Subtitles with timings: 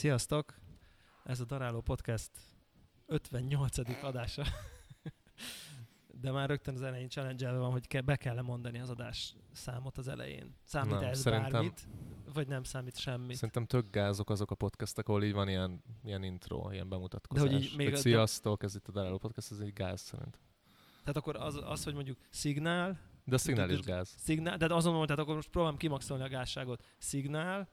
[0.00, 0.54] Sziasztok!
[1.24, 2.30] Ez a Daráló Podcast
[3.06, 4.02] 58.
[4.02, 4.44] adása.
[6.20, 9.98] De már rögtön az elején challenge van, hogy ke- be kell mondani az adás számot
[9.98, 10.54] az elején.
[10.64, 11.88] Számít Nem, ez bármit,
[12.34, 13.34] vagy nem számít semmit.
[13.36, 17.48] Szerintem tök gázok azok a podcastek, ahol így van ilyen, ilyen intro, ilyen bemutatkozás.
[17.48, 20.00] De hogy így még Hogy a- sziasztok, ez itt a Daráló Podcast, ez egy gáz
[20.00, 20.38] szerint.
[21.00, 24.14] Tehát akkor az, az hogy mondjuk szignál, De a szignál is gáz.
[24.18, 26.84] szignál, de azon mondom, tehát akkor most próbálom kimaxolni a gázságot.
[26.98, 27.68] Szignál,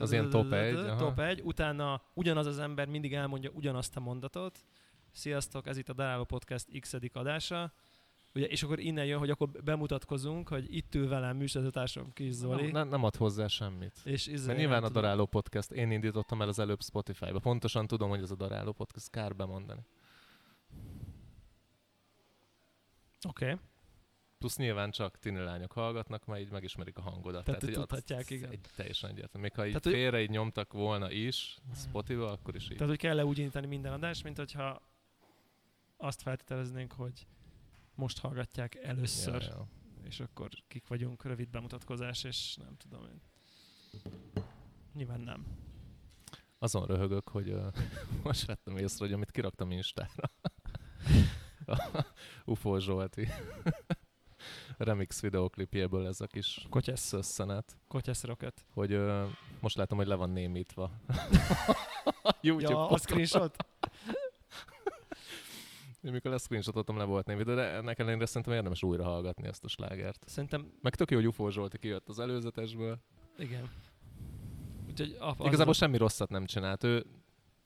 [0.00, 0.96] Az ilyen top egy.
[0.96, 4.64] Top egy, utána ugyanaz az ember mindig elmondja ugyanazt a mondatot.
[5.12, 7.72] Sziasztok, ez itt a Daráló Podcast x adása.
[8.34, 12.62] Ugye, és akkor innen jön, hogy akkor bemutatkozunk, hogy itt ül velem műsorvezetársam Kis Zoli.
[12.62, 14.00] Nem, nem, nem ad hozzá semmit.
[14.04, 14.88] És izé, Mert nyilván a.
[14.88, 17.38] Daráló Podcast, én indítottam el az előbb Spotify-ba.
[17.38, 19.80] Pontosan tudom, hogy ez a Daráló Podcast, kár bemondani.
[23.28, 23.56] Oké, okay.
[24.38, 27.44] Plusz nyilván csak tini lányok hallgatnak, mert így megismerik a hangodat.
[27.44, 28.50] Tehát, ott tudhatják, igen.
[28.50, 29.46] Egy, teljesen egyértelmű.
[29.46, 32.76] Még ha így Tehát, félre így nyomtak volna is Spotify-ba, akkor is így.
[32.76, 34.82] Tehát, hogy kell-e úgy indítani minden adást, mint hogyha
[35.96, 37.26] azt feltételeznénk, hogy
[37.94, 39.68] most hallgatják először, Ja, ja.
[40.02, 43.20] és akkor kik vagyunk, rövid bemutatkozás, és nem tudom én.
[44.94, 45.46] Nyilván nem.
[46.58, 47.66] Azon röhögök, hogy uh,
[48.24, 50.30] most vettem észre, hogy amit kiraktam Instára.
[52.46, 53.28] UFO Zsolti
[54.78, 58.64] remix videoklipjéből ez a kis Kotyesz, szösszenet, Kotyesz Rocket.
[58.74, 59.22] hogy uh,
[59.60, 60.90] most látom, hogy le van némítva.
[62.40, 63.56] YouTube Ja, a screenshot?
[66.02, 69.68] Én mikor leszcreenshotoltam, le volt némítva, de ennek ellenére szerintem érdemes újra hallgatni ezt a
[69.68, 70.22] slágert.
[70.26, 72.98] Szerintem Meg tök jó, hogy UFO Zsolti kijött az előzetesből.
[73.38, 73.70] igen.
[74.88, 76.84] Úgyhogy a, az Igazából semmi rosszat nem csinált.
[76.84, 77.06] Ő,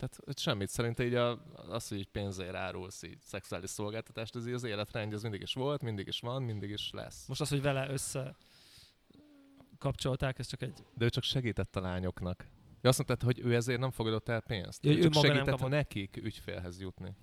[0.03, 0.69] tehát hogy semmit.
[0.69, 5.17] Szerintem így a, az, hogy így pénzért árulsz így szexuális szolgáltatást, ez így az életrendje,
[5.17, 7.27] ez mindig is volt, mindig is van, mindig is lesz.
[7.27, 8.37] Most az, hogy vele össze
[9.79, 10.85] kapcsolták, ez csak egy...
[10.95, 12.47] De ő csak segített a lányoknak.
[12.81, 14.87] De azt mondtad, hogy ő ezért nem fogadott el pénzt.
[14.87, 15.71] Ő ő csak segített kapott.
[15.71, 17.17] nekik ügyfélhez jutni.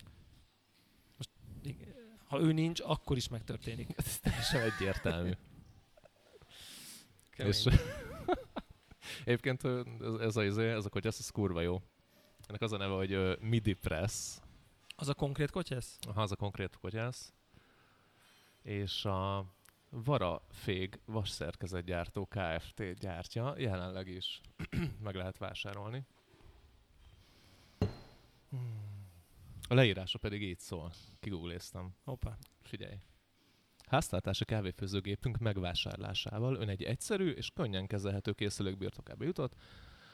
[2.26, 3.90] Ha ő nincs, akkor is megtörténik.
[3.98, 5.32] Ez teljesen egyértelmű.
[7.36, 7.66] És
[9.26, 11.82] egyébként ez, ez, a, izé, ez a kotyász, ez kurva jó.
[12.50, 14.38] Ennek az a neve, hogy ö, MIDI Press.
[14.96, 15.98] Az a konkrét kotyesz?
[16.08, 17.34] Aha, az a konkrét kotyász.
[18.62, 19.46] És a
[19.90, 23.00] Vara Fég vasszerkezetgyártó Kft.
[23.00, 24.42] gyártja, jelenleg is
[25.04, 26.06] meg lehet vásárolni.
[29.68, 30.92] A leírása pedig így szól.
[31.20, 31.96] Kigoogliztam.
[32.04, 32.38] Hoppá.
[32.62, 33.00] Figyelj.
[33.88, 39.56] Háztartási kávéfőzőgépünk megvásárlásával ön egy egyszerű és könnyen kezelhető készülék birtokába jutott,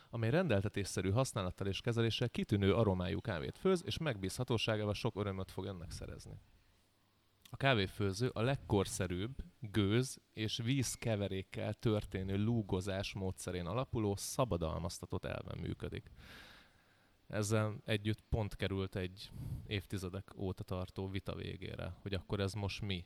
[0.10, 5.92] amely rendeltetésszerű használattal és kezeléssel kitűnő aromájú kávét főz, és megbízhatóságával sok örömöt fog önnek
[5.92, 6.40] szerezni.
[7.50, 16.12] A kávéfőző a legkorszerűbb gőz és vízkeverékkel történő lúgozás módszerén alapuló szabadalmaztatott elven működik.
[17.28, 19.32] Ezzel együtt pont került egy
[19.68, 23.06] évtizedek óta tartó vita végére, hogy akkor ez most mi?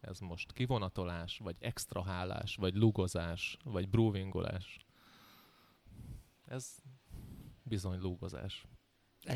[0.00, 4.86] Ez most kivonatolás, vagy extrahálás, vagy lugozás, vagy brewingolás?
[6.54, 6.76] Ez
[7.62, 8.66] bizony lúgozás.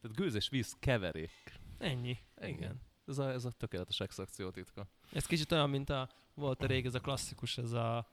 [0.00, 1.60] Tehát gőz és víz keverék.
[1.78, 2.18] Ennyi.
[2.40, 2.80] Igen.
[3.06, 4.88] Ez a, ez a tökéletes extrakció titka.
[5.12, 8.08] Ez kicsit olyan, mint a, volt a rég ez a klasszikus, ez a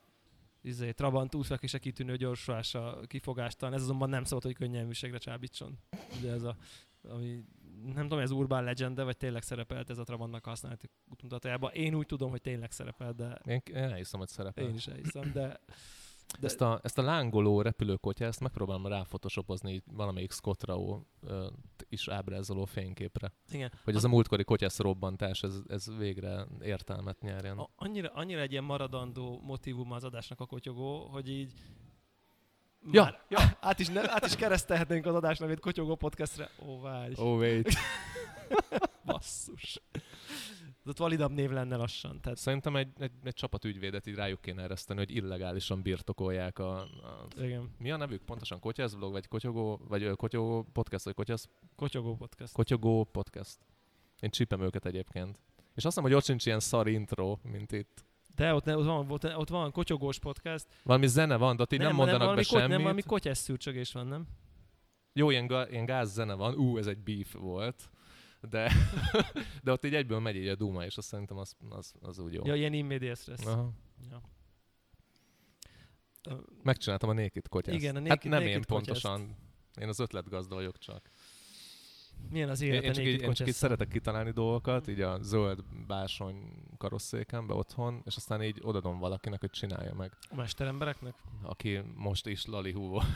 [0.61, 3.73] izé, Trabant úszak és a kitűnő gyorsulása kifogástalan.
[3.73, 5.79] Ez azonban nem szabad, hogy könnyelműségre csábítson.
[6.17, 6.57] Ugye ez a,
[7.03, 7.43] ami,
[7.83, 11.71] nem tudom, ez urban legend vagy tényleg szerepelt ez a Trabantnak a használati útmutatójában.
[11.73, 14.63] Én úgy tudom, hogy tényleg szerepel, de Én, én elhiszem, hogy szerepel.
[14.63, 15.59] én is elhiszem, de,
[16.39, 16.45] De...
[16.47, 21.01] Ezt, a, ezt a lángoló repülőkotyát, ezt megpróbálom ráfotoshopozni így valamelyik Scott Rao
[21.89, 23.33] is ábrázoló fényképre.
[23.51, 23.71] igen.
[23.83, 27.57] Hogy ez a múltkori kotyász robbantás, ez, ez végre értelmet nyerjen.
[27.57, 31.53] A, annyira, annyira egy ilyen maradandó motivum az adásnak a kotyogó, hogy így
[32.91, 33.39] Ja, ja.
[33.59, 36.49] át, is ne, át is keresztelhetnénk az adás nevét Kotyogó podcastre.
[36.65, 37.13] Ó, várj.
[37.15, 37.73] Oh, wait.
[39.05, 39.81] Basszus.
[40.83, 42.21] Ez ott validabb név lenne lassan.
[42.21, 46.77] Tehát, Szerintem egy, egy, egy csapat ügyvédet így rájuk kéne ereszteni, hogy illegálisan birtokolják a,
[46.81, 47.75] a igen.
[47.77, 48.21] mi a nevük?
[48.21, 52.53] Pontosan Kotyász vlog, vagy Kotyogó, vagy Kotyogó podcast, vagy Kotyász, Kotyogó podcast.
[52.53, 53.57] Kotyogó podcast.
[54.19, 55.39] Én csípem őket egyébként.
[55.57, 58.03] És azt hiszem, hogy ott sincs ilyen szar intro, mint itt.
[58.39, 60.65] De ott, ne, ott, van, ott, ott van kotyogós podcast.
[60.83, 62.69] Valami zene van, de ott így nem, nem mondanak valami be kot- semmit.
[62.69, 64.27] Nem, valami kotyás szürcsögés van, nem?
[65.13, 66.55] Jó, ilyen, ga, ilyen gáz zene van.
[66.55, 67.89] Ú, ez egy beef volt.
[68.49, 68.71] De,
[69.63, 72.33] de ott így egyből megy így a Duma, és azt szerintem az, az, az úgy
[72.33, 72.45] jó.
[72.45, 73.45] Ja, ilyen immediate stress.
[73.45, 73.71] Aha.
[74.09, 74.21] Ja.
[76.63, 77.77] Megcsináltam a Naked kotyászt.
[77.77, 79.35] Igen, a hát Naked- nem Naked én pontosan.
[79.81, 81.09] Én az ötletgazda vagyok csak.
[82.29, 85.17] Milyen az Én, élete én, csak így, én csak így szeretek kitalálni dolgokat, így a
[85.21, 86.35] zöld bársony
[86.77, 90.11] karosszékembe otthon, és aztán így odadom valakinek, hogy csinálja meg.
[90.29, 91.13] A mesterembereknek?
[91.41, 93.01] Aki most is Lali Húvó.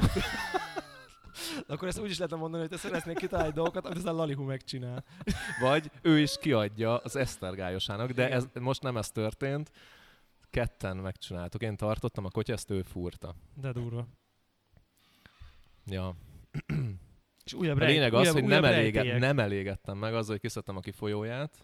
[1.67, 5.03] Akkor ezt úgy is lehetne mondani, hogy te szeretnél kitalálni dolgokat, amit aztán Lalihu megcsinál.
[5.61, 9.71] Vagy ő is kiadja az Esztergályosának, de ez, most nem ez történt.
[10.49, 11.61] Ketten megcsináltuk.
[11.61, 13.35] Én tartottam a kotyeszt, ő fúrta.
[13.53, 14.07] De durva.
[15.85, 16.15] Ja.
[17.43, 19.19] És újabb A lényeg az, újabb, hogy újabb nem, elége, rejtélyek.
[19.19, 21.57] nem elégettem meg azzal, hogy kiszedtem a kifolyóját,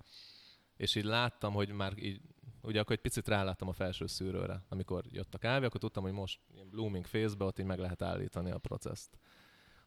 [0.78, 2.22] és így láttam, hogy már így,
[2.62, 6.12] ugye akkor egy picit ráláttam a felső szűrőre, amikor jött a kávé, akkor tudtam, hogy
[6.12, 9.18] most ilyen blooming phase ott így meg lehet állítani a processzt.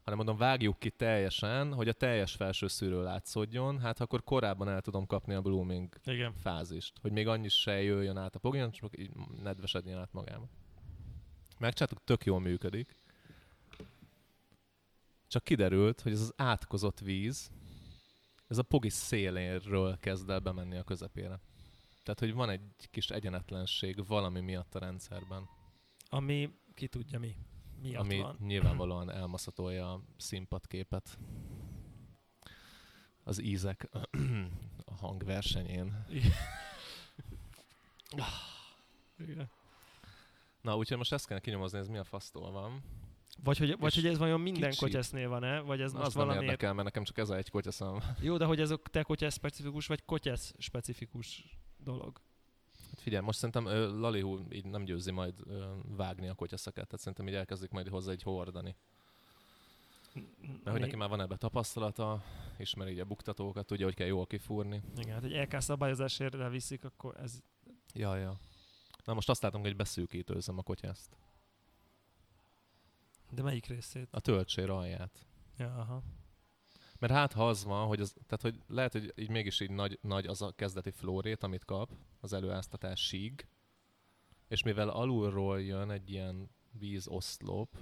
[0.03, 4.81] Hanem mondom, vágjuk ki teljesen, hogy a teljes felső szűrő látszódjon, hát akkor korábban el
[4.81, 6.33] tudom kapni a blooming Igen.
[6.33, 9.11] fázist, hogy még annyi se jöjjön át a pogyon, csak így
[9.43, 10.49] nedvesedjen át magába.
[11.59, 12.95] Megcsináltuk, tök jól működik.
[15.33, 17.51] Csak kiderült, hogy ez az átkozott víz,
[18.47, 21.39] ez a pogi széléről kezd el bemenni a közepére.
[22.03, 25.49] Tehát, hogy van egy kis egyenetlenség valami miatt a rendszerben,
[26.09, 27.35] Ami ki tudja mi.
[27.81, 28.37] Miatt ami van.
[28.39, 31.17] nyilvánvalóan elmaszatolja a színpadképet.
[33.23, 33.89] Az ízek
[34.85, 36.05] a hangversenyén.
[39.17, 39.49] Igen.
[40.61, 42.83] Na, úgyhogy most ezt kell kinyomozni, ez mi a fasztól van.
[43.43, 44.81] Vagy hogy, vagy hogy ez vajon minden kicsi.
[44.81, 47.49] kotyesznél van-e, vagy ez Na, most az nem érdekel, mert nekem csak ez a egy
[47.49, 47.99] kotyaszám.
[48.21, 52.21] Jó, de hogy ez a te kotyesz specifikus, vagy kotyesz specifikus dolog?
[52.89, 55.65] Hát figyelj, most szerintem ö, Lalihu így nem győzi majd ö,
[55.95, 58.75] vágni a kotyaszeket, tehát szerintem így elkezdik majd hozzá egy hordani.
[60.13, 62.23] Mert hogy neki már van ebbe tapasztalata,
[62.57, 64.81] ismeri így a buktatókat, tudja, hogy kell jól kifúrni.
[64.97, 67.39] Igen, hát egy LK szabályozásért leviszik, akkor ez...
[67.93, 68.39] Ja, ja.
[69.05, 71.17] Na most azt látom, hogy beszűkítőzem a kotyászt.
[73.33, 74.07] De melyik részét?
[74.11, 75.25] A töltsér alját.
[75.57, 76.03] Ja, aha.
[76.99, 79.99] Mert hát ha az van, hogy, az, tehát, hogy lehet, hogy így mégis így nagy,
[80.01, 83.47] nagy az a kezdeti flórét, amit kap, az előáztatás síg,
[84.47, 87.77] és mivel alulról jön egy ilyen vízoszlop,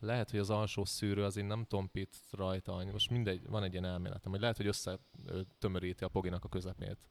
[0.00, 3.72] lehet, hogy az alsó szűrő az így nem tompít rajta, annyi- most mindegy, van egy
[3.72, 4.98] ilyen elméletem, hogy lehet, hogy össze
[5.58, 7.08] tömöríti a poginak a közepét.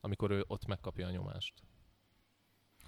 [0.00, 1.62] Amikor ő ott megkapja a nyomást.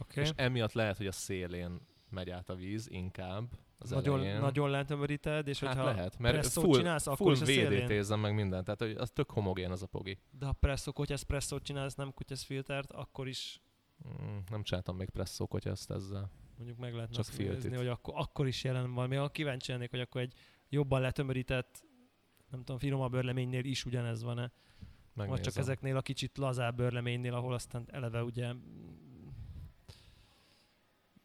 [0.00, 0.20] Oké.
[0.20, 1.80] És emiatt lehet, hogy a szélén
[2.10, 4.40] megy át a víz inkább az Nagyon, elején.
[4.40, 8.64] nagyon lentömöríted, és Hát hogyha lehet, mert full, csinálsz, akkor full is a meg minden,
[8.64, 10.18] tehát hogy az tök homogén az a pogi.
[10.30, 13.60] De ha presszó, kotyesz presszót csinálsz, nem kutyesz filtert, akkor is
[14.06, 16.30] Mm, nem csináltam még presszó kotyaszt ezzel.
[16.56, 19.16] mondjuk meg lehetne Csak azt nézni, hogy akkor, akkor is jelen valami.
[19.16, 20.34] Ha kíváncsi lennék, hogy akkor egy
[20.68, 21.84] jobban letömörített,
[22.50, 24.52] nem tudom, finomabb örleménynél is ugyanez van-e.
[25.14, 25.42] Megnézem.
[25.42, 28.52] Vagy csak ezeknél a kicsit lazább örleménynél, ahol aztán eleve ugye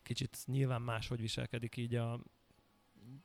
[0.04, 2.14] kicsit nyilván máshogy viselkedik így a,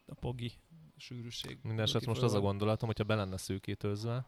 [0.06, 0.52] a pogi
[0.96, 1.58] sűrűség.
[1.62, 4.26] Minden eset most az a gondolatom, hogyha be lenne szűkítőzve,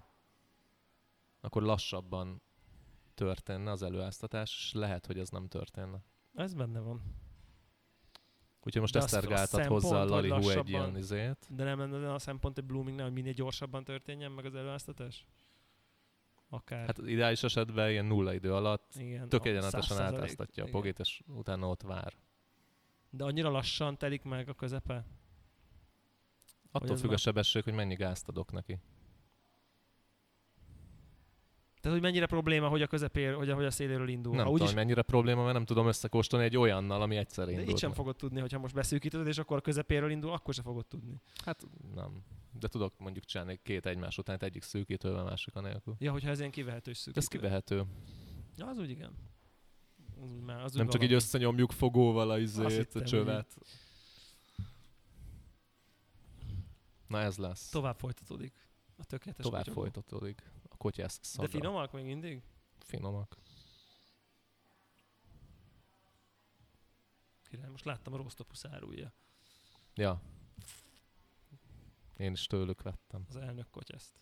[1.41, 2.43] akkor lassabban
[3.15, 6.05] történne az előáztatás, és lehet, hogy ez nem történne.
[6.35, 7.03] Ez benne van.
[8.63, 11.47] Úgyhogy most esztergáltat hozzá a hogy Lalihu egy ilyen izét.
[11.49, 15.27] De nem lenne a szempont egy bloomingnál, hogy minél gyorsabban történjen meg az előáztatás?
[16.49, 16.87] Akár.
[16.87, 21.23] Hát ideális esetben ilyen nulla idő alatt igen, tök egyenletesen 100%, átáztatja a pogit, és
[21.27, 22.15] utána ott vár.
[23.11, 25.05] De annyira lassan telik meg a közepe?
[26.73, 28.79] Attól függ a már- sebesség, hogy mennyi gázt adok neki.
[31.81, 34.35] Tehát, hogy mennyire probléma, hogy a közepér, hogy a, hogy a széléről indul.
[34.37, 37.71] Nem ha tudom, mennyire probléma, mert nem tudom összekóstolni egy olyannal, ami egyszer de indult.
[37.71, 37.99] így sem meg.
[37.99, 41.21] fogod tudni, hogyha most beszűkíted, és akkor a közepéről indul, akkor sem fogod tudni.
[41.45, 42.23] Hát nem.
[42.53, 45.95] De tudok mondjuk csinálni két egymás után, egyik szűkítővel, másik a nélkül.
[45.99, 47.21] Ja, hogyha ez ilyen kivehetős De szűkítő.
[47.21, 47.85] ez kivehető.
[48.57, 49.13] Ja, az úgy igen.
[50.21, 53.55] Az úgy már, az Nem csak így összenyomjuk fogóval a izét, a csövet.
[57.07, 57.69] Na ez lesz.
[57.69, 58.69] Tovább folytatódik.
[58.97, 59.81] A tökéletes Tovább kutyagó.
[59.81, 60.43] folytatódik.
[60.69, 61.49] A kotyász De szaga.
[61.49, 62.43] finomak még mindig?
[62.79, 63.37] Finomak.
[67.49, 69.13] Király, most láttam a Rostopus árulja.
[69.95, 70.21] Ja.
[72.17, 73.25] Én is tőlük vettem.
[73.29, 74.21] Az elnök kotyeszt.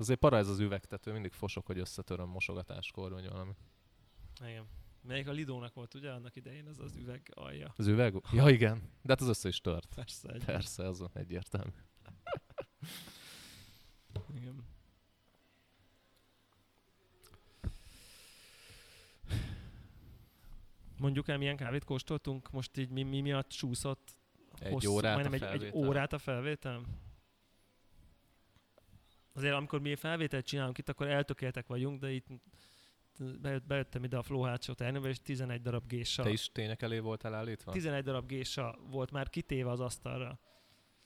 [0.00, 3.52] Azért para ez az üvegtető, mindig fosok, hogy összetöröm mosogatáskor, vagy valami.
[4.46, 4.66] Igen.
[5.02, 7.74] Melyik a Lidónak volt, ugye, annak idején az az üveg alja.
[7.76, 8.14] Az üveg?
[8.32, 9.94] Ja igen, de hát az össze is tört.
[9.94, 10.32] Persze.
[10.32, 11.70] Egy Persze, az egyértelmű.
[14.36, 14.64] Igen.
[20.98, 24.16] Mondjuk el, milyen kávét kóstoltunk, most így mi, mi miatt csúszott
[24.58, 26.82] Egy órát a majdnem egy, egy órát a felvétel?
[29.40, 32.26] Azért amikor mi felvételt csinálunk itt, akkor eltökéltek vagyunk, de itt
[33.40, 36.22] bejött, bejöttem ide a Flow hátsó termébe, és 11 darab gésa.
[36.22, 37.72] Te is tények elé voltál állítva?
[37.72, 40.38] 11 darab gésa volt már kitéve az asztalra.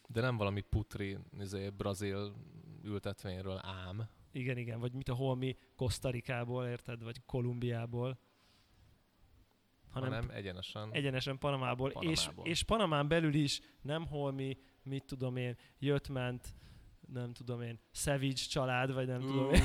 [0.08, 2.34] De nem valami putri, izé, brazil
[2.82, 4.08] ültetvényről ám.
[4.32, 8.18] Igen, igen, vagy mit a holmi Kosztarikából, érted, vagy Kolumbiából.
[9.90, 10.92] Hanem, hanem egyenesen.
[10.92, 11.90] Egyenesen Panamából.
[11.90, 12.44] Panamából.
[12.44, 16.54] És, és Panamán belül is nem holmi, mit tudom én, jött-ment,
[17.12, 19.62] nem tudom én, Savage család, vagy nem uh, tudom én.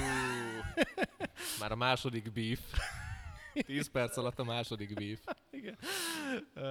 [1.60, 2.60] Már a második beef.
[3.54, 5.24] 10 perc alatt a második beef.
[5.50, 5.78] Igen.
[6.56, 6.64] Uh,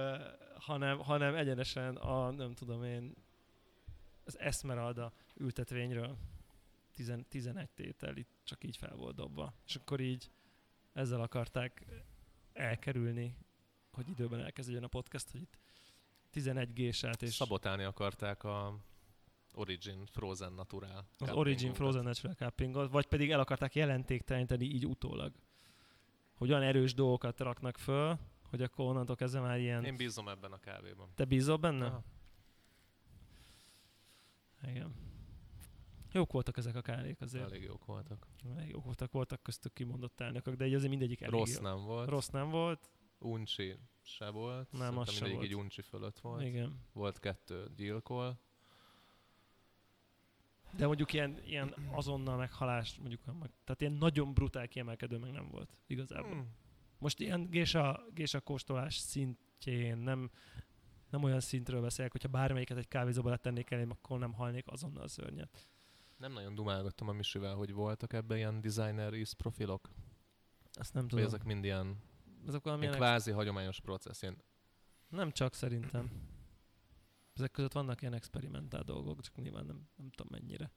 [0.59, 3.13] hanem, hanem egyenesen a, nem tudom én,
[4.23, 6.17] az Esmeralda ültetvényről
[6.93, 9.53] 10, 11 tétel itt csak így fel volt dobva.
[9.65, 10.31] És akkor így
[10.93, 11.85] ezzel akarták
[12.53, 13.35] elkerülni,
[13.91, 15.57] hogy időben elkezdődjön a podcast, hogy itt
[16.29, 17.33] 11 gésát és...
[17.33, 18.79] Szabotálni akarták a
[19.59, 25.33] Origin Frozen Natural Az Origin Frozen Natural Cuppingot, vagy pedig el akarták jelentékteleníteni így utólag.
[26.33, 29.83] Hogy olyan erős dolgokat raknak föl, hogy akkor onnantól kezdve már ilyen...
[29.83, 31.09] Én bízom ebben a kávéban.
[31.15, 31.85] Te bízol benne?
[31.85, 32.03] Aha.
[34.67, 34.93] Igen.
[36.11, 37.43] Jók voltak ezek a kávék azért.
[37.43, 38.27] Elég jók voltak.
[38.55, 41.61] Elég jók voltak, voltak köztük kimondott elnökök, de így azért mindegyik elég Rossz jó.
[41.61, 42.09] nem volt.
[42.09, 42.89] Rossz nem volt.
[43.17, 44.71] Uncsi se volt.
[44.71, 45.43] Nem, az se volt.
[45.43, 46.43] egy uncsi fölött volt.
[46.43, 46.79] Igen.
[46.93, 48.39] Volt kettő gyilkol.
[50.71, 55.47] De mondjuk ilyen, ilyen azonnal meghalás, mondjuk, meg, tehát ilyen nagyon brutál kiemelkedő meg nem
[55.49, 56.31] volt igazából.
[56.31, 56.53] Hmm.
[56.99, 60.29] Most ilyen gésa, gésa kóstolás szintjén nem,
[61.09, 65.07] nem olyan szintről beszélek, hogyha bármelyiket egy kávézóba letennék elém, akkor nem halnék azonnal a
[65.07, 65.67] szörnyet.
[66.17, 69.89] Nem nagyon dumálgattam a Misivel, hogy voltak ebben ilyen designer is profilok.
[70.73, 71.25] Ezt nem Vagy tudom.
[71.25, 71.97] ezek mind ilyen,
[72.47, 74.21] Ezek ilyen kvázi hagyományos processz.
[74.21, 74.43] Ilyen
[75.07, 76.11] Nem csak szerintem.
[77.39, 80.71] Ezek között vannak ilyen experimentál dolgok, csak nyilván nem, nem tudom mennyire.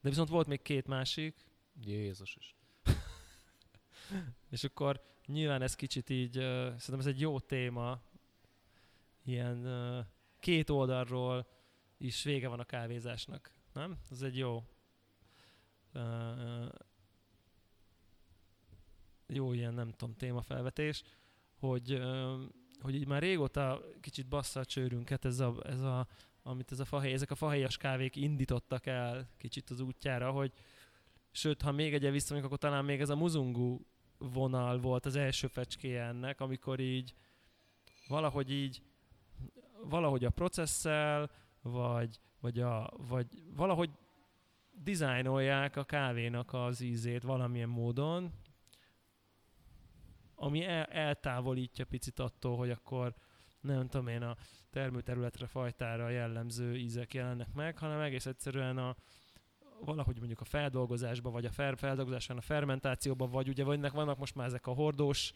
[0.00, 1.44] De viszont volt még két másik,
[1.80, 2.56] Jézus is.
[4.50, 8.02] és akkor nyilván ez kicsit így, uh, szerintem ez egy jó téma,
[9.24, 10.06] ilyen uh,
[10.40, 11.46] két oldalról
[11.96, 13.98] is vége van a kávézásnak, nem?
[14.10, 14.64] Ez egy jó
[15.94, 16.68] uh,
[19.26, 21.02] jó ilyen, nem tudom, témafelvetés,
[21.58, 22.00] hogy,
[22.80, 26.06] hogy így már régóta kicsit bassza a csőrünket ez a, ez a
[26.46, 30.52] amit ez a fahely, ezek a fahelyas kávék indítottak el kicsit az útjára, hogy
[31.30, 33.78] sőt, ha még egyen visszamegyek, akkor talán még ez a muzungu
[34.18, 37.14] vonal volt az első fecskéje ennek, amikor így
[38.08, 38.82] valahogy így
[39.84, 41.30] valahogy a processzel,
[41.62, 43.90] vagy, vagy, a, vagy valahogy
[44.72, 48.32] dizájnolják a kávénak az ízét valamilyen módon,
[50.36, 53.14] ami el, eltávolítja picit attól, hogy akkor
[53.60, 54.36] nem tudom én a
[54.70, 58.96] termőterületre, fajtára jellemző ízek jelennek meg, hanem egész egyszerűen a,
[59.84, 64.34] valahogy mondjuk a feldolgozásban, vagy a fer, feldolgozásban, a fermentációban, vagy ugye vannak, vannak most
[64.34, 65.32] már ezek a hordós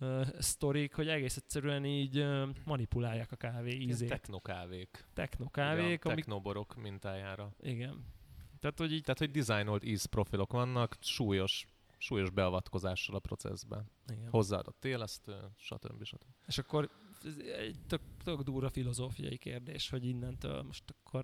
[0.00, 4.08] uh, sztorik, hogy egész egyszerűen így uh, manipulálják a kávé ízét.
[4.08, 5.04] Technokávék.
[5.14, 6.16] Technokávék, amik...
[6.16, 7.54] Technoborok mintájára.
[7.60, 8.04] Igen.
[8.60, 9.02] Tehát, hogy így...
[9.02, 11.66] Tehát, hogy dizájnolt ízprofilok vannak, súlyos,
[12.04, 13.90] súlyos beavatkozással a processzben.
[14.12, 14.30] Igen.
[14.30, 16.04] Hozzáadott élesztő, stb.
[16.04, 16.24] stb.
[16.46, 16.90] És akkor
[17.24, 21.22] ez egy tök, tök durva filozófiai kérdés, hogy innentől most akkor...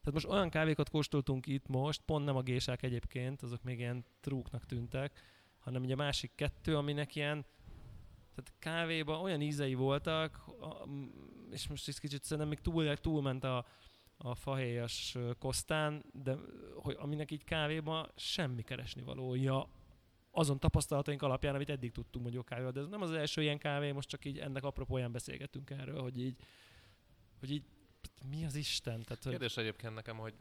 [0.00, 4.04] Tehát most olyan kávékat kóstoltunk itt most, pont nem a gésák egyébként, azok még ilyen
[4.20, 5.20] trúknak tűntek,
[5.58, 7.46] hanem ugye a másik kettő, aminek ilyen
[8.34, 10.44] tehát kávéban olyan ízei voltak,
[11.50, 13.66] és most ez kicsit szerintem még túl, túlment a,
[14.16, 16.36] a fahéjas kosztán, de
[16.74, 19.68] hogy aminek így kávéban semmi keresni valója
[20.32, 23.92] azon tapasztalataink alapján, amit eddig tudtunk mondjuk kávéval, de ez nem az első ilyen kávé,
[23.92, 26.36] most csak így ennek apropóján beszélgetünk erről, hogy így,
[27.38, 27.64] hogy így
[28.28, 29.02] mi az Isten?
[29.02, 30.34] Tehát, hogy Kérdés egyébként nekem, hogy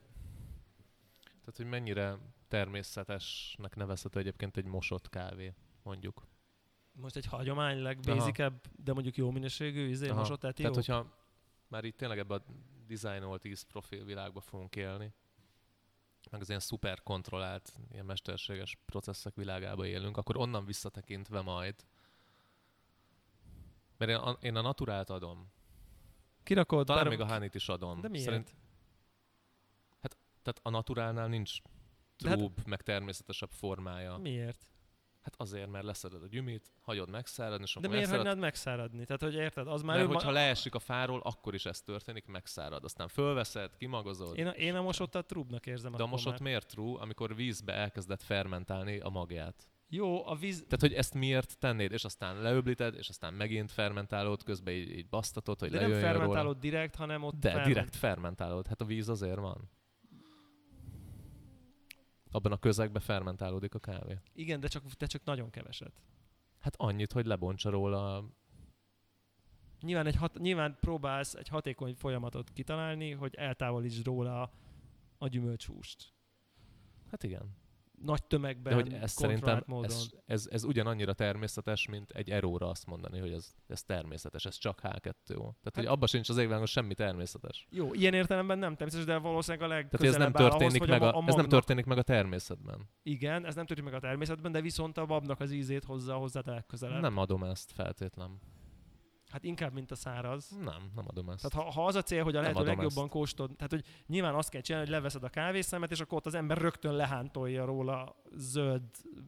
[1.24, 2.17] tehát, hogy mennyire
[2.48, 6.27] természetesnek nevezhető egyébként egy mosott kávé, mondjuk.
[6.91, 10.19] most egy hagyomány, legbasicebb, de mondjuk jó minőségű, izé, Aha.
[10.19, 10.75] mosott Tehát, etióp.
[10.75, 11.17] hogyha
[11.67, 12.43] már itt tényleg ebbe a
[12.86, 15.13] dizájnolt íz profil világba fogunk élni,
[16.30, 21.75] meg az ilyen szuper kontrollált, ilyen mesterséges processzek világába élünk, akkor onnan visszatekintve majd,
[23.98, 25.51] mert én a, én a naturát adom.
[26.44, 28.01] Kirakod, Talán bár- még a hánit is adom.
[28.01, 28.25] De miért?
[28.25, 28.56] Szerint,
[30.44, 31.62] tehát a naturálnál nincs
[32.18, 34.18] De hát- trúbb, meg természetesebb formája.
[34.18, 34.66] Miért?
[35.22, 39.06] Hát azért, mert leszeded a gyümit, hagyod megszáradni, és De miért megszárad, hagynád megszáradni?
[39.06, 42.25] Tehát, hogy érted, az már mert önma- hogyha leesik a fáról, akkor is ez történik,
[42.25, 42.84] megszárad.
[42.84, 44.38] Aztán fölveszed, kimagozod.
[44.38, 46.42] Én a, én a mosottat trúbnak érzem De a mosott már.
[46.42, 49.70] miért true, amikor vízbe elkezdett fermentálni a magját?
[49.94, 50.56] Jó, a víz...
[50.63, 55.10] Tehát, hogy ezt miért tennéd, és aztán leöblíted, és aztán megint fermentálod, közben így, így
[55.10, 56.20] basztatod, hogy De nem lejöjjön róla.
[56.20, 59.70] fermentálod direkt, hanem ott De ferment- direkt fermentálod, hát a víz azért van.
[62.31, 64.19] Abban a közegben fermentálódik a kávé.
[64.33, 66.01] Igen, de csak, de csak nagyon keveset.
[66.59, 68.25] Hát annyit, hogy lebontsa róla.
[69.81, 74.51] Nyilván, egy hat, nyilván próbálsz egy hatékony folyamatot kitalálni, hogy eltávolítsd róla a,
[75.17, 76.13] a gyümölcshúst.
[77.09, 77.61] Hát igen.
[78.03, 79.86] Nagy tömegben, De hogy ez szerintem módon.
[79.86, 84.55] ez, ez, ez, ugyanannyira természetes, mint egy eróra azt mondani, hogy ez, ez természetes, ez
[84.58, 85.01] csak H2O.
[85.25, 87.67] Tehát, hát, hogy abban sincs az égvágon semmi természetes.
[87.70, 91.00] Jó, ilyen értelemben nem természetes, de valószínűleg a Tehát hogy ez nem, legközelebb történik ahhoz,
[91.00, 92.89] meg a, a, a ez nem történik meg a természetben.
[93.03, 96.41] Igen, ez nem történik meg a természetben, de viszont a babnak az ízét hozza hozzá
[96.46, 97.01] a legközelebb.
[97.01, 98.39] Nem adom ezt feltétlen.
[99.31, 100.50] Hát inkább, mint a száraz.
[100.50, 101.50] Nem, nem adom ezt.
[101.50, 104.50] Tehát ha, ha az a cél, hogy a lehető legjobban kóstolod, tehát hogy nyilván azt
[104.50, 108.83] kell csinálni, hogy leveszed a kávészemet, és akkor ott az ember rögtön lehántolja róla zöld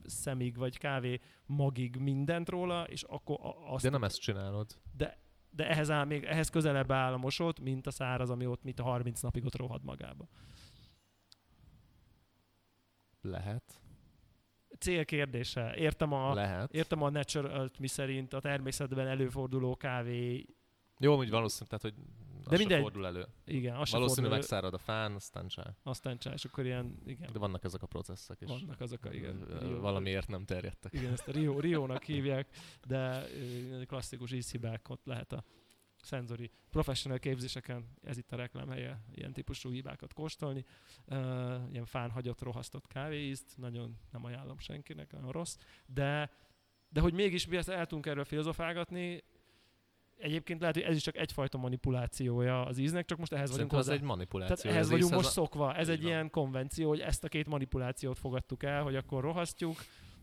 [0.05, 3.83] szemig, vagy kávé magig mindent róla, és akkor azt...
[3.83, 4.77] De nem ezt csinálod.
[4.97, 5.17] de,
[5.49, 8.79] de ehhez, áll, még, ehhez közelebb áll a mosott, mint a száraz, ami ott mint
[8.79, 10.27] a 30 napig ott rohad magába.
[13.21, 13.82] Lehet.
[14.83, 15.75] Cél kérdése.
[15.75, 16.73] Értem a, Lehet.
[16.73, 20.45] értem a natural, mi szerint a természetben előforduló kávé,
[20.99, 21.93] Jó, úgy valószínű, tehát, hogy
[22.45, 22.81] az De mindegy.
[22.81, 23.25] fordul elő.
[23.45, 25.63] igen, az sem Valószínű fordul elő, megszárad a fán, aztán csá.
[25.83, 28.47] aztán csinál, és akkor ilyen, igen, De vannak ezek a processzek is.
[28.49, 29.45] vannak azok a, igen.
[29.59, 30.93] Rio- Valamiért nem terjedtek.
[30.93, 32.47] Igen, ezt a Rio, Rio-nak hívják,
[32.87, 33.23] de
[33.87, 35.43] klasszikus ízhibák ott lehet a
[36.03, 40.65] szenzori professional képzéseken, ez itt a reklámhelye, ilyen típusú hibákat kóstolni.
[41.07, 41.17] Uh,
[41.71, 46.31] ilyen fán hagyott, rohasztott kávéízt, nagyon nem ajánlom senkinek, nagyon rossz, de,
[46.89, 49.23] de hogy mégis mi ezt el tudunk erről filozofálgatni,
[50.17, 53.79] Egyébként lehet, hogy ez is csak egyfajta manipulációja az íznek, csak most ehhez vagyunk Szerintem
[53.79, 54.11] ez hozzá.
[54.11, 54.55] egy manipuláció.
[54.55, 55.75] Tehát ehhez vagyunk most a- szokva.
[55.75, 56.09] Ez Így egy van.
[56.11, 59.75] ilyen konvenció, hogy ezt a két manipulációt fogadtuk el, hogy akkor rohasztjuk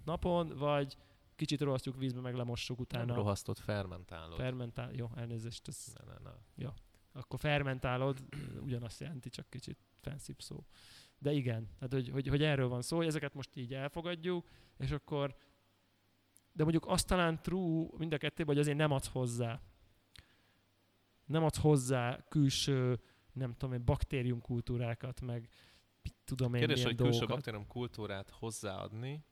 [0.05, 0.97] napon, vagy
[1.41, 3.15] kicsit rohasztjuk vízbe, meg lemossuk Nem utána.
[3.15, 4.37] rohasztott, fermentálod.
[4.37, 6.71] Fermentál, jó, elnézést, ez, ne, ne, ne.
[7.13, 8.19] akkor fermentálod,
[8.67, 10.65] ugyanazt jelenti, csak kicsit fancy szó.
[11.19, 14.91] De igen, tehát hogy, hogy, hogy, erről van szó, hogy ezeket most így elfogadjuk, és
[14.91, 15.35] akkor
[16.53, 19.61] de mondjuk azt talán true mind a kettőben, hogy azért nem adsz hozzá.
[21.25, 23.01] Nem adsz hozzá külső,
[23.33, 25.49] nem tudom én, baktériumkultúrákat, meg
[26.03, 27.35] mit tudom én, Kérdés, hogy külső dolgokat.
[27.37, 29.25] baktérium kultúrát hozzáadni,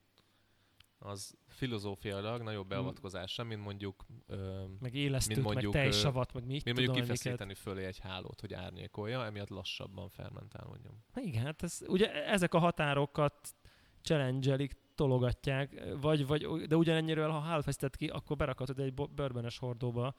[0.99, 6.43] az filozófiailag nagyobb beavatkozás sem, mint mondjuk, ö, meg élesztőt, mint meg mondjuk, tejsavat, meg
[6.43, 7.23] mit mint tudom mondjuk miket.
[7.23, 11.05] kifeszíteni fölé egy hálót, hogy árnyékolja, emiatt lassabban fermentálódjon.
[11.15, 13.55] Igen, hát ez, ugye ezek a határokat
[14.03, 20.15] challenge tologatják, vagy, vagy, de ugyanennyiről, ha hálfesztet ki, akkor berakhatod egy bőrbenes hordóba,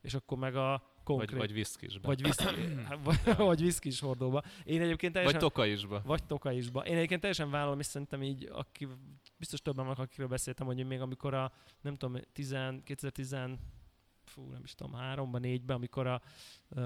[0.00, 1.30] és akkor meg a konkrét...
[1.30, 2.06] Vagy, vagy viszkisbe.
[2.06, 2.44] vagy, viszki,
[3.04, 4.42] vagy, vagy viszkis hordóba.
[4.64, 5.40] Én egyébként vagy teljesen...
[5.40, 6.02] tokaisba.
[6.04, 6.80] vagy tokaisba.
[6.80, 8.88] Én egyébként teljesen vállalom, és szerintem így, aki,
[9.36, 13.36] biztos többen vannak, akikről beszéltem, hogy még amikor a, nem tudom, 10, 2010,
[14.24, 16.20] fú, nem is tudom, 3-ban, 4-ben, amikor a,
[16.68, 16.80] uh,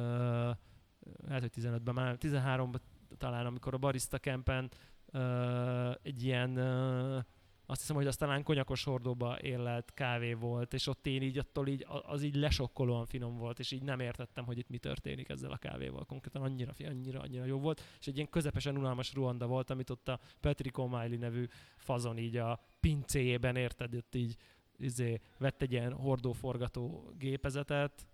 [1.27, 2.81] lehet, hogy 15-ben, már 13-ban
[3.19, 4.71] talán, amikor a Barista Campen
[5.13, 7.23] uh, egy ilyen, uh,
[7.71, 11.69] azt hiszem, hogy az talán konyakos hordóba érlelt kávé volt, és ott én így attól
[11.69, 15.51] így, az így lesokkolóan finom volt, és így nem értettem, hogy itt mi történik ezzel
[15.51, 16.05] a kávéval.
[16.05, 20.09] Konkrétan annyira, annyira, annyira jó volt, és egy ilyen közepesen unalmas ruanda volt, amit ott
[20.09, 24.37] a Patrick O'Malley nevű fazon így a pincéjében érted, ott így
[24.77, 28.07] izé, vett egy ilyen hordóforgató gépezetet,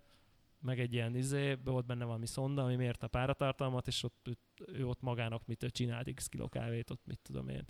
[0.59, 4.37] meg egy ilyen izé, volt benne valami szonda, ami mérte a páratartalmat, és ott ő,
[4.65, 7.65] ő ott magának mit ő csinált x kiló kávét, ott mit tudom én.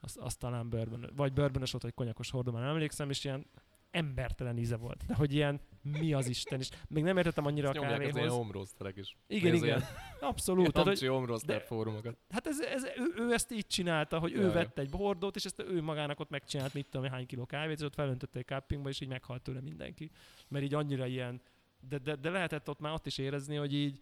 [0.00, 3.46] Azt, azt talán bourbon, vagy bourbonös volt, vagy konyakos hordó, már emlékszem, és ilyen
[3.90, 5.06] embertelen íze volt.
[5.06, 8.00] De hogy ilyen, mi az Isten, és még nem értettem annyira a Ezt az ilyen
[8.12, 8.32] kávéhoz.
[8.32, 9.16] omroszterek is.
[9.26, 9.76] Igen, Nézd, igen.
[9.78, 10.60] ilyen- Abszolút.
[10.60, 12.16] Ilyen Tehát, hogy, amcsi omroszter de- fórumokat.
[12.28, 14.52] Hát ez, ez, ő, ő, ezt így csinálta, hogy ő Jaj.
[14.52, 17.84] vett egy hordót, és ezt ő magának ott megcsinált, mit tudom, hány kiló kávét, és
[17.84, 20.10] ott felöntötte egy cuppingba, és így meghalt tőle mindenki.
[20.48, 21.40] Mert így annyira ilyen,
[21.88, 24.00] de, de, de lehetett ott már ott is érezni, hogy így,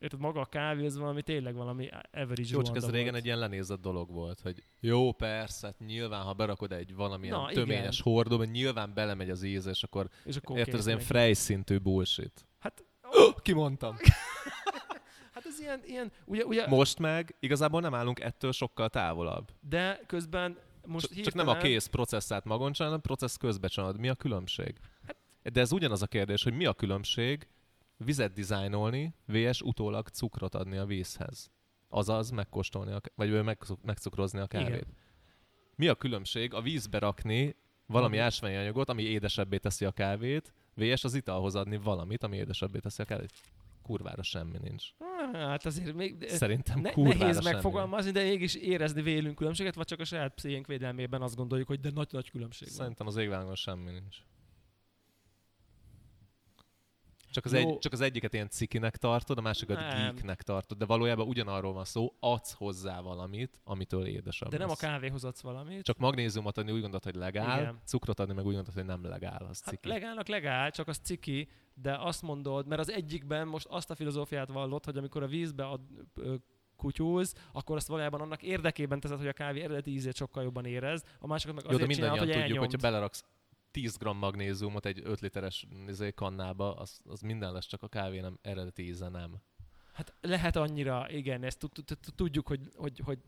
[0.00, 3.16] érted, maga a kávé, ez valami tényleg valami average Jó, csak ez Ruanda régen volt.
[3.16, 7.50] egy ilyen lenézett dolog volt, hogy jó, persze, hát nyilván, ha berakod egy valamilyen Na,
[7.52, 10.98] töményes hordóba, nyilván belemegy az íz, és akkor És akkor érted, az ilyen.
[10.98, 12.46] Frey szintű bullshit.
[12.58, 12.84] Hát,
[13.42, 13.96] Kimondtam.
[15.34, 19.50] hát ez ilyen, ilyen ugye, ugye Most meg igazából nem állunk ettől sokkal távolabb.
[19.60, 23.68] de közben most Csak, csak nem a hirtelen- kész processzát magon csinálod, a processz közbe
[23.68, 23.98] csinálod.
[23.98, 24.76] Mi a különbség?
[25.06, 25.16] Hát-
[25.52, 27.48] De ez ugyanaz a kérdés, hogy mi a különbség
[28.04, 29.60] vizet dizájnolni, vs.
[29.60, 31.50] utólag cukrot adni a vízhez.
[31.88, 33.44] Azaz megkóstolni, a, vagy
[33.82, 34.68] megcukrozni a kávét.
[34.68, 34.96] Igen.
[35.74, 40.52] Mi a különbség a vízbe rakni valami Ami- ásványi anyagot, ami édesebbé teszi a kávét,
[40.74, 41.04] vs.
[41.04, 43.32] az italhoz adni valamit, ami édesebbé teszi a kávét?
[43.82, 44.84] Kurvára semmi nincs.
[45.32, 46.28] Hát azért még...
[46.28, 50.34] Szerintem Ne, kurvára nehéz semmi megfogalmazni, de mégis érezni vélünk különbséget, vagy csak a saját
[50.34, 52.76] pszichénk védelmében azt gondoljuk, hogy de nagy-nagy különbség nincs.
[52.76, 52.86] van.
[52.86, 54.16] Szerintem az égvágon semmi nincs.
[57.30, 57.58] Csak az, Jó.
[57.58, 59.88] egy, csak az egyiket ilyen cikinek tartod, a másikat Nem.
[59.90, 64.70] geeknek tartod, de valójában ugyanarról van szó, adsz hozzá valamit, amitől édesebb De nem a
[64.70, 64.78] lesz.
[64.78, 65.82] kávéhoz adsz valamit.
[65.84, 67.78] Csak magnéziumot adni úgy gondolod, hogy legál, Igen.
[67.84, 69.88] cukrot adni meg úgy gondolod, hogy nem legál, az Hát ciki.
[69.88, 74.48] legálnak legál, csak az ciki, de azt mondod, mert az egyikben most azt a filozófiát
[74.48, 75.80] vallott, hogy amikor a vízbe ad,
[76.14, 76.34] ö,
[76.76, 81.02] kutyúz, akkor azt valójában annak érdekében teszed, hogy a kávé eredeti ízét sokkal jobban érez,
[81.18, 82.70] a másikat meg Jó, de azért csinálod, mindannyian hogy tudjuk, elnyomd.
[82.70, 83.24] hogyha beleraksz
[83.70, 88.20] 10 g magnéziumot egy 5 literes izé, kannába, az, az minden lesz, csak a kávé
[88.20, 89.40] nem eredeti íze nem.
[89.92, 93.18] Hát lehet annyira, igen, ezt tud- tud- tud- tudjuk, hogy, hogy, hogy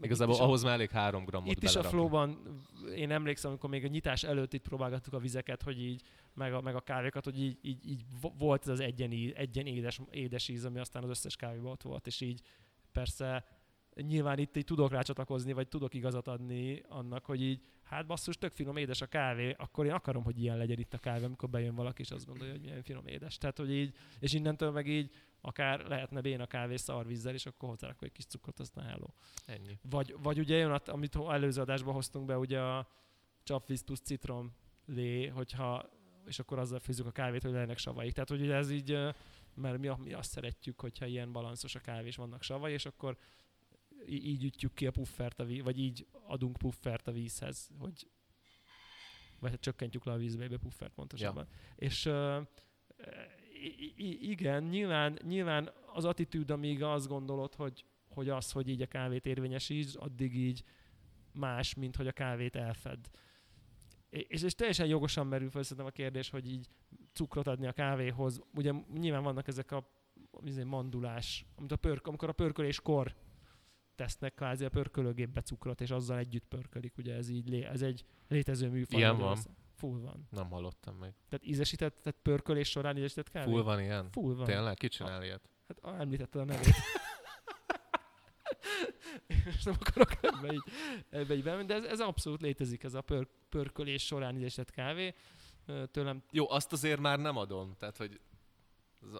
[0.00, 2.60] Igazából ahhoz már elég 3 grammot Itt is a flowban,
[2.94, 6.02] én emlékszem, amikor még a nyitás előtt itt próbálgattuk a vizeket, hogy így,
[6.34, 9.66] meg a, meg a kávékat, hogy így, így, így vo- volt ez az egyen, egyen
[9.66, 12.40] édes, édes íz, ami aztán az összes kávéban ott volt, és így
[12.92, 13.44] persze
[13.94, 18.52] nyilván itt így tudok rácsatlakozni, vagy tudok igazat adni annak, hogy így, hát basszus, tök
[18.52, 21.74] finom édes a kávé, akkor én akarom, hogy ilyen legyen itt a kávé, amikor bejön
[21.74, 23.38] valaki, és azt gondolja, hogy milyen finom édes.
[23.38, 28.02] Tehát, hogy így, és innentől meg így akár lehetne béna kávé szarvízzel, és akkor hozzárakok
[28.02, 29.06] egy kis cukrot, aztán hello.
[29.46, 29.78] Ennyi.
[29.82, 32.88] Vagy, vagy ugye jön, amit előző adásban hoztunk be, ugye a
[33.42, 34.52] csapvíz plusz citrom
[34.86, 35.90] lé, hogyha,
[36.26, 38.12] és akkor azzal főzzük a kávét, hogy legyenek savaik.
[38.12, 38.98] Tehát, hogy ugye ez így,
[39.54, 43.16] mert mi, mi azt szeretjük, hogyha ilyen balanszos a kávé, és vannak savai, és akkor
[44.08, 48.08] így ütjük ki a puffert, a víz, vagy így adunk puffert a vízhez, hogy
[49.38, 51.46] vagy hát csökkentjük le a vízbe, puffert pontosabban.
[51.50, 51.74] Ja.
[51.76, 52.10] És
[53.96, 58.86] i- igen, nyilván, nyilván az attitűd, amíg azt gondolod, hogy, hogy az, hogy így a
[58.86, 60.64] kávét érvényesíts, addig így
[61.32, 63.10] más, mint hogy a kávét elfed.
[64.08, 66.68] És, és teljesen jogosan merül fel szerintem a kérdés, hogy így
[67.12, 68.40] cukrot adni a kávéhoz.
[68.54, 69.88] Ugye nyilván vannak ezek a
[70.44, 73.14] izé, mandulás, amit a pörk, amikor a pörköléskor
[73.96, 76.98] tesznek kvázi a pörkölőgépbe cukrot, és azzal együtt pörkölik.
[76.98, 78.98] Ugye ez így, lé, ez egy létező műfaj.
[78.98, 79.56] Ilyen Magyarországon.
[79.74, 80.26] Full van.
[80.30, 81.14] Nem hallottam meg.
[81.28, 83.50] Tehát ízesített, tehát pörkölés során ízesített kávé?
[83.50, 84.10] Full van ilyen?
[84.10, 84.44] Full van.
[84.44, 84.74] Tényleg?
[84.74, 85.48] Ki csinál ilyet?
[85.68, 86.74] Hát ah, említetted a nevét.
[89.44, 90.62] Most nem akarok ebbe így,
[91.10, 95.14] ebbe így bemenni, de ez, ez abszolút létezik, ez a pör, pörkölés során ízesített kávé.
[95.90, 97.74] Tőlem Jó, azt azért már nem adom.
[97.78, 98.20] Tehát, hogy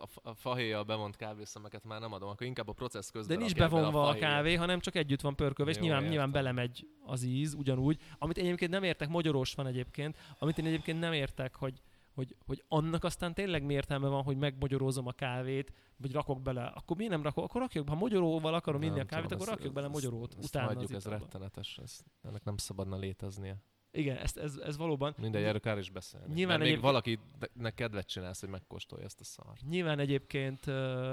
[0.00, 3.36] a, fa- a fahéjjal bevont kávészemeket már nem adom, akkor inkább a processz De közben
[3.38, 4.28] nincs rakják bele bevonva a, fahéjat.
[4.30, 6.42] kávé, hanem csak együtt van pörkölve, és Jó, nyilván, nyilván értem.
[6.42, 8.00] belemegy az íz, ugyanúgy.
[8.18, 11.80] Amit én egyébként nem értek, magyarós van egyébként, amit én egyébként nem értek, hogy,
[12.14, 16.64] hogy, hogy annak aztán tényleg mi értelme van, hogy megmagyarózom a kávét, vagy rakok bele.
[16.64, 17.44] Akkor miért nem rakok?
[17.44, 20.34] Akkor rakjuk, ha magyaróval akarom inni a kávét, tudom, akkor ezt- rakjuk bele ezt- magyarót.
[20.38, 21.18] Ezt utána hagyjuk, ez italba.
[21.24, 21.78] rettenetes.
[21.82, 23.56] Ez, ennek nem szabadna léteznie.
[23.96, 25.14] Igen, ez, ez, ez valóban.
[25.18, 26.34] Mindegy, erről kár is beszélni.
[26.34, 29.62] Nyilván Nyilván még valakinek kedvet csinálsz, hogy megkóstolja ezt a szart.
[29.68, 31.12] Nyilván egyébként, uh,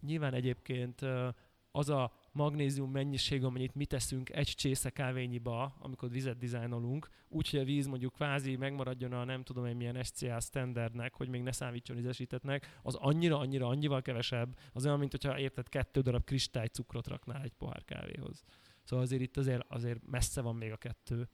[0.00, 1.28] nyilván egyébként uh,
[1.74, 7.64] az a magnézium mennyiség, amennyit mi teszünk egy csésze kávényiba, amikor vizet dizájnolunk, úgyhogy a
[7.64, 11.98] víz mondjuk kvázi megmaradjon a nem tudom én milyen SCA standardnek, hogy még ne számítson
[11.98, 17.42] ízesítettnek, az annyira, annyira, annyival kevesebb, az olyan, mint hogyha érted kettő darab kristálycukrot raknál
[17.42, 18.44] egy pohár kávéhoz.
[18.84, 21.28] Szóval azért itt azért, azért messze van még a kettő.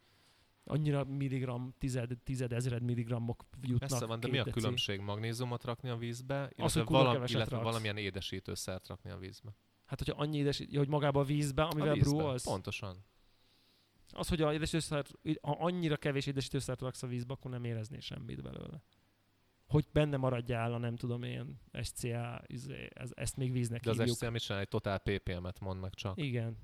[0.68, 3.90] Annyira milligram, tized, tizedezred milligrammok jutnak.
[3.90, 4.61] Messze van, de mi a deci.
[4.61, 7.64] különbség magnéziumot rakni a vízbe, illetve, kurva valam, illetve raksz.
[7.64, 9.50] valamilyen édesítőszert rakni a vízbe?
[9.87, 12.11] Hát, hogyha annyi édes, hogy magába a vízbe, amivel a vízbe.
[12.11, 12.96] brewolsz, Pontosan.
[14.11, 15.11] az, hogy a édesítőszert,
[15.42, 18.83] ha annyira kevés édesítőszert raksz a vízbe, akkor nem éreznél semmit belőle.
[19.66, 23.96] Hogy benne maradjál a nem tudom én SCA, izé, ez, ezt még víznek De az
[23.96, 24.16] hívjuk.
[24.16, 26.16] SCM is csinál egy totál ppm-et mond meg csak.
[26.16, 26.57] Igen.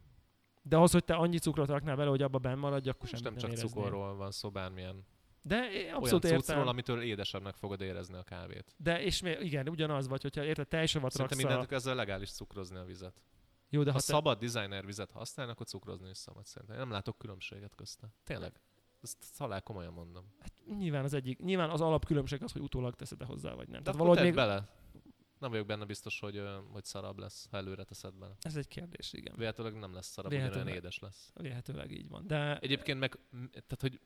[0.67, 3.37] De az, hogy te annyi cukrot raknál bele, hogy abba benn maradj, akkor semmit nem
[3.37, 3.71] csak éreznél.
[3.71, 5.07] cukorról van szó, bármilyen
[5.43, 6.39] De én olyan abszolút értem.
[6.41, 8.75] cuccról, amitől édesebbnek fogod érezni a kávét.
[8.77, 11.57] De és még, igen, ugyanaz vagy, hogyha érted, tejsavat Szerintem raksz a...
[11.57, 13.23] mindent ezzel legális cukrozni a vizet.
[13.69, 14.13] Jó, de ha ha te...
[14.13, 16.77] szabad designer vizet használni, akkor cukrozni is szabad szerintem.
[16.77, 18.09] Én nem látok különbséget közte.
[18.25, 18.61] Tényleg.
[19.03, 20.35] Ezt szalál komolyan mondom.
[20.39, 23.83] Hát nyilván az egyik, nyilván az alapkülönbség az, hogy utólag teszed hozzá, vagy nem.
[23.83, 24.35] De Tehát valahogy még...
[24.35, 24.69] bele.
[25.45, 28.35] Nem vagyok benne biztos, hogy, hogy szarabb lesz, ha előre teszed bele.
[28.41, 29.35] Ez egy kérdés, igen.
[29.37, 30.61] Véletlenül nem lesz szarabb, Véletlenül.
[30.61, 31.33] ugyanolyan édes lesz.
[31.35, 32.27] Lehetőleg így van.
[32.27, 33.19] De Egyébként meg,
[33.51, 34.01] tehát hogy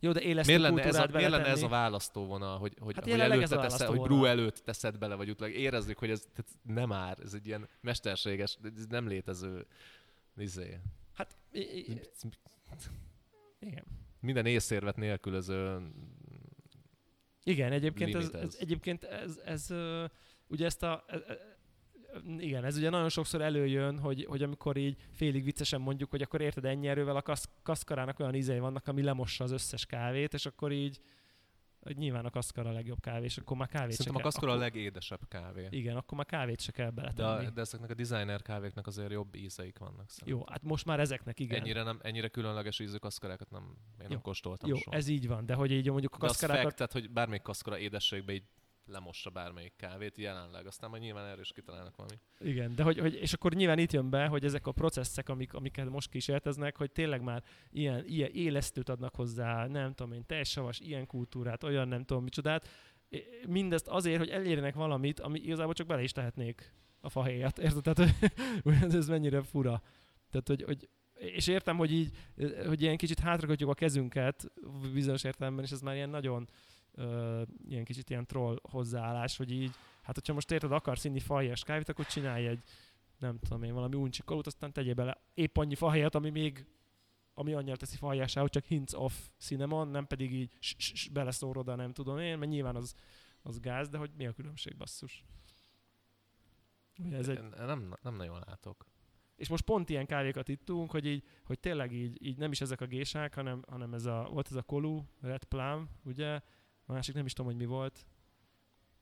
[0.00, 3.04] jó, de élesztő miért lenne, ez a, miért lenne ez a választóvonal, hogy, hogy, Hát
[3.04, 6.92] hogy előtte teszed, hogy brew előtt teszed bele, vagy utólag érezzük, hogy ez tehát nem
[6.92, 9.66] ár, ez egy ilyen mesterséges, ez nem létező
[10.36, 10.80] izé.
[11.14, 11.36] Hát,
[13.58, 13.84] igen.
[14.20, 15.78] Minden észérvet nélkülöző
[17.44, 18.42] Igen, egyébként ez, ez.
[18.42, 19.70] ez, egyébként ez, ez
[20.48, 21.54] ugye ezt a, e- e-
[22.38, 26.40] igen, ez ugye nagyon sokszor előjön, hogy, hogy amikor így félig viccesen mondjuk, hogy akkor
[26.40, 30.46] érted ennyi erővel a kasz, kaszkarának olyan ízei vannak, ami lemossa az összes kávét, és
[30.46, 31.00] akkor így
[31.86, 34.48] hogy nyilván a kaszkara a legjobb kávé, és akkor már kávét Szerintem a se kell.
[34.48, 35.66] a akkor, legédesebb kávé.
[35.70, 37.46] Igen, akkor már kávét se kell De, beletenni.
[37.46, 40.38] a, de ezeknek a designer kávéknak azért jobb ízeik vannak szerintem.
[40.38, 41.60] Jó, hát most már ezeknek igen.
[41.60, 44.08] Ennyire, nem, ennyire különleges ízű kaszkarákat nem, én Jó.
[44.08, 44.96] nem kóstoltam Jó, soha.
[44.96, 47.42] ez így van, de hogy így mondjuk a de az kaszkarákat fact, tehát, hogy bármelyik
[47.42, 48.44] kaszkora édességbe így
[48.86, 52.14] lemossa bármelyik kávét jelenleg, aztán majd nyilván erről is kitalálnak valami.
[52.38, 55.54] Igen, de hogy, hogy, és akkor nyilván itt jön be, hogy ezek a processzek, amik,
[55.54, 60.80] amiket most kísérleteznek, hogy tényleg már ilyen, ilyen élesztőt adnak hozzá, nem tudom én, savas,
[60.80, 62.68] ilyen kultúrát, olyan nem tudom micsodát,
[63.48, 67.82] mindezt azért, hogy elérjenek valamit, ami igazából csak bele is tehetnék a fahéjat, érted?
[67.82, 68.14] Tehát,
[68.62, 69.82] hogy ez mennyire fura.
[70.30, 72.10] Tehát, hogy, hogy és értem, hogy így,
[72.66, 74.52] hogy ilyen kicsit hátrakötjük a kezünket
[74.92, 76.48] bizonyos értelemben, és ez már ilyen nagyon
[76.96, 81.62] uh, ilyen kicsit ilyen troll hozzáállás, hogy így, hát hogyha most érted, akarsz inni fahéjas
[81.62, 82.62] kávét, akkor csinálj egy,
[83.18, 86.66] nem tudom én, valami uncsi kalót, aztán tegyél bele épp annyi fahéjat, ami még
[87.38, 90.50] ami annyira teszi fajásá, hogy csak hints of cinnamon, nem pedig így
[91.40, 92.94] oda, nem tudom én, mert nyilván az,
[93.42, 95.24] az gáz, de hogy mi a különbség, basszus?
[96.98, 97.42] Ugye ez egy...
[97.56, 98.86] nem, nem nagyon látok.
[99.36, 102.80] És most pont ilyen kávékat ittunk, hogy így, hogy tényleg így, így nem is ezek
[102.80, 106.40] a gésák, hanem, hanem ez a, volt ez a kolu, Red Plum, ugye?
[106.86, 108.06] A másik nem is tudom, hogy mi volt.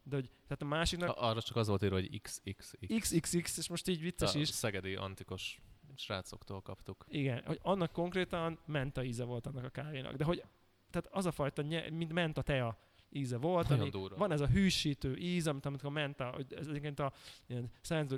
[0.03, 1.09] De hogy, tehát a másiknak...
[1.09, 2.75] A, arra csak az volt írva, hogy XXX.
[2.99, 4.49] XXX, és most így vicces a is.
[4.49, 5.61] szegedi antikos
[5.97, 7.05] srácoktól kaptuk.
[7.09, 10.15] Igen, hogy annak konkrétan menta íze volt annak a kávénak.
[10.15, 10.45] De hogy
[10.91, 12.79] tehát az a fajta, mint menta tea
[13.11, 17.13] íze volt, ami, van ez a hűsítő íz, amit, amit a menta, ez egyébként a
[17.47, 17.71] ilyen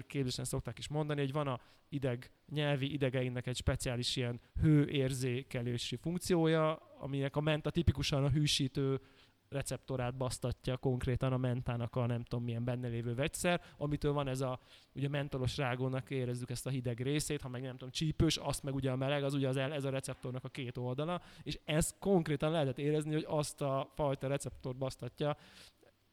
[0.06, 6.74] képzésen szokták is mondani, hogy van a ideg, nyelvi idegeinek egy speciális ilyen hőérzékelési funkciója,
[6.98, 9.00] aminek a menta tipikusan a hűsítő
[9.48, 14.40] receptorát basztatja konkrétan a mentának a nem tudom milyen benne lévő vegyszer, amitől van ez
[14.40, 14.60] a
[14.94, 18.74] ugye mentolos rágónak érezzük ezt a hideg részét, ha meg nem tudom csípős, azt meg
[18.74, 21.94] ugye a meleg, az ugye az el, ez a receptornak a két oldala, és ez
[21.98, 25.36] konkrétan lehetett érezni, hogy azt a fajta receptort basztatja,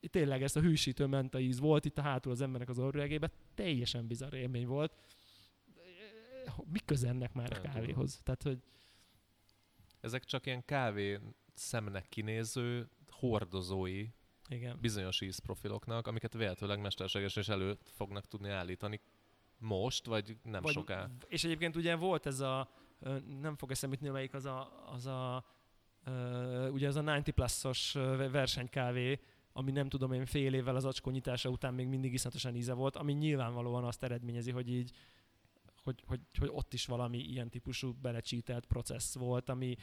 [0.09, 4.07] tényleg ezt a hűsítő menta íz volt itt a hátul az embernek az orrüregében, teljesen
[4.07, 4.93] bizarr élmény volt.
[6.71, 8.21] Mi közennek már a kávéhoz?
[8.23, 8.61] Tehát, hogy
[9.99, 11.19] ezek csak ilyen kávé
[11.53, 12.89] szemnek kinéző
[13.27, 14.07] hordozói
[14.47, 14.77] Igen.
[14.81, 18.99] bizonyos ízprofiloknak, amiket véletőleg mesterségesen is elő fognak tudni állítani
[19.57, 21.09] most, vagy nem vagy, soká.
[21.27, 22.69] És egyébként ugye volt ez a,
[23.41, 25.45] nem fog eszembe jutni, melyik az a, az a
[26.71, 27.91] ugye az a 90 pluszos
[28.31, 29.19] versenykávé,
[29.53, 32.95] ami nem tudom én fél évvel az acskó nyitása után még mindig iszonyatosan íze volt,
[32.95, 34.91] ami nyilvánvalóan azt eredményezi, hogy így
[35.83, 39.75] hogy, hogy, hogy ott is valami ilyen típusú belecsítelt processz volt, ami,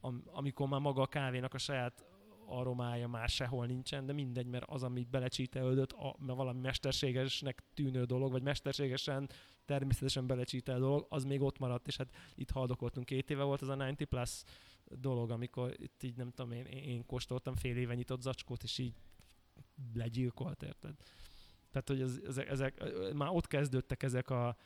[0.00, 2.04] am, amikor már maga a kávénak a saját
[2.50, 8.04] aromája már sehol nincsen, de mindegy, mert az, ami belecsítelődött, a, mert valami mesterségesnek tűnő
[8.04, 9.28] dolog, vagy mesterségesen,
[9.64, 13.68] természetesen belecsítel dolog, az még ott maradt, és hát itt haldokoltunk két éve volt az
[13.68, 14.42] a 90 plus
[14.84, 18.94] dolog, amikor itt így nem tudom, én, én kóstoltam fél éve nyitott zacskót, és így
[19.94, 20.94] legyilkolt, érted?
[21.70, 22.82] Tehát, hogy ez, ezek, ezek,
[23.14, 24.56] már ott kezdődtek ezek a,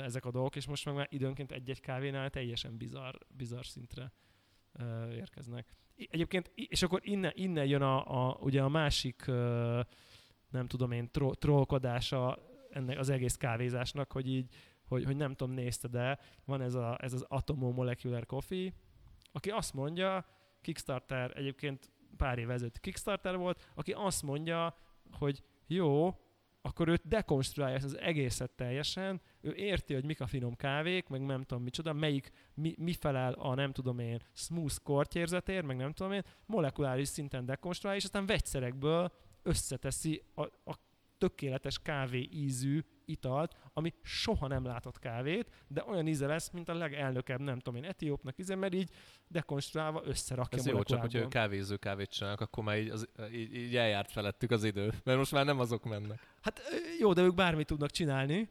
[0.00, 4.12] ezek a dolgok, és most meg már időnként egy-egy kávénál teljesen bizarr, bizarr szintre
[5.10, 5.74] érkeznek.
[5.96, 9.26] Egyébként, és akkor innen, innen jön a, a, ugye a másik,
[10.50, 12.38] nem tudom én, tro, trollkodása
[12.70, 14.54] ennek az egész kávézásnak, hogy így,
[14.88, 18.72] hogy, hogy nem tudom, nézte, de van ez, a, ez az Atomo Molecular Coffee,
[19.32, 20.26] aki azt mondja,
[20.60, 24.76] Kickstarter egyébként pár év ezelőtt Kickstarter volt, aki azt mondja,
[25.12, 26.18] hogy jó,
[26.66, 31.20] akkor őt dekonstruálja ezt az egészet teljesen, ő érti, hogy mik a finom kávék, meg
[31.20, 35.92] nem tudom micsoda, melyik, mi, mi felel a nem tudom én smooth kortyérzetért, meg nem
[35.92, 40.74] tudom én, molekuláris szinten dekonstruálja, és aztán vegyszerekből összeteszi a, a
[41.18, 46.74] tökéletes kávé ízű italt, ami soha nem látott kávét, de olyan íze lesz, mint a
[46.74, 48.90] legelnökebb, nem tudom én, etiópnak íze, mert így
[49.28, 53.76] dekonstruálva összerakja Ez jó, csak hogyha kávéző kávét csinálnak, akkor már így, az, így, így
[53.76, 56.34] eljárt felettük az idő, mert most már nem azok mennek.
[56.40, 56.60] Hát
[56.98, 58.48] jó, de ők bármit tudnak csinálni.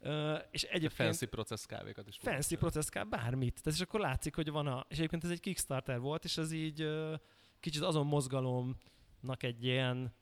[0.00, 1.08] Uh, és egyébként...
[1.08, 2.16] Fancy process kávékat is.
[2.20, 3.62] Fancy process kávé, bármit.
[3.62, 4.86] Tehát és akkor látszik, hogy van a...
[4.88, 7.12] És egyébként ez egy Kickstarter volt, és ez így uh,
[7.60, 10.14] kicsit azon mozgalomnak egy ilyen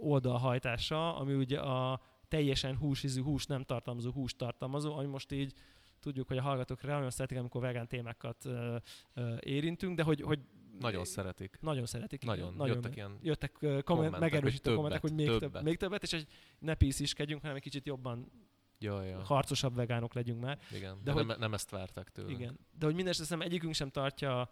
[0.00, 2.00] oldalhajtása, ami ugye a
[2.34, 5.52] teljesen húsízű, hús nem tartalmazó, hús tartalmazó, ami most így
[6.00, 8.76] tudjuk, hogy a hallgatók nagyon szeretik, amikor vegán témákat uh,
[9.16, 10.40] uh, érintünk, de hogy, hogy
[10.78, 11.58] nagyon szeretik.
[11.60, 12.24] Nagyon szeretik.
[12.24, 12.44] Nagyon.
[12.44, 12.56] Igen.
[12.56, 15.52] nagyon jöttek ilyen jöttek komment, kommentek, megerősítő kommentek, hogy még többet.
[15.52, 16.26] több, még többet, és egy
[16.58, 18.32] ne pisziskedjünk, hanem egy kicsit jobban
[18.78, 19.22] ja, ja.
[19.24, 20.58] harcosabb vegánok legyünk már.
[20.72, 22.30] Igen, de, de hogy, nem, nem ezt várták tőle.
[22.30, 24.50] Igen, de hogy minden esetben egyikünk sem tartja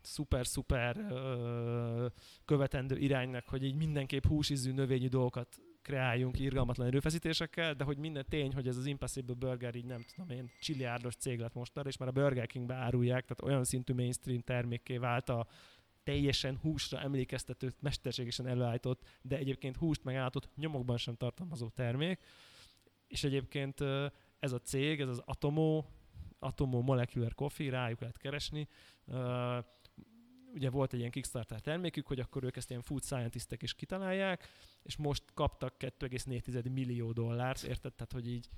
[0.00, 1.06] szuper-szuper
[2.44, 8.54] követendő iránynak, hogy így mindenképp húsízű növényi dolgokat kreáljunk irgalmatlan erőfeszítésekkel, de hogy minden tény,
[8.54, 12.08] hogy ez az Impossible Burger így nem tudom én, csiliárdos cég lett mostanra, és már
[12.08, 15.46] a Burger Kingbe árulják, tehát olyan szintű mainstream termékké vált a
[16.02, 22.20] teljesen húsra emlékeztető, mesterségesen előállított, de egyébként húst megállított nyomokban sem tartalmazó termék.
[23.08, 23.80] És egyébként
[24.38, 25.84] ez a cég, ez az Atomo,
[26.38, 28.68] Atomo Molecular Coffee, rájuk lehet keresni,
[30.54, 34.48] ugye volt egy ilyen Kickstarter termékük, hogy akkor ők ezt ilyen food scientistek is kitalálják,
[34.82, 37.92] és most kaptak 2,4 millió dollárt, érted?
[37.94, 38.48] Tehát, hogy így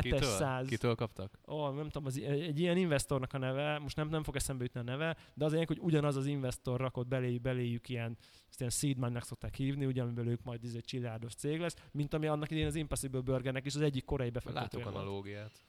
[0.00, 0.68] 700...
[0.68, 1.38] Kitől kaptak?
[1.46, 4.80] Ó, nem tudom, az, egy ilyen investornak a neve, most nem, nem fog eszembe jutni
[4.80, 8.16] a neve, de az hogy ugyanaz az investor rakott belé, beléjük ilyen,
[8.48, 12.14] ezt ilyen seed money-nak szokták hívni, ugye, amiből ők majd egy csillárdos cég lesz, mint
[12.14, 15.64] ami annak idén az Impossible Burgernek is az egyik korai befektető Látok analógiát.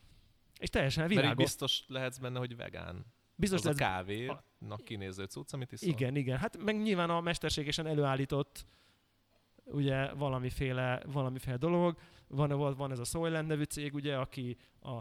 [0.60, 1.28] És teljesen világos.
[1.28, 3.06] Mert biztos lehetsz benne, hogy vegán.
[3.36, 3.76] Biztos az lesz...
[3.76, 5.90] a kávénak kinéző cucc, amit iszol.
[5.90, 6.38] Igen, igen.
[6.38, 8.66] Hát meg nyilván a mesterségesen előállított
[9.66, 11.98] ugye valamiféle, valamiféle dolog.
[12.28, 14.92] Van, van, ez a Soylent nevű cég, ugye, aki a,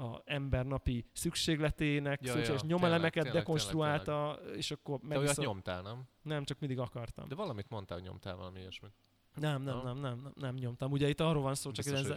[0.00, 4.58] a ember napi szükségletének ja, szükséges ja, nyomelemeket tényleg, dekonstruálta, tényleg, tényleg.
[4.58, 5.16] és akkor meg.
[5.16, 6.02] Te olyat nyomtál, nem?
[6.22, 7.28] Nem, csak mindig akartam.
[7.28, 8.92] De valamit mondtál, hogy nyomtál valami ilyesmit.
[9.34, 10.92] Nem, nem, nem, nem, nem, nem nyomtam.
[10.92, 12.12] Ugye itt arról van szó, csak ez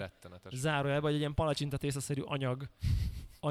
[0.51, 2.69] zárójelben, hogy egy ilyen palacsintatészaszerű anyag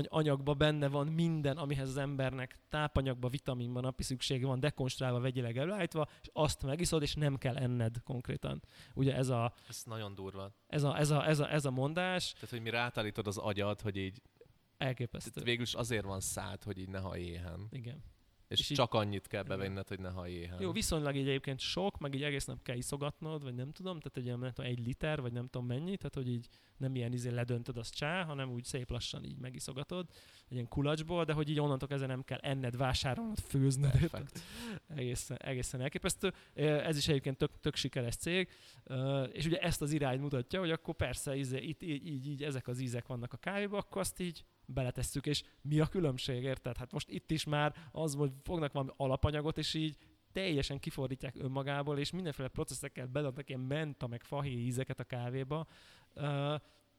[0.08, 6.08] anyagban benne van minden, amihez az embernek tápanyagban, vitaminban napi szüksége van, dekonstruálva, vegyileg előállítva,
[6.22, 8.62] és azt megiszod, és nem kell enned konkrétan.
[8.94, 9.52] Ugye ez a...
[9.68, 10.52] Ez nagyon durva.
[10.66, 12.32] Ez a, ez a, ez a, ez a mondás.
[12.32, 14.22] Tehát, hogy mi rátállítod az agyad, hogy így...
[14.78, 15.42] Elképesztő.
[15.42, 17.66] Végül is azért van szád, hogy így ne éhen.
[17.70, 18.02] Igen.
[18.48, 20.60] És, és csak így, annyit kell bevenned, hogy ne hallj éhen.
[20.60, 24.16] Jó, viszonylag így egyébként sok, meg így egész nap kell iszogatnod, vagy nem tudom, tehát
[24.16, 27.30] egy, nem tudom, egy liter, vagy nem tudom mennyi, tehát hogy így nem ilyen izé
[27.30, 30.06] ledöntöd az csá, hanem úgy szép lassan így megiszogatod,
[30.48, 34.10] egy ilyen kulacsból, de hogy így onnantól kezdve nem kell enned, vásárolnod, főzned.
[34.96, 36.32] egészen, egészen elképesztő.
[36.54, 38.48] Ez is egyébként tök, tök sikeres cég,
[39.32, 42.68] és ugye ezt az irányt mutatja, hogy akkor persze izé, itt így, így, így, ezek
[42.68, 46.76] az ízek vannak a kávéba, akkor azt így beletesszük, és mi a különbség, érted?
[46.76, 49.96] Hát most itt is már az, hogy fognak valami alapanyagot, és így
[50.32, 55.66] teljesen kifordítják önmagából, és mindenféle processzekkel beadnak ilyen menta, meg fahéj ízeket a kávéba,
[56.14, 56.54] uh,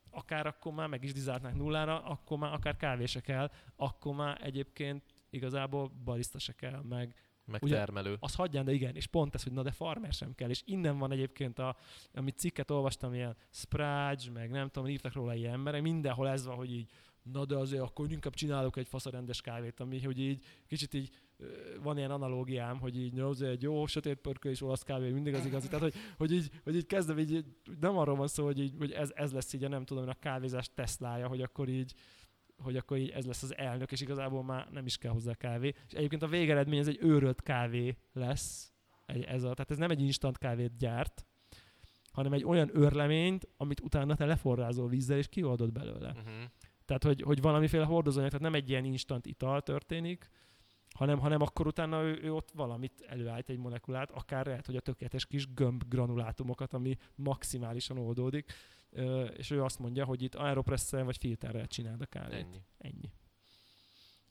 [0.09, 4.39] akár akkor már meg is dizáltnák nullára, akkor már akár kávé se kell, akkor már
[4.41, 7.15] egyébként igazából barista se kell, meg
[7.47, 8.17] meg Ugye, termelő.
[8.19, 10.97] Az hagyján, de igen, és pont ez, hogy na de farmer sem kell, és innen
[10.97, 11.75] van egyébként, a,
[12.13, 16.55] amit cikket olvastam, ilyen Sprage, meg nem tudom, írtak róla ilyen emberek, mindenhol ez van,
[16.55, 16.89] hogy így
[17.31, 21.09] na de azért akkor inkább csinálok egy faszarendes kávét, ami hogy így kicsit így
[21.81, 25.45] van ilyen analógiám, hogy így no, egy jó sötét pörköl és olasz kávé mindig az
[25.45, 25.67] igazi.
[25.67, 27.45] Tehát, hogy, hogy, így, hogy így kezdem, így,
[27.79, 30.13] nem arról van szó, hogy, így, hogy ez, ez lesz így a nem tudom, a
[30.13, 31.93] kávézás Teslája, hogy akkor így
[32.57, 35.73] hogy akkor így ez lesz az elnök, és igazából már nem is kell hozzá kávé.
[35.87, 38.73] És egyébként a végeredmény ez egy őrölt kávé lesz,
[39.05, 41.25] egy, ez a, tehát ez nem egy instant kávét gyárt,
[42.11, 46.09] hanem egy olyan őrleményt, amit utána te leforrázol vízzel, és kioldod belőle.
[46.09, 46.43] Uh-huh.
[46.87, 50.29] Tehát, hogy, hogy valamiféle hordozóanyag, tehát nem egy ilyen instant ital történik,
[50.95, 54.79] hanem, hanem akkor utána ő, ő ott valamit előállít egy molekulát, akár lehet, hogy a
[54.79, 58.53] tökéletes kis gömb granulátumokat, ami maximálisan oldódik,
[59.37, 62.33] és ő azt mondja, hogy itt aeropresszel vagy filterrel csináld a kávét.
[62.33, 62.61] Ennyi.
[62.77, 63.11] Ennyi.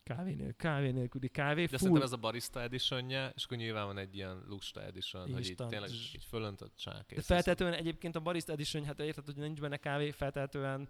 [0.02, 1.62] Kávé, nélkül, kávé nélküli kávé.
[1.62, 1.78] De full...
[1.78, 5.46] szerintem ez a barista edition és akkor nyilván van egy ilyen lusta edition, Instant.
[5.46, 7.14] hogy itt tényleg így fölöntött csák.
[7.14, 10.88] De feltehetően egyébként a barista edition, hát érted, hogy nincs benne kávé, feltehetően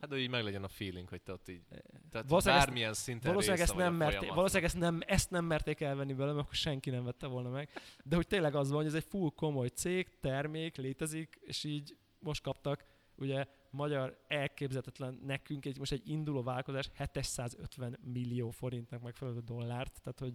[0.00, 1.62] Hát, hogy így meg legyen a feeling, hogy te ott így,
[2.10, 5.80] tehát valószínűleg bármilyen ezt, szinten valószínűleg ezt nem, merték, valószínűleg ezt nem, ezt nem merték
[5.80, 7.70] elvenni belőle, akkor senki nem vette volna meg.
[8.04, 11.96] De hogy tényleg az van, hogy ez egy full komoly cég, termék, létezik, és így
[12.18, 12.84] most kaptak,
[13.16, 20.18] ugye magyar elképzelhetetlen nekünk, egy, most egy induló vállalkozás 750 millió forintnak megfelelő dollárt, tehát
[20.18, 20.34] hogy,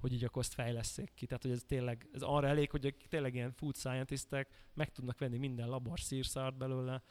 [0.00, 1.26] hogy így akkor ezt fejleszék ki.
[1.26, 5.38] Tehát, hogy ez tényleg, ez arra elég, hogy tényleg ilyen food scientistek meg tudnak venni
[5.38, 7.02] minden labor szírszart belőle,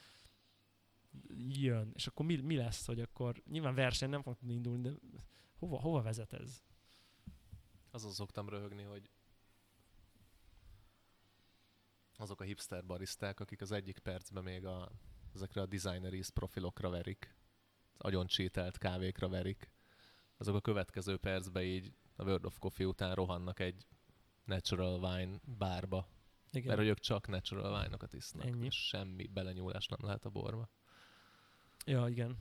[1.38, 4.92] jön, és akkor mi, mi lesz, hogy akkor nyilván verseny nem fog tudni indulni, de
[5.56, 6.64] hova, hova vezet ez?
[7.92, 9.10] Azon szoktam röhögni, hogy
[12.18, 14.92] azok a hipster baristák, akik az egyik percben még a,
[15.34, 17.36] ezekre a designeris profilokra verik,
[17.94, 19.72] az agyon csételt kávékra verik,
[20.38, 23.88] azok a következő percben így a World of Coffee után rohannak egy
[24.46, 26.08] natural wine bárba.
[26.52, 26.68] Igen.
[26.68, 28.46] Mert hogy ők csak natural wine-okat isznak.
[28.46, 28.66] Ennyi.
[28.66, 30.70] És semmi belenyúlás nem lehet a borba.
[31.86, 32.38] Ja, igen.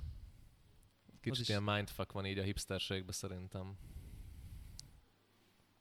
[1.20, 3.76] Kicsit ilyen mindfuck van így a hipsterségben szerintem.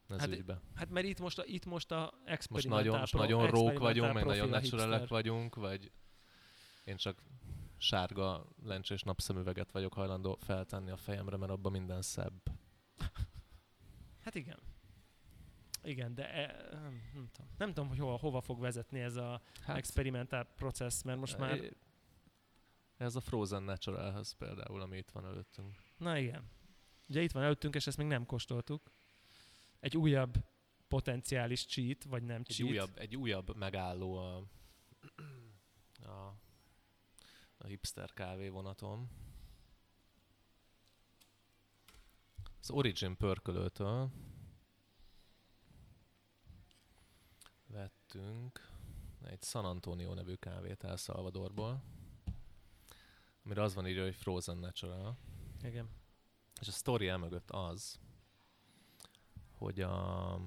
[0.10, 0.62] Ez hát, ügybe.
[0.76, 2.13] hát mert itt most a, itt most a
[2.50, 5.91] Most nagyon, most nagyon rók vagyunk, meg nagyon naturalek vagyunk, vagy
[6.86, 7.24] én csak
[7.78, 12.41] sárga lencsés napszemüveget vagyok hajlandó feltenni a fejemre, mert abban minden szebb.
[14.24, 14.60] Hát igen.
[15.84, 16.67] Igen, de e,
[17.13, 21.19] nem, tudom, nem tudom, hogy hova, hova fog vezetni ez a hát, experimentál processz, mert
[21.19, 21.60] most már...
[23.02, 25.77] Ez a Frozen Naturalhez például, ami itt van előttünk.
[25.97, 26.52] Na igen.
[27.08, 28.91] Ugye itt van előttünk, és ezt még nem kóstoltuk.
[29.79, 30.35] Egy újabb
[30.87, 32.69] potenciális cheat, vagy nem egy cheat.
[32.69, 34.35] Újabb, egy újabb megálló a,
[36.04, 36.35] a,
[37.58, 39.10] a hipster kávé vonatom.
[42.60, 44.12] Az Origin pörkölőtől
[47.67, 48.69] vettünk
[49.23, 51.99] egy San Antonio nevű kávét El Salvadorból
[53.44, 55.17] amire az van írva, hogy Frozen Natural.
[55.63, 55.89] Igen.
[56.62, 58.00] És a sztori elmögött az,
[59.52, 60.39] hogy a...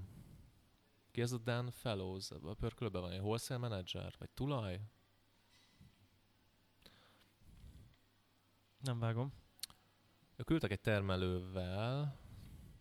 [1.11, 2.31] Ki ez a Dan Fellows?
[2.31, 4.15] A pörkölőben van egy wholesale manager?
[4.19, 4.81] Vagy tulaj?
[8.79, 9.33] Nem vágom.
[10.37, 12.19] Ők ültek egy termelővel,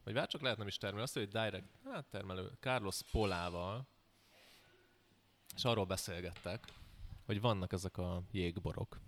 [0.04, 3.88] vagy bár csak lehet nem is termelő, azt mondja, hogy direct, hát termelő, Carlos Polával,
[5.56, 6.66] és arról beszélgettek,
[7.26, 9.00] hogy vannak ezek a jégborok.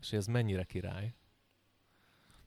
[0.00, 1.14] És hogy ez mennyire király.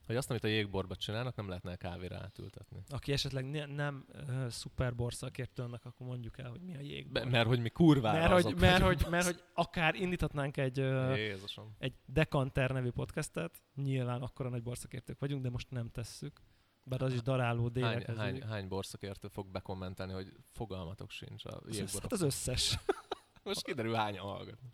[0.06, 2.84] Hogy azt, amit a jégborba csinálnak, nem lehetne kávéra átültetni.
[2.90, 7.12] Aki esetleg ne, nem uh, szuperbor szakértő annak, akkor mondjuk el, hogy mi a jégbor.
[7.12, 10.58] Be, mert hogy mi kurvára mert, hogy, azok mert, vagyunk, hogy, mert hogy akár indíthatnánk
[10.58, 11.76] egy, uh, Jézusom.
[11.78, 16.42] egy Dekanter nevű podcastet, nyilván akkora nagy borszakértők vagyunk, de most nem tesszük.
[16.84, 18.18] Bár az is daráló Hány, délekhez.
[18.18, 22.02] hány, hány borszakértő fog bekommentelni, hogy fogalmatok sincs a jégborok.
[22.02, 22.80] hát az összes.
[23.44, 24.72] Most kiderül hányan hallgatnak.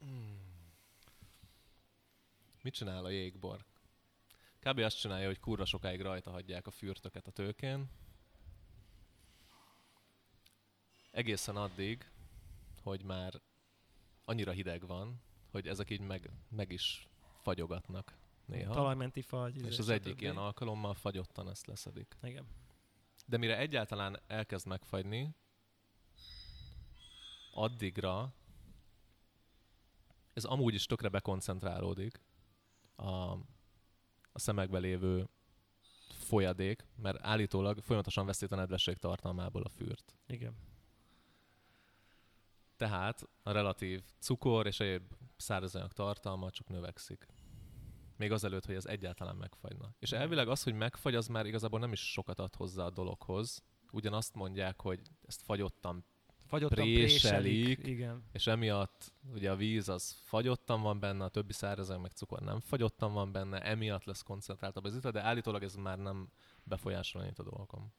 [0.00, 0.38] Ennyi.
[2.62, 3.64] Mit csinál a jégbor?
[4.58, 4.78] Kb.
[4.78, 7.90] azt csinálja, hogy kurva sokáig rajta hagyják a fürtöket a tőkén.
[11.10, 12.10] Egészen addig,
[12.82, 13.40] hogy már
[14.24, 18.72] annyira hideg van, hogy ezek így meg, meg is fagyogatnak néha.
[18.72, 19.56] Talajmenti fagy.
[19.56, 19.92] izé, és az stb.
[19.92, 22.16] egyik ilyen alkalommal fagyottan ezt leszedik.
[22.22, 22.46] Igen.
[23.26, 25.34] De mire egyáltalán elkezd megfagyni,
[27.52, 28.34] addigra
[30.40, 32.22] ez amúgy is tökre bekoncentrálódik
[32.96, 33.06] a,
[34.32, 35.28] a szemekbe lévő
[36.08, 40.14] folyadék, mert állítólag folyamatosan veszít a nedvesség tartalmából a fürt.
[40.26, 40.54] Igen.
[42.76, 47.26] Tehát a relatív cukor és egyéb szárazanyag tartalma csak növekszik.
[48.16, 49.94] Még azelőtt, hogy ez egyáltalán megfagyna.
[49.98, 53.62] És elvileg az, hogy megfagy, az már igazából nem is sokat ad hozzá a dologhoz.
[53.92, 56.04] Ugyanazt mondják, hogy ezt fagyottan,
[56.50, 57.20] Fagyottan Préselik.
[57.20, 57.86] préselik.
[57.86, 58.22] Igen.
[58.32, 62.60] és emiatt ugye a víz az fagyottan van benne, a többi szárazanyag meg cukor nem
[62.60, 66.28] fagyottan van benne, emiatt lesz koncentráltabb az ital, de állítólag ez már nem
[66.62, 67.92] befolyásol annyit a dolgokon.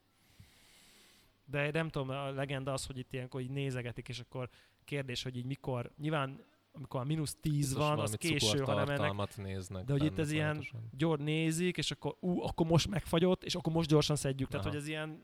[1.46, 4.50] De nem tudom, a legenda az, hogy itt ilyenkor így nézegetik, és akkor
[4.84, 6.44] kérdés, hogy így mikor, nyilván
[6.74, 10.32] amikor a mínusz 10 Biztos van, az késő, hanem ennek néznek De hogy itt ez
[10.32, 10.64] ilyen
[10.98, 14.50] gyors nézik, és akkor ú, akkor most megfagyott, és akkor most gyorsan szedjük.
[14.50, 14.74] Tehát, Aha.
[14.74, 15.24] hogy ez ilyen,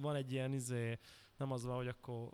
[0.00, 0.98] van egy ilyen izé,
[1.36, 2.28] nem az van, hogy akkor,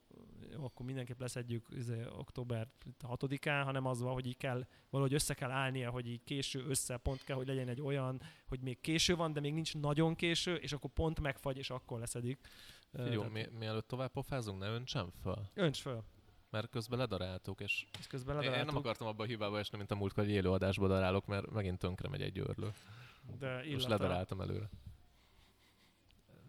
[0.52, 2.68] jó, akkor mindenképp leszedjük izé, október
[3.02, 6.96] 6-án, hanem az van, hogy így kell, valahogy össze kell állnia, hogy így késő össze,
[6.96, 10.54] pont kell, hogy legyen egy olyan, hogy még késő van, de még nincs nagyon késő,
[10.54, 12.48] és akkor pont megfagy, és akkor leszedik.
[13.10, 15.48] Jó, mi, mielőtt tovább pofázunk, ne öntsem föl.
[15.54, 16.02] Önts föl,
[16.50, 19.78] Mert közben ledaráltuk, és és közben én, én nem ledaráltuk, akartam abba a hibába esni,
[19.78, 22.72] mint a múltkor, hogy élő adásba darálok, mert megint tönkre megy egy őrlő.
[23.38, 24.70] de Most illata, ledaráltam előre.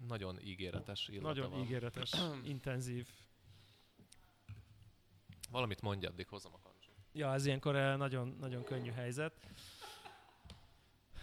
[0.08, 1.60] Nagyon ígéretes illata nagyon van.
[1.60, 2.12] ígéretes,
[2.43, 3.08] intenzív.
[5.52, 6.93] Valamit mondj, addig hozom a kancsit.
[7.14, 9.39] Ja, ez ilyenkor nagyon, nagyon könnyű helyzet.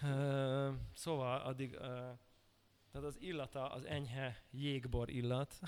[0.02, 1.78] Ö, Szóval addig, ö,
[2.90, 5.58] tehát az illata, az enyhe jégbor illat.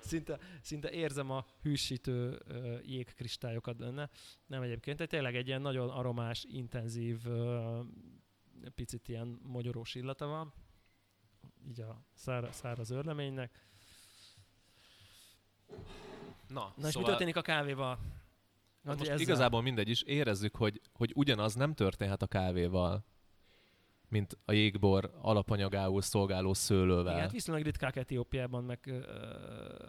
[0.00, 4.10] szinte, szinte érzem a hűsítő ö, jégkristályokat benne.
[4.46, 7.80] Nem egyébként, de tényleg egy ilyen nagyon aromás, intenzív, ö,
[8.74, 10.52] picit ilyen mogyorós illata van.
[11.68, 13.64] Így a szára, száraz örleménynek.
[16.48, 17.90] Na, Na és mi szóval történik a kávéval?
[18.84, 23.04] Antti, most ezzel- igazából mindegy is, érezzük, hogy, hogy ugyanaz nem történhet a kávéval,
[24.08, 27.12] mint a jégbor alapanyagául szolgáló szőlővel.
[27.12, 28.88] Igen, hát viszonylag ritkák Etiópiában, meg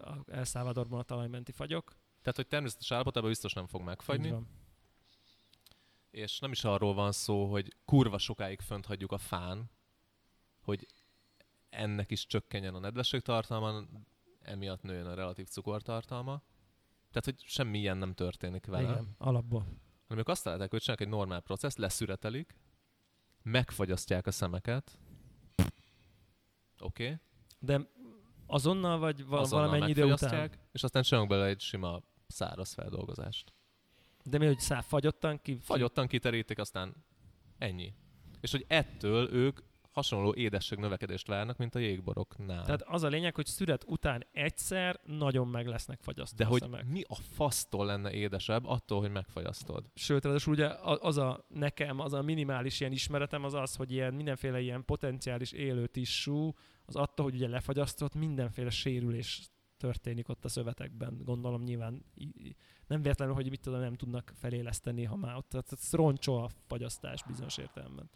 [0.03, 1.95] a El Salvadorban a talajmenti fagyok.
[2.22, 4.36] Tehát, hogy természetes állapotában biztos nem fog megfagyni,
[6.11, 9.72] és nem is arról van szó, hogy kurva sokáig fönt hagyjuk a fán,
[10.61, 10.88] hogy
[11.72, 13.84] ennek is csökkenjen a nedvesség tartalma,
[14.41, 16.41] emiatt nőjön a relatív cukortartalma.
[17.11, 18.89] Tehát, hogy semmi ilyen nem történik vele.
[18.89, 19.61] Igen, alapból.
[20.03, 22.55] hanem ők azt találták, hogy csinálnak egy normál processz, leszüretelik,
[23.41, 24.99] megfagyasztják a szemeket,
[26.80, 27.17] oké, okay.
[27.59, 27.89] De
[28.45, 30.51] azonnal, vagy val- azonnal valamennyi idő után?
[30.72, 33.53] és aztán csinálunk bele egy sima száraz feldolgozást.
[34.24, 35.59] De mi, hogy szá fagyottan ki?
[35.61, 36.95] Fagyottan kiterítik, aztán
[37.57, 37.93] ennyi.
[38.41, 39.59] És hogy ettől ők
[39.91, 42.63] hasonló édesség növekedést várnak, mint a jégboroknál.
[42.63, 46.85] Tehát az a lényeg, hogy szüret után egyszer nagyon meg lesznek fagyasztva De hogy szemek.
[46.85, 49.85] mi a fasztól lenne édesebb attól, hogy megfagyasztod?
[49.93, 54.13] Sőt, ráadásul ugye az a nekem, az a minimális ilyen ismeretem az az, hogy ilyen
[54.13, 56.53] mindenféle ilyen potenciális élő tissú,
[56.85, 61.21] az attól, hogy ugye lefagyasztott, mindenféle sérülés történik ott a szövetekben.
[61.23, 62.05] Gondolom nyilván
[62.87, 65.49] nem véletlenül, hogy mit tudom, nem tudnak feléleszteni, ha már ott.
[65.49, 68.09] Tehát ez roncsol a fagyasztás bizonyos értelemben.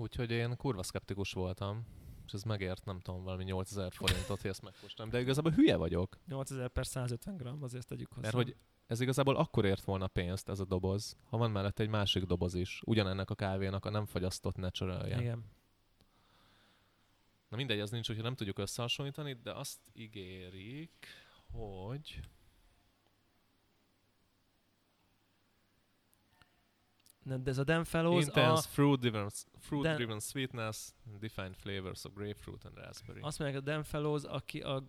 [0.00, 1.86] Úgyhogy én kurva szkeptikus voltam.
[2.26, 5.10] És ez megért, nem tudom, valami 8000 forintot, hogy ezt megkóstolom.
[5.10, 6.18] De igazából hülye vagyok.
[6.26, 8.20] 8000 per 150 gram, azért tegyük hozzá.
[8.20, 11.88] Mert hogy ez igazából akkor ért volna pénzt ez a doboz, ha van mellett egy
[11.88, 15.44] másik doboz is, ugyanennek a kávénak a nem fagyasztott natural Igen.
[17.48, 21.06] Na mindegy, az nincs, hogyha nem tudjuk összehasonlítani, de azt ígérik,
[21.52, 22.20] hogy
[27.36, 32.04] de ez a Dan Fellows intense a, fruit driven, fruit de- driven sweetness, defined flavors
[32.04, 33.20] of grapefruit and raspberry.
[33.20, 34.82] azt mondják a Dan Fellows, aki a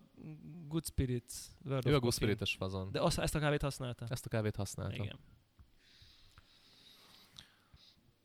[0.68, 1.34] Good Spirits
[1.64, 1.98] World Ő a Coffee.
[1.98, 2.92] Guspirites fazon.
[2.92, 4.06] De azt, ezt a kávét használta?
[4.08, 5.02] Ezt a kávét használtam.
[5.04, 5.18] Igen.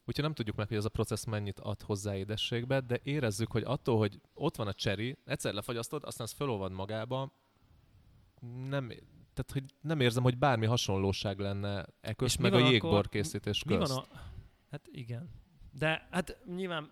[0.06, 3.64] Úgyhogy nem tudjuk meg, hogy ez a processz mennyit ad hozzá édességbe, de érezzük, hogy
[3.64, 7.32] attól, hogy ott van a cseri, egyszer lefagyasztod, aztán ez felolvad magába,
[8.68, 8.92] nem,
[9.38, 12.90] tehát, hogy nem érzem, hogy bármi hasonlóság lenne e közt, És mi meg a jégbor
[12.92, 13.94] akkor- készítés Mi közt.
[13.94, 14.08] van a...
[14.72, 15.30] Hát igen.
[15.72, 16.92] De hát nyilván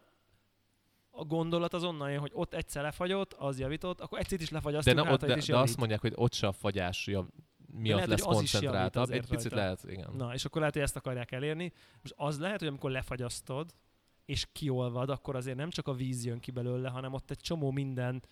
[1.11, 4.55] a gondolat az onnan jön, hogy ott egyszer lefagyott, az javított, akkor egyszer is De,
[4.55, 7.25] lefagyasztjuk, ne, hát, ott, de, is de azt mondják, hogy ott se a fagyás jav,
[7.71, 9.09] miatt lehet, lesz koncentráltabb.
[9.09, 9.55] Egy picit rajta.
[9.55, 10.13] lehet, igen.
[10.17, 11.71] Na, és akkor lehet, hogy ezt akarják elérni.
[12.01, 13.75] Most az lehet, hogy amikor lefagyasztod,
[14.25, 17.71] és kiolvad, akkor azért nem csak a víz jön ki belőle, hanem ott egy csomó
[17.71, 18.23] minden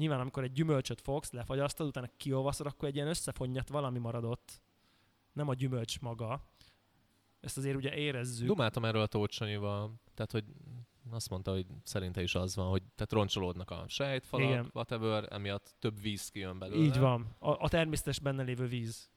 [0.00, 4.60] Nyilván, amikor egy gyümölcsöt fogsz, lefagyasztod, utána kiolvaszod, akkor egy ilyen összefonnyat valami maradott.
[5.32, 6.42] Nem a gyümölcs maga.
[7.40, 8.46] Ezt azért ugye érezzük.
[8.46, 10.44] Dumáltam erről a Tóth Sanyival, tehát hogy
[11.10, 14.70] azt mondta, hogy szerinte is az van, hogy tehát roncsolódnak a sejtfalak, Igen.
[14.74, 16.84] whatever, emiatt több víz kijön belőle.
[16.84, 17.36] Így van.
[17.38, 19.10] A, a természetes benne lévő víz.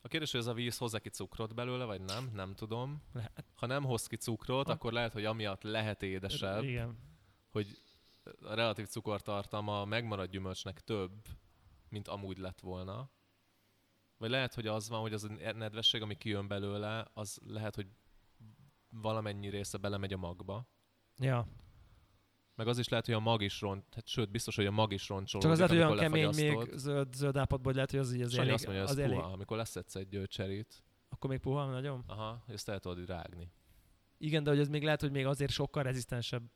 [0.00, 3.02] A kérdés, hogy ez a víz hoz ki cukrot belőle, vagy nem, nem tudom.
[3.12, 3.44] Lehet.
[3.54, 6.98] Ha nem hoz ki cukrot, Ha- akkor lehet, hogy amiatt lehet édesebb, Igen.
[7.50, 7.80] hogy
[8.40, 11.12] a relatív cukortartalma a megmaradt gyümölcsnek több,
[11.88, 13.10] mint amúgy lett volna.
[14.18, 17.86] Vagy lehet, hogy az van, hogy az a nedvesség, ami kijön belőle, az lehet, hogy
[18.88, 20.68] valamennyi része belemegy a magba.
[21.16, 21.46] Ja.
[22.54, 24.92] Meg az is lehet, hogy a mag is ront, hát sőt, biztos, hogy a mag
[24.92, 28.00] is roncsolódik, Csak az lehet, hogy olyan kemény még zöld, zöld állapotban, hogy lehet, hogy
[28.00, 29.18] az így az Sanyi elég, azt mondja, hogy az ez elég.
[29.18, 32.04] puha, amikor leszedsz egy ö, cserit, Akkor még puha nagyon?
[32.06, 33.52] aha, ezt el tudod rágni.
[34.18, 36.50] Igen, de hogy ez még lehet, hogy még azért sokkal rezisztensebb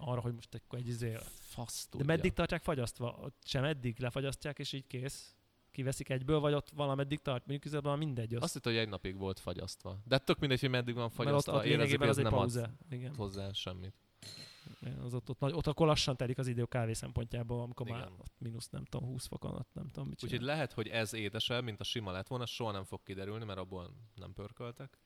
[0.00, 1.16] arra, hogy most akkor egy izé...
[1.38, 2.06] Fasz De tudja.
[2.06, 3.18] meddig tartják fagyasztva?
[3.22, 5.34] Ott sem eddig lefagyasztják, és így kész?
[5.70, 7.38] Kiveszik egyből, vagy ott valameddig tart?
[7.46, 8.34] Mondjuk igazából mindegy.
[8.34, 9.98] Azt, Azt hittem, hogy egy napig volt fagyasztva.
[10.04, 12.32] De tök mindegy, hogy meddig van mert ott, fagyasztva, ott érezzük, hogy ez nem ad
[12.32, 12.74] pauze.
[12.90, 13.14] Igen.
[13.14, 13.94] hozzá semmit.
[15.02, 18.12] Az ott, ott, nagy- ott akkor lassan telik az idő kávé szempontjából, amikor már Igen.
[18.18, 21.64] ott mínusz nem tudom, 20 fokon, ott nem tudom mit Úgyhogy lehet, hogy ez édesebb,
[21.64, 24.98] mint a sima lett volna, soha nem fog kiderülni, mert abból nem pörköltek.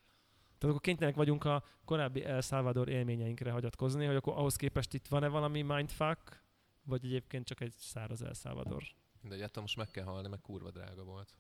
[0.64, 5.06] Tehát akkor kénytelenek vagyunk a korábbi El Salvador élményeinkre hagyatkozni, hogy akkor ahhoz képest itt
[5.06, 6.42] van-e valami mindfuck,
[6.82, 8.82] vagy egyébként csak egy száraz El Salvador.
[9.20, 11.34] Mindegy, ettől most meg kell halni, meg kurva drága volt.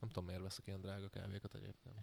[0.00, 1.96] Nem tudom, miért veszek ilyen drága kávékat egyébként.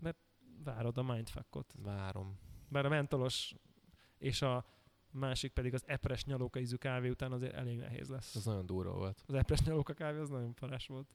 [0.00, 0.18] Mert
[0.64, 1.74] várod a mindfuckot.
[1.78, 2.38] Várom.
[2.68, 3.54] Bár a mentolos
[4.18, 4.64] és a
[5.10, 8.34] másik pedig az epres nyalóka ízű kávé után azért elég nehéz lesz.
[8.34, 9.22] Ez nagyon durva volt.
[9.26, 11.14] Az epres nyalóka kávé az nagyon parás volt.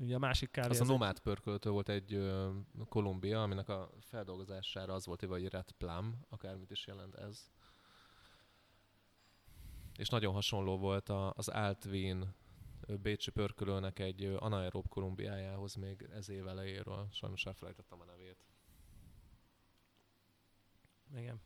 [0.00, 2.50] Ugye a másik kávé Az a az nomád pörköltő volt egy ö,
[2.88, 7.50] Kolumbia, aminek a feldolgozására az volt, hogy Red Plum, akármit is jelent ez.
[9.98, 12.34] És nagyon hasonló volt a, az Altvin
[13.02, 17.08] Bécsi pörkölőnek egy anaerób Kolumbiájához még ez év elejéről.
[17.12, 18.44] Sajnos elfelejtettem a nevét.
[21.12, 21.18] egy...
[21.18, 21.40] Igen.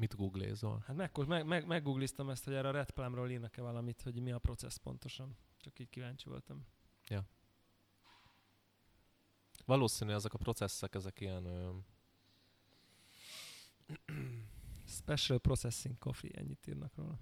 [0.00, 0.82] Mit googlézol?
[0.86, 4.32] Hát meg, meg, meg, meggoogliztam ezt, hogy erre a Red Plumról írnak-e valamit, hogy mi
[4.32, 5.36] a processz pontosan.
[5.56, 6.66] Csak így kíváncsi voltam.
[9.64, 11.44] Valószínű ezek a processzek, ezek ilyen...
[11.44, 11.76] Ö,
[14.86, 17.18] Special Processing Coffee, ennyit írnak róla.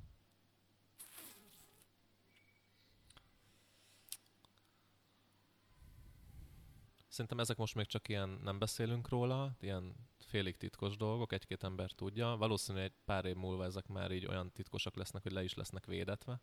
[7.09, 9.95] Szerintem ezek most még csak ilyen, nem beszélünk róla, ilyen
[10.29, 12.37] félig titkos dolgok, egy-két ember tudja.
[12.37, 15.87] Valószínű egy pár év múlva ezek már így olyan titkosak lesznek, hogy le is lesznek
[15.87, 16.41] védetve,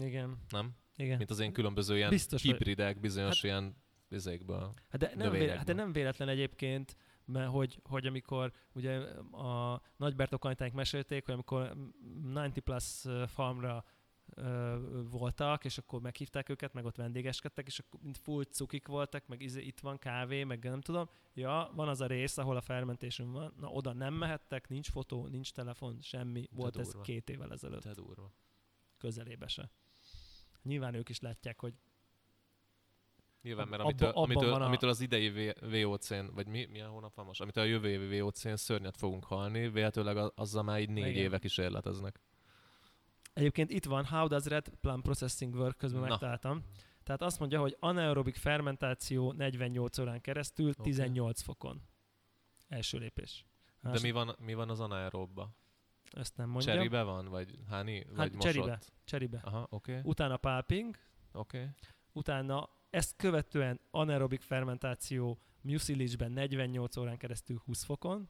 [0.00, 0.38] Igen.
[0.48, 0.76] nem?
[0.96, 1.16] Igen.
[1.16, 3.76] Mint az én különböző ilyen Biztos, hogy- hibridek, bizonyos Hát- ilyen
[4.08, 4.72] izékből.
[4.88, 5.56] Hát de, nem véle, növényekből.
[5.56, 8.98] hát de nem véletlen egyébként, mert hogy, hogy amikor ugye
[9.32, 11.68] a nagy Bertokanytáink mesélték, hogy amikor
[12.22, 13.84] 90 plus farmra
[15.10, 19.42] voltak, és akkor meghívták őket, meg ott vendégeskedtek, és akkor mind full cukik voltak, meg
[19.42, 21.08] izé, itt van kávé, meg nem tudom.
[21.34, 25.26] Ja, van az a rész, ahol a fermentation van, na oda nem mehettek, nincs fotó,
[25.26, 26.48] nincs telefon, semmi.
[26.52, 27.00] Volt ez durva.
[27.00, 28.32] két évvel ezelőtt, Te durva.
[28.98, 29.70] közelébe se.
[30.62, 31.74] Nyilván ők is látják, hogy
[33.42, 36.88] Nyilván, mert Abba- amitől, abban amitől, van a- amitől az idei VOC-n, vagy mi, milyen
[36.88, 37.40] hónap van most?
[37.40, 41.22] Amitől a jövő évi VOC-n szörnyet fogunk halni, véletőleg azzal már így négy Igen.
[41.22, 42.20] éve kísérleteznek.
[43.36, 46.06] Egyébként itt van How does Red Plum Processing Work, közben Na.
[46.08, 46.62] megtaláltam.
[47.02, 50.82] Tehát azt mondja, hogy anaerobik fermentáció 48 órán keresztül, Oké.
[50.82, 51.82] 18 fokon.
[52.68, 53.44] Első lépés.
[53.80, 55.50] De Másik- mi van, mi van az anaeróbba?
[56.10, 56.72] Ezt nem mondja.
[56.72, 57.28] Cseribe van?
[57.28, 58.06] Vagy háni?
[58.14, 58.40] Vagy mosott?
[58.40, 58.78] cseribe.
[59.04, 59.40] Cseribe.
[59.44, 60.96] Aha, oké, okay, Utána pulping,
[61.32, 61.58] oké.
[61.58, 61.70] Okay.
[62.12, 68.28] utána ezt követően anaerobik fermentáció mucilage-ben 48 órán keresztül 20 fokon,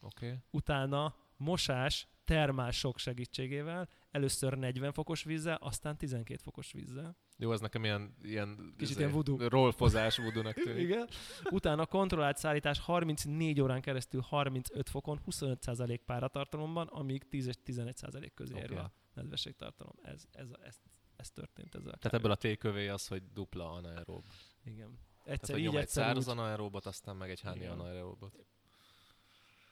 [0.00, 0.26] Oké.
[0.26, 0.38] Okay.
[0.50, 7.16] utána mosás termál sok segítségével, először 40 fokos vízzel, aztán 12 fokos vízzel.
[7.36, 9.48] Jó, ez nekem ilyen, ilyen, Kicsit izé, ilyen voodoo.
[9.48, 10.82] Rolfozás voodoo-nak tűnik.
[10.82, 11.08] Igen.
[11.50, 18.52] Utána kontrollált szállítás 34 órán keresztül 35 fokon, 25% páratartalomban, amíg 10 és 11% közé
[18.52, 18.62] Oké.
[18.62, 19.94] érve a nedvességtartalom.
[20.02, 20.80] Ez, ez, ez,
[21.16, 21.92] ez történt ezzel.
[21.98, 24.24] Tehát ebből a tékövé az, hogy dupla anaerób.
[24.64, 24.98] Igen.
[25.24, 26.32] Tehát, Egyszer hogy így, egy egyszer száraz úgy.
[26.32, 28.46] anaeróbot, aztán meg egy háni anaeróbot.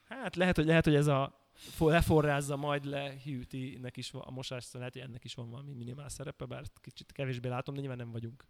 [0.09, 1.46] Hát lehet, hogy, lehet, hogy ez a
[1.79, 6.09] leforrázza, majd lehűti, nek is a mosás, szóval lehet, hogy ennek is van valami minimál
[6.09, 8.45] szerepe, bár kicsit kevésbé látom, de nyilván nem vagyunk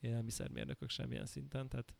[0.00, 1.94] élelmiszermérnökök semmilyen szinten, tehát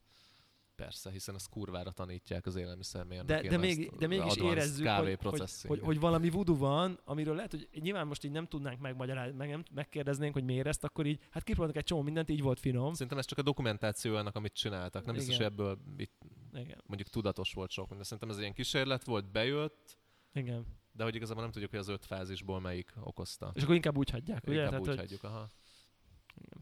[0.74, 3.42] Persze, hiszen ezt kurvára tanítják az élelmiszermérnökén.
[3.42, 7.50] de, de, még, de mégis érezzük, hogy, hogy, hogy, hogy, valami voodoo van, amiről lehet,
[7.50, 11.20] hogy nyilván most így nem tudnánk megmagyarázni, meg nem megkérdeznénk, hogy miért ezt, akkor így,
[11.30, 12.92] hát kipróbáltak egy csomó mindent, így volt finom.
[12.92, 15.05] Szerintem ez csak a dokumentáció annak, amit csináltak.
[15.05, 15.53] Nem biztos, hogy Igen.
[15.53, 16.22] ebből itt
[16.55, 19.98] Igen, mondjuk tudatos volt sok, de szerintem ez ilyen kísérlet volt, bejött,
[20.33, 20.66] igen.
[20.93, 23.51] de hogy igazából nem tudjuk, hogy az öt fázisból melyik okozta.
[23.55, 24.53] És akkor inkább úgy hagyják, ugye?
[24.55, 25.51] Inkább Tehát, úgy hogy, hagyjuk, aha.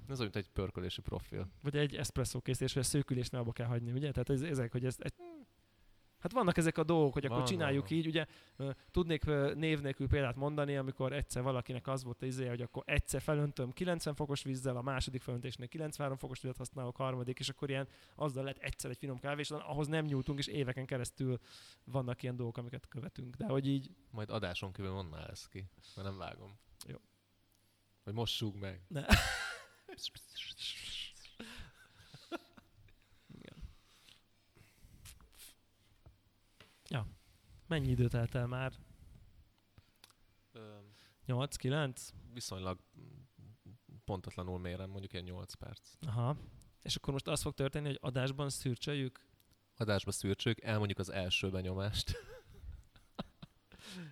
[0.09, 1.51] Ez olyan, mint egy pörkölési profil.
[1.63, 4.11] vagy egy espresso készítés, vagy a szőkülésnél abba kell hagyni, ugye?
[4.11, 5.15] Tehát ez, ezek, hogy ezt, egy,
[6.21, 8.27] Hát vannak ezek a dolgok, hogy akkor Van, csináljuk van, így, ugye
[8.91, 13.21] tudnék név nélkül példát mondani, amikor egyszer valakinek az volt az izéje, hogy akkor egyszer
[13.21, 17.89] felöntöm 90 fokos vízzel, a második felöntésnél 93 fokos vizet használok, harmadik, és akkor ilyen
[18.15, 21.39] azzal lett egyszer egy finom kávé, és ahhoz nem nyújtunk, és éveken keresztül
[21.85, 23.37] vannak ilyen dolgok, amiket követünk.
[23.37, 26.59] De hogy így, Majd adáson kívül mondd már ezt ki, mert nem vágom.
[26.87, 26.97] Jó.
[28.05, 28.81] Hogy mossuk meg.
[28.89, 29.05] Ne.
[33.39, 33.57] Igen.
[36.89, 37.07] Ja.
[37.71, 38.73] Mennyi idő telt el már?
[40.53, 40.79] Ö,
[41.27, 42.09] 8-9?
[42.33, 42.79] viszonylag
[44.05, 45.91] pontatlanul mérem, mondjuk ilyen 8 perc.
[46.07, 46.37] Aha.
[46.83, 49.29] És akkor most az fog történni, hogy adásban szürcsöljük,
[49.77, 52.13] Adásba szűrtsük, elmondjuk az első benyomást.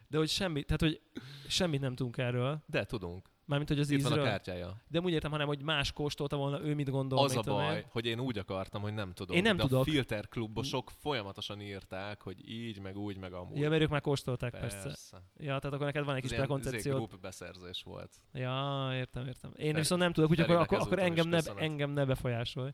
[0.09, 1.03] de hogy semmi, tehát hogy
[1.49, 3.31] semmit nem tudunk erről, De tudunk.
[3.49, 4.31] Mármint hogy az Itt van a ízről.
[4.31, 4.83] kártyája.
[4.89, 7.19] De úgy értem, hanem hogy más kóstolta volna, ő mit gondol.
[7.19, 7.85] Az a baj, én.
[7.89, 9.37] hogy én úgy akartam, hogy nem tudom.
[9.37, 9.81] Én nem de tudok.
[9.81, 13.59] a Filter klubosok folyamatosan írták, hogy így, meg úgy, meg amúgy.
[13.59, 14.83] Ja, mert ők már kóstolták, persze.
[14.83, 15.17] persze.
[15.37, 16.95] Ja, tehát akkor neked van egy kis Ez izé, prekoncepciód.
[16.95, 18.11] group beszerzés volt.
[18.33, 19.53] Ja, értem, értem.
[19.57, 22.71] Én Fel- viszont nem tudok, úgyhogy akkor, akkor, akkor engem, ne, engem ne befolyásolj.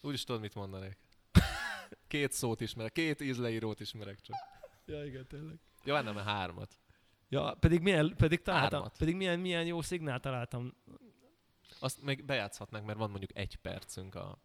[0.00, 0.98] Úgy is tudod, mit mondanék.
[2.08, 4.36] Két szót ismerek, két ízleírót ismerek csak.
[4.86, 5.58] Ja, igen, tényleg.
[5.84, 6.78] Jó, hát nem, hármat.
[7.28, 10.74] Ja, pedig milyen, pedig találtam, pedig milyen, milyen jó szignál találtam.
[11.80, 14.38] Azt még bejátszhatnánk, mert van mondjuk egy percünk a...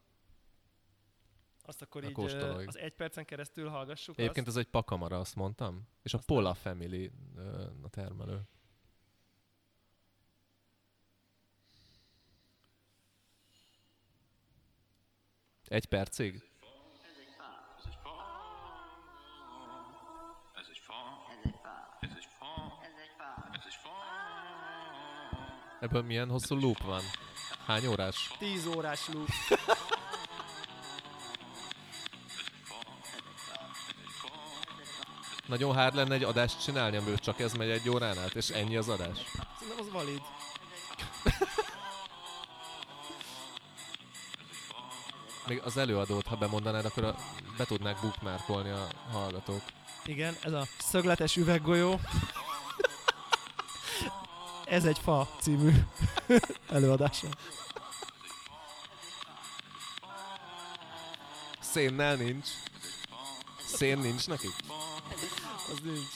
[1.66, 2.68] Azt akkor A így kóstolóig.
[2.68, 4.58] az egy percen keresztül hallgassuk Egyébként azt.
[4.58, 5.88] ez egy pakamara, azt mondtam.
[6.02, 7.12] És a Azt Pola Family
[7.82, 8.42] a termelő.
[15.68, 16.52] Egy percig?
[25.84, 27.02] Ebből milyen hosszú loop van?
[27.66, 28.32] Hány órás?
[28.38, 29.28] 10 órás loop.
[35.48, 38.76] Nagyon hard lenne egy adást csinálni, amiből csak ez megy egy órán át, és ennyi
[38.76, 39.18] az adás?
[39.60, 40.22] Szerintem az valid.
[45.48, 47.16] Még az előadót, ha bemondanád, akkor a,
[47.58, 49.62] be tudnák bookmarkolni a hallgatók.
[50.06, 52.00] Igen, ez a szögletes üveggolyó.
[54.74, 55.72] Ez egy fa című
[56.70, 57.28] előadása.
[61.60, 62.48] Szénnel nincs.
[63.66, 64.56] Szén nincs nekik?
[65.72, 66.12] Az nincs.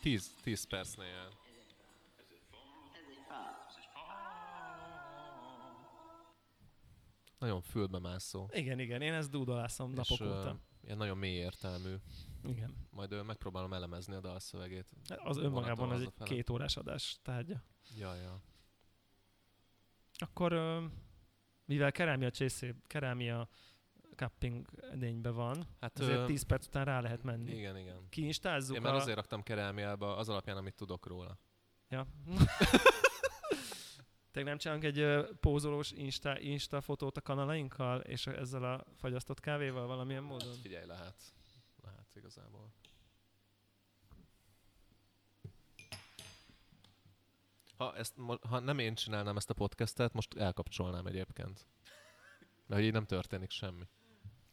[0.00, 1.47] Tíz, tíz percnél jár.
[7.38, 8.48] Nagyon fülbe mászó.
[8.52, 10.58] Igen, igen, én ezt dúdolászom napok és, óta.
[10.84, 11.94] ilyen nagyon mély értelmű.
[12.44, 12.86] Igen.
[12.90, 14.86] Majd ö, megpróbálom elemezni a dalszövegét.
[15.06, 17.62] Az önmagában az egy két órás adás tárgya.
[17.96, 18.40] Ja, ja.
[20.14, 20.52] Akkor,
[21.64, 23.48] mivel kerámia csészé, kerámia
[24.16, 27.54] cupping edényben van, Hát ezért ö, 10 perc után rá lehet menni.
[27.56, 28.06] igen, igen.
[28.08, 28.96] Kiinstázzuk Én már a...
[28.96, 31.38] azért raktam kerámiába az alapján, amit tudok róla.
[31.88, 32.06] Ja.
[34.38, 39.40] Te nem csinálunk egy ö, pózolós Insta, Insta fotót a kanalainkkal, és ezzel a fagyasztott
[39.40, 40.48] kávéval valamilyen módon?
[40.48, 41.14] Hát figyelj, lehet.
[41.82, 42.72] Lehet igazából.
[47.76, 48.14] Ha, ezt,
[48.48, 51.66] ha nem én csinálnám ezt a podcastet, most elkapcsolnám egyébként.
[52.66, 53.84] Mert hogy így nem történik semmi.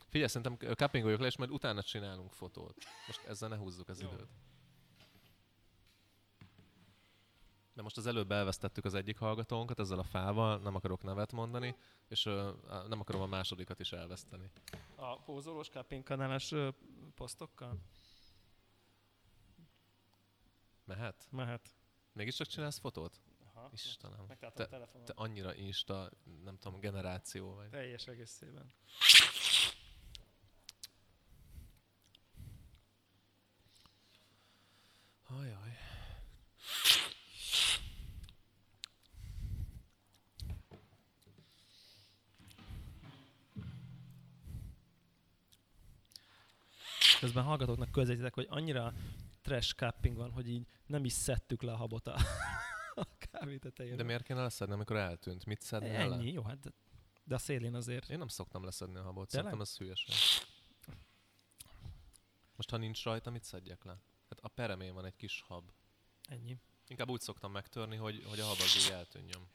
[0.07, 2.75] Figyelj, szerintem cuppingoljuk le, és majd utána csinálunk fotót.
[3.07, 4.07] Most ezzel ne húzzuk az Jó.
[4.07, 4.29] időt.
[7.75, 11.75] De most az előbb elvesztettük az egyik hallgatónkat ezzel a fával, nem akarok nevet mondani,
[12.07, 12.51] és ö,
[12.87, 14.49] nem akarom a másodikat is elveszteni.
[14.95, 16.69] A pózolós cupping kanálás ö,
[17.15, 17.77] posztokkal?
[20.85, 21.27] Mehet?
[21.29, 21.69] Mehet.
[22.13, 23.21] Mégiscsak csinálsz fotót?
[23.53, 23.69] Aha.
[23.73, 24.25] Istenem.
[24.27, 25.05] Megtaláltam a telefonon.
[25.05, 26.09] Te annyira insta,
[26.43, 27.69] nem tudom, generáció vagy.
[27.69, 28.73] Teljes egészében.
[35.27, 35.84] Ajaj.
[47.25, 48.93] Közben hallgatóknak közvetítek, hogy annyira
[49.41, 52.15] trash cupping van, hogy így nem is szedtük le a habot a,
[52.95, 53.95] a kávé tetejére.
[53.95, 55.45] De miért kéne leszedni, amikor eltűnt?
[55.45, 55.97] Mit szedni le?
[55.97, 56.69] Ennyi, jó, hát de,
[57.23, 58.09] de a szélén azért.
[58.09, 59.51] Én nem szoktam leszedni a habot, Tényleg?
[59.51, 60.15] szerintem ez hülyeség.
[62.55, 63.97] Most ha nincs rajta, mit szedjek le?
[64.29, 65.71] Hát a peremén van egy kis hab.
[66.29, 66.57] Ennyi.
[66.87, 69.47] Inkább úgy szoktam megtörni, hogy, hogy a hab az így eltűnjön.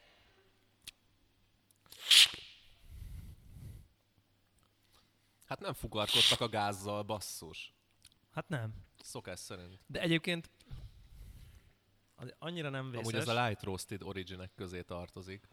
[5.51, 7.75] Hát nem fukarkodtak a gázzal, basszus.
[8.31, 8.75] Hát nem.
[9.03, 9.79] Szokás szerint.
[9.87, 10.51] De egyébként
[12.15, 13.07] az annyira nem vészes.
[13.07, 15.49] Amúgy ez a light roasted originek közé tartozik.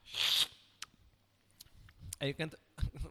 [2.17, 2.59] Egyébként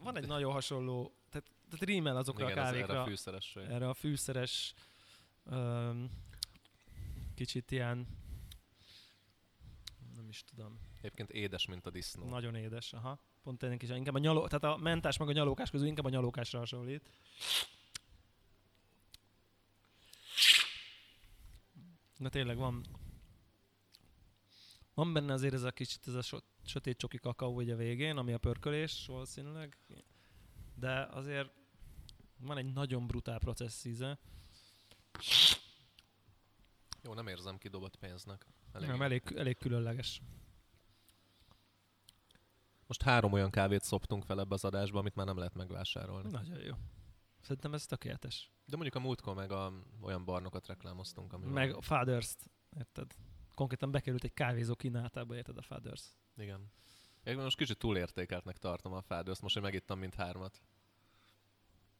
[0.03, 3.55] van egy nagyon hasonló, tehát, tehát rímel azokra Igen, a ez erre kávékra, a fűszeres
[3.55, 4.73] erre a fűszeres,
[5.43, 6.09] öm,
[7.35, 8.07] kicsit ilyen,
[10.15, 12.29] nem is tudom, Egyébként édes, mint a disznó.
[12.29, 13.19] nagyon édes, aha.
[13.47, 16.09] Pont ennek is, inkább a nyaló, tehát a mentás meg a nyalókás közül inkább a
[16.09, 17.09] nyalókásra hasonlít.
[22.17, 22.85] De tényleg van,
[24.93, 28.17] van benne azért ez a kicsit ez a so, sötét csoki kakaó ugye a végén,
[28.17, 29.77] ami a pörkölés valószínűleg,
[30.75, 31.49] de azért
[32.37, 34.19] van egy nagyon brutál processz íze.
[37.03, 38.45] Jó, nem érzem kidobott pénznek.
[38.71, 38.89] Elég.
[38.89, 40.21] Nem, elég, elég különleges.
[42.87, 46.29] Most három olyan kávét szoptunk fel ebbe az adásba, amit már nem lehet megvásárolni.
[46.31, 46.73] Nagyon jó.
[47.41, 48.51] Szerintem ez tökéletes.
[48.65, 53.15] De mondjuk a múltkor meg a, olyan barnokat reklámoztunk, ami Meg a Fathers-t, érted?
[53.55, 56.03] Konkrétan bekerült egy kávézó kínálatába, érted a Fathers.
[56.37, 56.71] Igen.
[57.23, 60.61] Én most kicsit túlértékeltnek tartom a fádőzt, most én megittam mind hármat.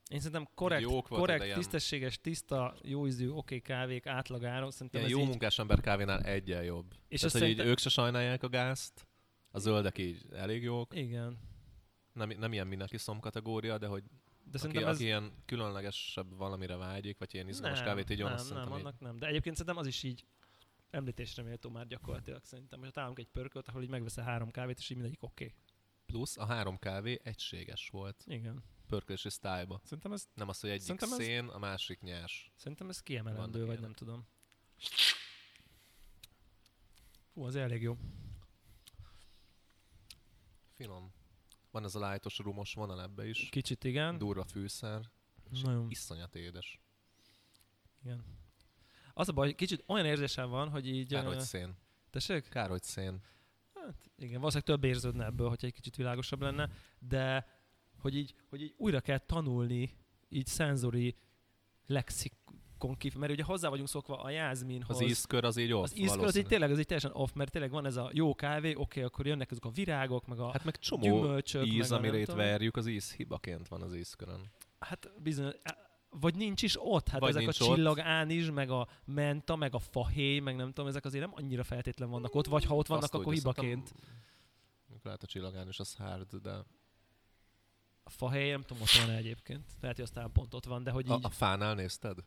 [0.09, 4.05] Én szerintem korrekt, Jók voltak, de korrekt ilyen- tisztességes, tiszta, jó ízű, oké okay kávék
[4.05, 4.71] átlagáron.
[4.71, 6.93] Szerintem Ilyen ez jó így, munkás ember kávénál egyen jobb.
[7.07, 9.07] És Tehát, hogy így szerintem- ők se sajnálják a gázt,
[9.51, 10.95] a zöldek így elég jók.
[10.95, 11.39] Igen.
[12.13, 14.09] Nem, nem ilyen mindenki szom kategória, de hogy De
[14.49, 14.99] aki, szerintem aki ez...
[14.99, 18.99] ilyen különlegesebb valamire vágyik, vagy ilyen izgalmas kávét így nem, azt nem, szerintem így- annak
[18.99, 19.17] nem.
[19.17, 20.25] De egyébként szerintem az is így
[20.89, 22.79] említésre méltó már gyakorlatilag szerintem.
[22.79, 25.43] Hogyha találunk egy pörkölt, ahol így megveszel három kávét, és így mindegyik oké.
[25.43, 25.55] Okay.
[26.05, 28.63] Plusz a három kávé egységes volt, Igen.
[28.87, 29.79] pörkölési sztályba.
[29.83, 32.51] Szerintem ez, Nem az, hogy egyik ez- szén, a másik nyers.
[32.55, 33.79] szerintem ez kiemelendő, vagy ilyenek.
[33.81, 34.27] nem tudom.
[37.33, 37.97] Fú, az elég jó.
[40.77, 41.11] Finom.
[41.71, 43.49] Van ez a lightos rumos vonal ebbe is.
[43.49, 44.17] Kicsit igen.
[44.17, 45.11] Durva fűszer.
[45.51, 45.89] és Nagyon.
[45.89, 46.79] Iszonyat édes.
[48.03, 48.23] Igen.
[49.13, 51.07] Az a baj, kicsit olyan érzésem van, hogy így...
[51.09, 51.75] Kár, hogy szén.
[52.09, 52.49] Tessék?
[52.49, 53.21] Kár, hogy szén.
[53.73, 56.69] Hát igen, valószínűleg több érződne ebből, hogyha egy kicsit világosabb lenne,
[56.99, 57.47] de
[57.97, 59.97] hogy így, hogy így újra kell tanulni
[60.29, 61.15] így szenzori
[62.77, 64.95] lexikon kif, mert ugye hozzá vagyunk szokva a jázminhoz.
[64.95, 65.83] Az ízkör az így off.
[65.83, 68.35] az ízkör az így tényleg, az így teljesen off, mert tényleg van ez a jó
[68.35, 71.99] kávé, oké, akkor jönnek ezek a virágok, meg a Hát meg csomó gyümölcsök, íz, meg
[71.99, 74.51] amire itt verjük, az íz hibaként van az ízkörön.
[74.79, 75.53] Hát bizony,
[76.09, 79.79] vagy nincs is ott, hát Vagy ezek a csillagán is, meg a menta, meg a
[79.79, 83.03] fahéj, meg nem tudom, ezek azért nem annyira feltétlen vannak ott, vagy ha ott vannak,
[83.03, 83.93] Azt akkor hibaként.
[85.03, 86.63] Lehet a csillagán is az hard, de
[88.07, 89.65] A fahéj, nem tudom, ott van egyébként.
[89.81, 91.25] Lehet, hogy aztán pont ott van, de hogy a, így...
[91.25, 92.17] a fánál nézted?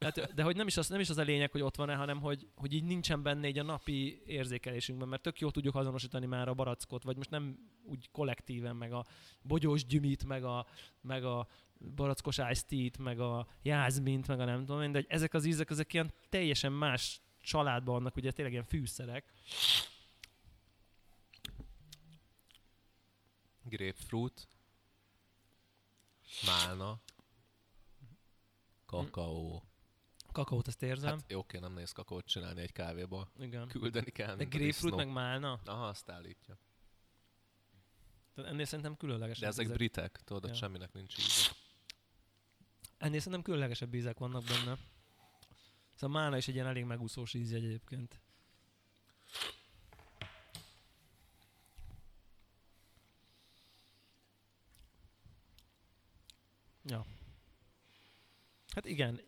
[0.00, 2.20] Hát, de hogy nem is, az, nem is az a lényeg, hogy ott van-e, hanem
[2.20, 6.48] hogy, hogy így nincsen benne így a napi érzékelésünkben, mert tök jó tudjuk azonosítani már
[6.48, 9.04] a barackot, vagy most nem úgy kollektíven, meg a
[9.42, 10.66] bogyós gyümit, meg a,
[11.00, 11.46] meg a
[11.94, 15.70] barackos ice meg a jázmint, meg a nem tudom én, de hogy ezek az ízek,
[15.70, 19.32] ezek ilyen teljesen más családban vannak, ugye tényleg ilyen fűszerek.
[23.68, 24.48] Grapefruit,
[26.46, 27.00] málna,
[28.86, 29.62] kakaó.
[30.32, 31.18] Kakaót ezt érzem.
[31.18, 33.30] Hát jó, oké, nem nehéz kakaót csinálni egy kávéból.
[33.38, 33.68] Igen.
[33.68, 35.60] Küldeni kell, De grapefruit meg málna.
[35.64, 36.58] Aha, azt állítja.
[38.34, 39.76] Tehát ennél szerintem különlegesebb De ezek ízek.
[39.76, 40.54] britek, tudod, Ja.
[40.54, 41.50] semminek nincs íze.
[42.98, 44.78] Ennél szerintem különlegesebb ízek vannak benne.
[45.94, 48.20] Szóval málna is egy ilyen elég megúszós ízjegy egyébként.
[56.88, 57.06] Ja.
[58.74, 59.20] Hát igen,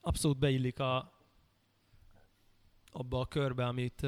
[0.00, 1.16] abszolút beillik a
[2.90, 4.00] abba a körbe, amit,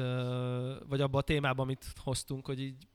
[0.87, 2.87] vagy abba a témába, amit hoztunk, hogy így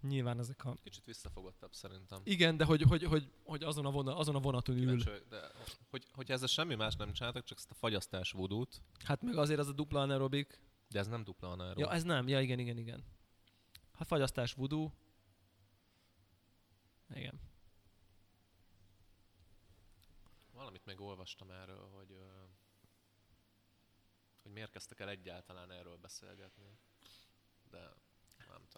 [0.00, 0.76] nyilván ezek a...
[0.82, 2.20] Kicsit visszafogottabb szerintem.
[2.24, 4.80] Igen, de hogy, hogy, hogy, hogy azon, a vonal, azon a vonaton ül.
[4.80, 5.50] Kíváncsi vagyok, de
[5.90, 9.58] hogy, hogyha ezzel semmi más nem csináltak, csak ezt a fagyasztás vudút, Hát meg azért
[9.60, 10.60] az a dupla anaerobik.
[10.88, 11.78] de ez nem dupla anaerob.
[11.78, 12.28] Ja, ez nem.
[12.28, 13.04] Ja, igen, igen, igen.
[13.92, 14.90] Hát fagyasztás voodoo.
[17.14, 17.40] Igen.
[20.72, 22.18] Valamit még olvastam erről, hogy,
[24.42, 26.78] hogy miért kezdtek el egyáltalán erről beszélgetni.
[27.70, 27.94] De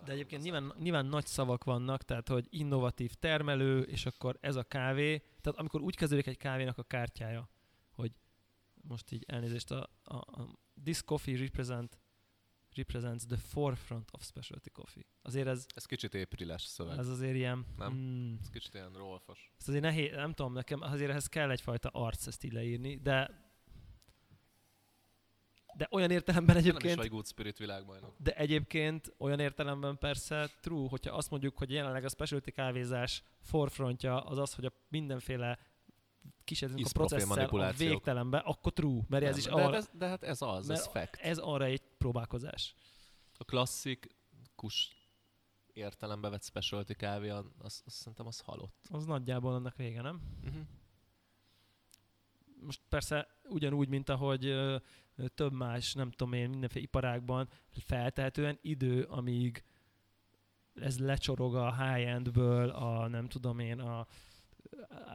[0.05, 4.63] De egyébként nyilván, nyilván nagy szavak vannak, tehát hogy innovatív termelő, és akkor ez a
[4.63, 5.19] kávé.
[5.19, 7.49] Tehát amikor úgy kezdődik egy kávénak a kártyája,
[7.91, 8.13] hogy
[8.75, 11.99] most így elnézést, a, a, a this coffee represent,
[12.77, 15.05] represents the forefront of specialty coffee.
[15.23, 16.99] Azért ez, Ez kicsit épriles szöveg.
[16.99, 17.67] ez azért ilyen...
[17.77, 17.93] Nem?
[17.93, 19.51] Mm, Ez kicsit ilyen rolfos.
[19.61, 23.43] Ez azért nehéz, nem tudom, nekem azért ehhez kell egyfajta arc ezt így leírni, de
[25.77, 26.83] de olyan értelemben Egyébként...
[26.83, 28.15] Nem is vagy Good Spirit világbajnok.
[28.19, 34.21] de egyébként olyan értelemben persze true, hogyha azt mondjuk, hogy jelenleg a specialty kávézás forefrontja
[34.21, 35.59] az az, hogy a mindenféle
[36.45, 40.07] kísérletünk a processzel a végtelenbe, akkor true, mert ez Nem, is de, arra, ez, de
[40.07, 41.17] hát ez az, mert ez fact.
[41.21, 42.75] ez arra egy próbálkozás.
[43.39, 45.09] A klasszikus
[45.73, 48.87] értelembe vett specialty kávé, az, az, az szerintem az halott.
[48.91, 50.21] Az nagyjából annak vége, nem?
[50.45, 50.63] Uh-huh.
[52.61, 54.77] most persze ugyanúgy, mint ahogy ö,
[55.35, 59.65] több más, nem tudom én, mindenféle iparágban feltehetően idő, amíg
[60.75, 64.07] ez lecsorog a high-endből, a nem tudom én, a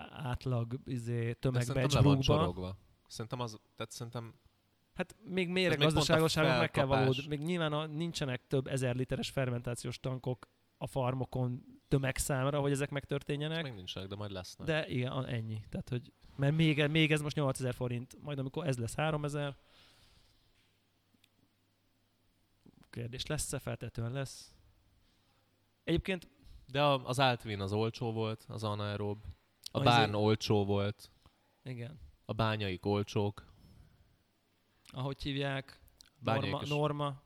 [0.09, 2.77] átlag izé, De szerintem le van csorogva.
[3.07, 4.33] Szerintem az, tehát szerintem
[4.99, 5.47] Hát még
[5.77, 7.27] pont a meg kell valód.
[7.27, 13.63] Még nyilván a, nincsenek több ezer literes fermentációs tankok a farmokon tömegszámra, hogy ezek megtörténjenek.
[13.63, 14.67] még nincsenek, de majd lesznek.
[14.67, 15.61] De igen, ennyi.
[15.69, 19.57] Tehát, hogy, mert még, még ez most 8000 forint, majd amikor ez lesz 3000,
[22.89, 24.53] kérdés lesz-e, feltetően lesz.
[25.83, 26.27] Egyébként
[26.67, 29.23] De az Altvin az olcsó volt, az anaerob.
[29.71, 31.11] A bán olcsó volt,
[31.63, 33.48] igen, a bányaik olcsók.
[34.91, 35.79] Ahogy hívják,
[36.19, 37.21] norma, norma,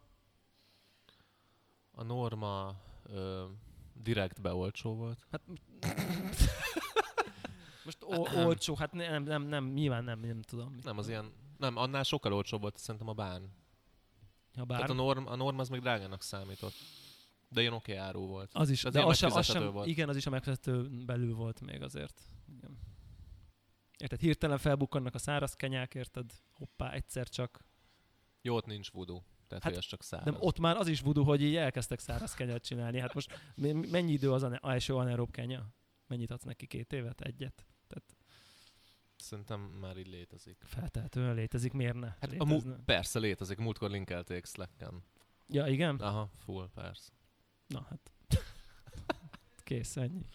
[1.91, 3.45] A Norma ö,
[3.93, 5.27] direktbe olcsó volt.
[5.31, 5.41] hát
[7.85, 10.75] most o- olcsó, hát nem, nem, nem, nyilván nem, nem tudom.
[10.83, 13.53] Nem, az ilyen, nem, annál sokkal olcsóbb volt szerintem a bán.
[14.55, 14.77] Ha Bár...
[14.77, 16.73] Tehát a, norm, a Norma az még drágának számított.
[17.49, 18.51] De ilyen oké áru volt.
[18.53, 19.87] az is, az de az sem, az sem, volt.
[19.87, 22.21] igen, az is a megfizető belül volt még azért.
[22.57, 22.77] Igen.
[24.03, 26.31] Érted, hirtelen felbukkannak a száraz kenyák, érted?
[26.53, 27.65] Hoppá, egyszer csak.
[28.41, 29.21] Jó, ott nincs voodoo.
[29.47, 30.33] Tehát, Hát, hogy ez csak száraz.
[30.33, 32.99] De ott már az is voodoo, hogy így elkezdtek száraz kenyeret csinálni.
[32.99, 33.53] Hát most
[33.89, 35.73] mennyi idő az ane- első anaerob kenya?
[36.07, 36.67] Mennyit adsz neki?
[36.67, 37.21] Két évet?
[37.21, 37.65] Egyet?
[37.87, 38.17] Tehát
[39.15, 40.63] Szerintem már így létezik.
[40.65, 42.07] feltehetően létezik, miért ne?
[42.19, 45.03] Hát a mu- persze létezik, múltkor linkelték Slacken.
[45.47, 45.95] Ja, igen?
[45.95, 47.11] Aha, full, persze.
[47.67, 48.11] Na hát.
[49.63, 50.25] Kész, ennyi.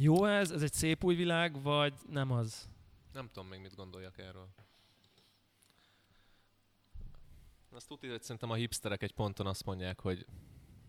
[0.00, 0.50] Jó ez?
[0.50, 2.68] Ez egy szép új világ, vagy nem az?
[3.12, 4.48] Nem tudom még mit gondoljak erről.
[7.72, 10.26] Azt tudni, hogy szerintem a hipsterek egy ponton azt mondják, hogy,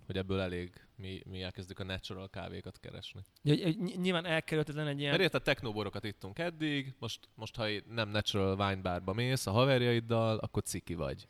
[0.05, 3.21] hogy ebből elég, mi, mi elkezdjük a natural kávékat keresni.
[3.41, 5.11] Ja, nyilván elkerülhetetlen egy ilyen...
[5.11, 10.37] Mert érted, technoborokat ittunk eddig, most, most ha nem natural wine barba mész a haverjaiddal,
[10.37, 11.27] akkor ciki vagy.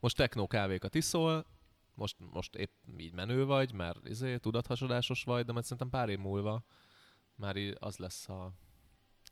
[0.00, 1.46] Most techno kávékat iszol,
[1.98, 6.18] most, most épp így menő vagy, mert izé, tudathasadásos vagy, de majd szerintem pár év
[6.18, 6.64] múlva
[7.34, 8.52] már így az lesz a,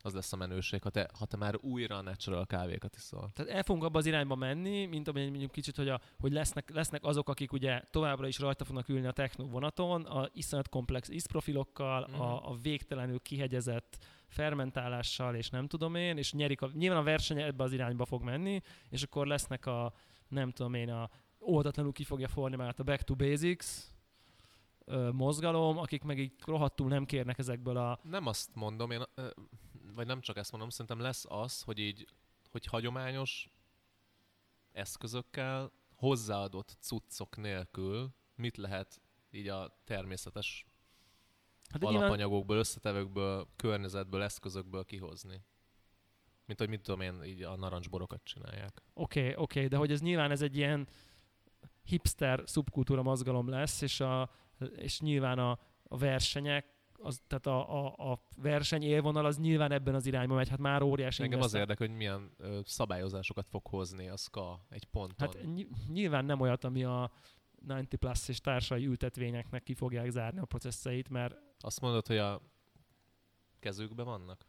[0.03, 3.31] az lesz a menőség, ha te, ha te már újra natural kávékat iszol.
[3.35, 6.71] Tehát el fogunk abba az irányba menni, mint amilyen mondjuk kicsit, hogy, a, hogy lesznek,
[6.71, 11.09] lesznek azok, akik ugye továbbra is rajta fognak ülni a techno vonaton, a iszonyat komplex
[11.09, 12.21] ízprofilokkal, Mhm.
[12.21, 17.41] a, a végtelenül kihegyezett fermentálással, és nem tudom én, és nyerik a, nyilván a verseny
[17.41, 19.93] ebbe az irányba fog menni, és akkor lesznek a,
[20.29, 21.11] nem tudom én, a
[21.47, 23.67] oldatlanul ki fogja forni már a Back to Basics
[24.85, 29.29] ö, mozgalom, akik meg így rohadtul nem kérnek ezekből a Nem azt mondom, én, ö,
[29.95, 32.07] vagy nem csak ezt mondom, szerintem lesz az, hogy így,
[32.51, 33.51] hogy hagyományos
[34.73, 40.67] eszközökkel, hozzáadott cuccok nélkül mit lehet így a természetes
[41.69, 45.45] Hát alapanyagokból, összetevőkből, környezetből, eszközökből kihozni.
[46.45, 48.83] Mint hogy mit tudom én, így a narancsborokat csinálják.
[48.95, 50.89] oké, okay, oké, okay, de hogy ez nyilván ez egy ilyen
[51.87, 54.31] hipster szubkultúra mozgalom lesz, és, a,
[54.77, 59.95] és nyilván a, a versenyek, az, tehát a, a, a verseny élvonal az nyilván ebben
[59.95, 64.09] az irányba megy, hát már óriási Engem az érdekel, hogy milyen ö, szabályozásokat fog hozni
[64.09, 65.29] a SKA egy ponton.
[65.29, 67.11] Hát ny- nyilván nem olyat, ami a
[67.67, 72.41] 90 Plus és társai ültetvényeknek ki fogják zárni a processzeit, mert Azt mondod, hogy a
[73.59, 74.47] kezükben vannak?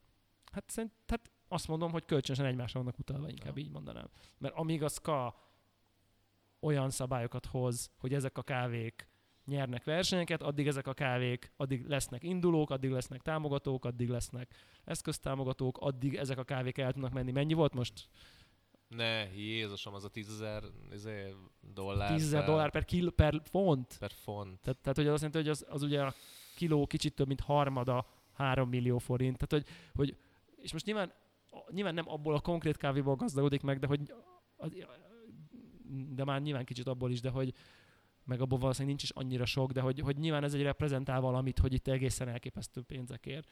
[0.52, 3.64] hát, szerint, hát azt mondom, hogy kölcsönösen egymásra vannak utalva, inkább Ja.
[3.64, 4.10] így mondanám.
[4.38, 5.36] Mert amíg a SKA
[6.68, 9.08] olyan szabályokat hoz, hogy ezek a kávék
[9.46, 14.54] nyernek versenyeket, addig ezek a kávék, addig lesznek indulók, addig lesznek támogatók, addig lesznek
[14.84, 17.32] eszköztámogatók, addig ezek a kávék el tudnak menni.
[17.32, 18.10] Mennyi volt most?
[18.88, 21.34] Ne, Jézusom, az a 10 ezer izé,
[21.74, 22.12] dollár.
[22.12, 23.98] 10 ezer per- dollár per, kil, per font?
[24.00, 24.60] Per font.
[24.60, 26.14] Tehát, tehát hogy az azt jelenti, hogy az, az ugye a
[26.56, 29.38] kiló kicsit több, mint harmada 3 millió forint.
[29.38, 30.18] Tehát, hogy, hogy
[30.62, 31.14] és most nyilván,
[31.70, 34.14] nyilván nem abból a konkrét kávéból gazdagodik meg, de hogy
[34.56, 34.72] az,
[36.10, 37.54] de már nyilván kicsit abból is, de hogy
[38.24, 41.60] meg abból valószínűleg nincs is annyira sok, de hogy, hogy nyilván ez egy reprezentál valamit,
[41.60, 43.48] hogy itt egészen elképesztő pénzekért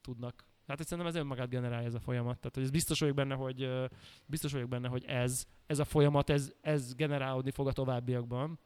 [0.00, 0.44] tudnak.
[0.66, 2.38] Hát szerintem ez önmagát generálja ez a folyamat.
[2.38, 3.68] Tehát hogy ez biztos vagyok benne, hogy
[4.26, 8.58] biztos vagyok benne, hogy ez, ez a folyamat, ez, ez generálódni fog a továbbiakban,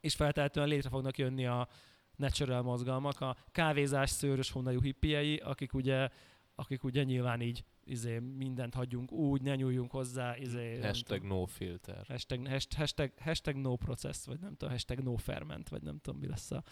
[0.00, 1.68] és feltétlenül létre fognak jönni a
[2.16, 6.08] natural mozgalmak, a kávézás szőrös honnajú hippiei, akik ugye,
[6.54, 11.46] akik ugye nyilván így izé, mindent hagyjunk úgy, ne nyúljunk hozzá, izé, Hashtag tudom, no
[11.46, 12.04] filter.
[12.06, 16.26] hashtag, hashtag, hashtag, no process, vagy nem tudom, hashtag no ferment, vagy nem tudom, mi
[16.26, 16.62] lesz a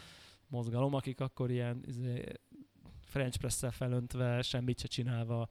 [0.46, 2.24] mozgalom, akik akkor ilyen izé,
[3.00, 5.48] French press felöntve, semmit se csinálva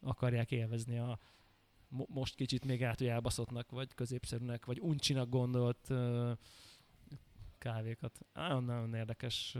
[0.00, 1.18] akarják élvezni a
[1.88, 5.90] mo- most kicsit még át, hogy elbaszottnak, vagy középszerűnek, vagy uncsinak gondolt
[7.58, 8.18] kávékat.
[8.32, 9.56] Nagyon, nagyon érdekes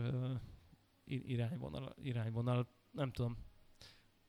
[1.03, 3.37] i- irányvonal, irányvonal, nem tudom.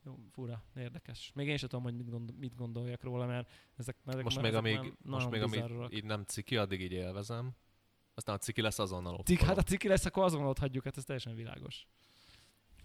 [0.05, 1.31] Jó, fura, érdekes.
[1.35, 4.45] Még én sem tudom, hogy mit, gondol, mit gondoljak róla, mert ezek, ezek Most már-
[4.63, 5.95] még, ezek amíg, most még amíg bizarrak.
[5.95, 7.51] így nem ciki, addig így élvezem.
[8.15, 9.27] Aztán a ciki lesz azonnal ott.
[9.27, 11.87] Cik, hát a ciki lesz, akkor azonnal ott hagyjuk, hát ez teljesen világos.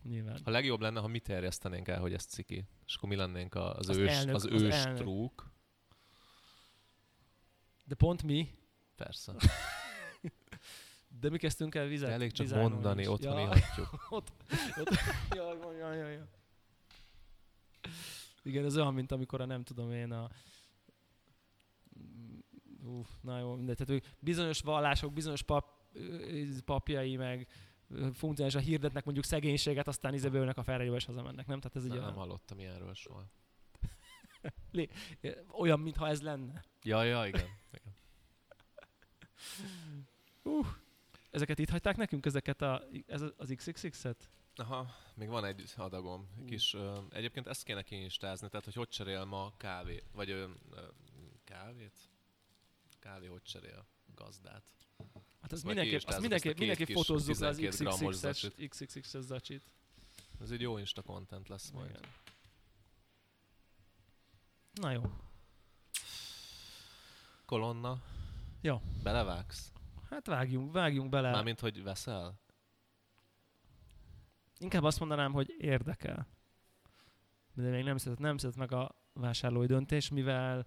[0.04, 0.40] Nyilván.
[0.44, 2.66] A legjobb lenne, ha mi terjesztenénk el, hogy ez ciki.
[2.86, 4.98] És akkor mi lennénk a- az, Az ős, elnök- az az ős elnök.
[4.98, 5.52] trúk.
[7.84, 8.50] De pont mi,
[8.96, 9.34] Persze.
[11.22, 12.08] de mi kezdtünk el vizet.
[12.08, 13.08] De elég csak mondani, is.
[13.08, 13.90] otthon ja, ihatjuk.
[14.10, 14.32] ott,
[14.80, 14.90] ott,
[15.36, 16.22] jaj, jaj, jaj, jaj.
[18.44, 20.30] Igen, ez olyan, mint amikor a nem tudom én a
[22.84, 25.66] Uf, na jó, de tehát hogy bizonyos vallások, bizonyos pap,
[26.66, 27.48] papjai meg
[28.14, 31.60] funkcionálisan hirdetnek mondjuk szegénységet, aztán izebőlnek a felrejövő és hazamennek, nem?
[31.60, 33.26] Tehát ez Nem, ugye nem hallottam ilyenről soha.
[35.62, 36.64] olyan, mintha ez lenne.
[36.84, 37.48] Ja, ja, igen.
[37.72, 37.96] igen.
[41.30, 44.30] Ezeket itt hagyták nekünk, ezeket a, ez az XXX-et?
[44.56, 46.28] Aha, még van egy adagom.
[46.48, 50.82] Kis, ö, egyébként ezt kéne kiinstázni, tehát hogy hogy cserél ma kávé, vagy ö, ö,
[51.44, 51.98] kávét?
[53.00, 53.86] Kávé hogy cserél
[54.16, 54.64] gazdát.
[55.42, 58.68] Hát Majd mindenképp, azt mindenképp, mindenképp fotózzuk le az 12 grammos XXX-es.
[58.68, 59.64] XXX-es zacsit.
[60.42, 61.90] Ez egy jó Insta content lesz majd.
[61.90, 62.02] Igen.
[64.74, 65.02] Na jó.
[67.46, 68.02] Kolonna.
[68.62, 68.82] Jó.
[69.04, 69.72] Belevágsz?
[70.10, 71.32] Hát vágjunk, vágjunk bele.
[71.32, 72.40] Mármint, hogy veszel?
[74.60, 76.28] Inkább azt mondanám, hogy érdekel.
[77.54, 80.66] De még nem született, nem született meg a vásárlói döntés, mivel,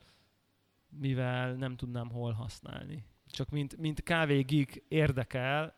[0.88, 3.04] mivel nem tudnám hol használni.
[3.26, 5.74] Csak mint, mint kávégig érdekel,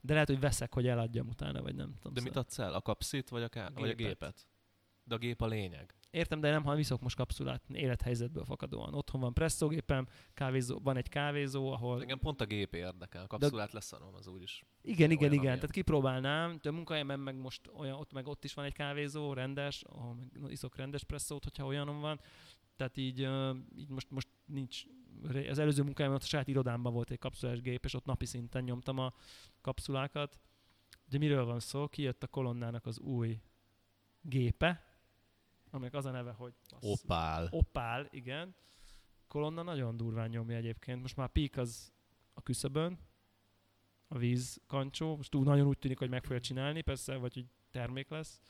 [0.00, 2.12] de lehet, hogy veszek, hogy eladjam utána, vagy nem tudom.
[2.14, 2.42] De mit szóval.
[2.42, 2.74] adsz el?
[2.74, 4.06] A kapszit, vagy a, ká- vagy a Gépet.
[4.06, 4.46] gépet?
[5.04, 5.94] De a gép a lényeg.
[6.14, 8.94] Értem, de nem, ha viszok most kapszulát élethelyzetből fakadóan.
[8.94, 12.00] Otthon van presszógépem, kávézó, van egy kávézó, ahol...
[12.00, 13.22] Engem pont a gép érdekel.
[13.22, 14.64] A kapszulát leszarom, az úgyis.
[14.82, 15.38] Igen, igen, igen.
[15.38, 15.54] amilyen.
[15.54, 16.58] Tehát kipróbálnám.
[16.62, 20.14] De a munkahelyemen meg most olyan, ott meg ott is van egy kávézó, rendes, ahol
[20.14, 22.20] meg iszok rendes presszót, hogyha olyanom van.
[22.76, 23.28] Tehát így,
[23.76, 24.84] így most, most nincs,
[25.48, 28.64] az előző munkájában ott a saját irodámban volt egy kapszulás gép, és ott napi szinten
[28.64, 29.14] nyomtam a
[29.60, 30.38] kapszulákat.
[31.08, 31.88] De miről van szó?
[31.88, 33.40] Kijött a kolonnának az új
[34.20, 34.93] gépe,
[35.74, 37.48] aminek az a neve, hogy bassz- Opál.
[37.50, 38.54] Opál, igen.
[39.28, 41.00] Kolonna nagyon durván nyomja egyébként.
[41.00, 41.92] Most már Peak az
[42.34, 42.98] a küszöbön,
[44.08, 45.16] a víz kancsó.
[45.16, 48.40] Most úgy nagyon úgy tűnik, hogy meg fogja csinálni, persze, vagy hogy termék lesz.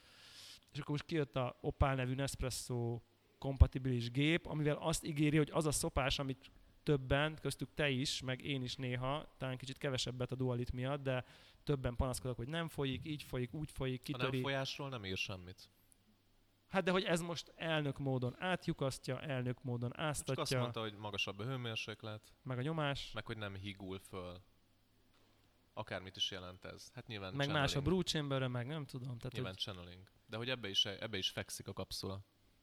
[0.72, 3.00] És akkor most kijött a Opál nevű Nespresso
[3.38, 6.50] kompatibilis gép, amivel azt ígéri, hogy az a szopás, amit
[6.82, 11.24] többen, köztük te is, meg én is néha, talán kicsit kevesebbet a dualit miatt, de
[11.62, 14.42] többen panaszkodok, hogy nem folyik, így folyik, úgy folyik, Ha nem kitöri.
[14.42, 15.68] folyásról nem ír semmit.
[16.74, 20.94] Hát de hogy ez most elnök módon átjukasztja, elnök módon Csak azt áztatja, mondta, hogy
[20.94, 23.12] magasabb a hőmérséklet, meg a nyomás.
[23.12, 24.42] meg hogy nem higul föl.
[25.72, 26.90] Akármit is jelent ez.
[26.94, 27.84] Hát nyilván meg más a channeling.
[27.84, 29.18] brew chamber meg nem tudom.
[29.18, 30.10] Tehát, Nyilván hogy, channeling.
[30.26, 32.14] De hogy ebbe is, ebbe is fekszik a kapszula.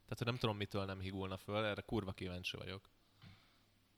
[0.04, 2.90] Tehát, hogy nem tudom, mitől nem higulna föl, erre kurva kíváncsi vagyok.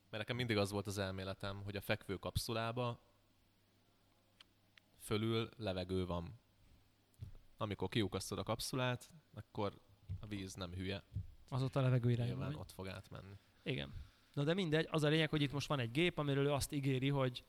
[0.10, 3.00] Mert nekem mindig az volt az elméletem, hogy a fekvő kapszulába
[5.00, 6.40] fölül levegő van.
[7.58, 9.82] Amikor kiukasztod a kapszulát, akkor
[10.20, 11.04] a víz nem hülye.
[11.50, 12.38] az ott a levegő irányban.
[12.38, 13.34] Nyilván ott fog átmenni.
[13.64, 13.94] Igen.
[14.34, 16.72] Na de mindegy, az a lényeg, hogy itt most van egy gép, amiről ő azt
[16.72, 17.44] ígéri, hogy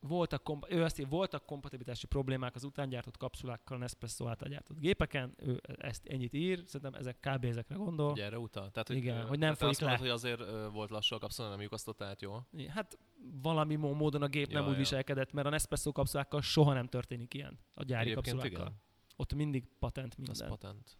[0.00, 4.78] voltak, komp- ő azt ír, voltak kompatibilitási problémák az után gyártott kapszulákkal, Nespresso által gyártott
[4.78, 7.44] gépeken, ő ezt ennyit ír, szerintem ezek kb.
[7.44, 8.10] ezekre gondol.
[8.10, 8.70] Ugye erre utal?
[8.70, 10.04] Tehát, Igen, ö, hogy nem te folyik azt mondod, le.
[10.04, 12.48] hogy azért volt lassú a kapszula, nem lyukasztott át jól.
[12.68, 12.98] Hát
[13.42, 14.78] valami mó- módon a gép Ja, nem úgy ja.
[14.78, 18.66] viselkedett, mert a Nespresso kapszulákkal soha nem történik ilyen a gyári Egyébként kapszulákkal.
[18.66, 18.84] igen,
[19.16, 20.48] Ott mindig patent ez minden.
[20.48, 20.96] patent.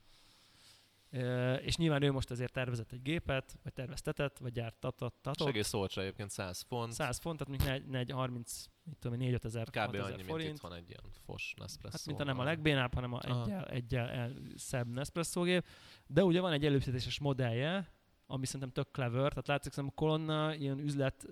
[1.11, 5.29] Ö, és nyilván ő most ezért tervezett egy gépet, vagy terveztetett, vagy gyártatott.
[5.39, 6.93] És egész olcsó egyébként 100 font.
[6.93, 9.77] 100 font, tehát mondjuk 4, 4 30, mit tudom, 4 ezer, Kb.
[9.77, 10.55] 6 annyi, ezer mint forint.
[10.55, 11.97] itt van egy ilyen fos Nespresso.
[11.97, 13.43] Hát mint a nem a legbénább, hanem a Aha.
[13.45, 15.67] egyel, egyel el, szebb Nespresso gép.
[16.07, 17.93] De ugye van egy előfizetéses modellje,
[18.27, 21.27] ami szerintem tök clever, tehát látszik szerintem a kolonna ilyen üzlet,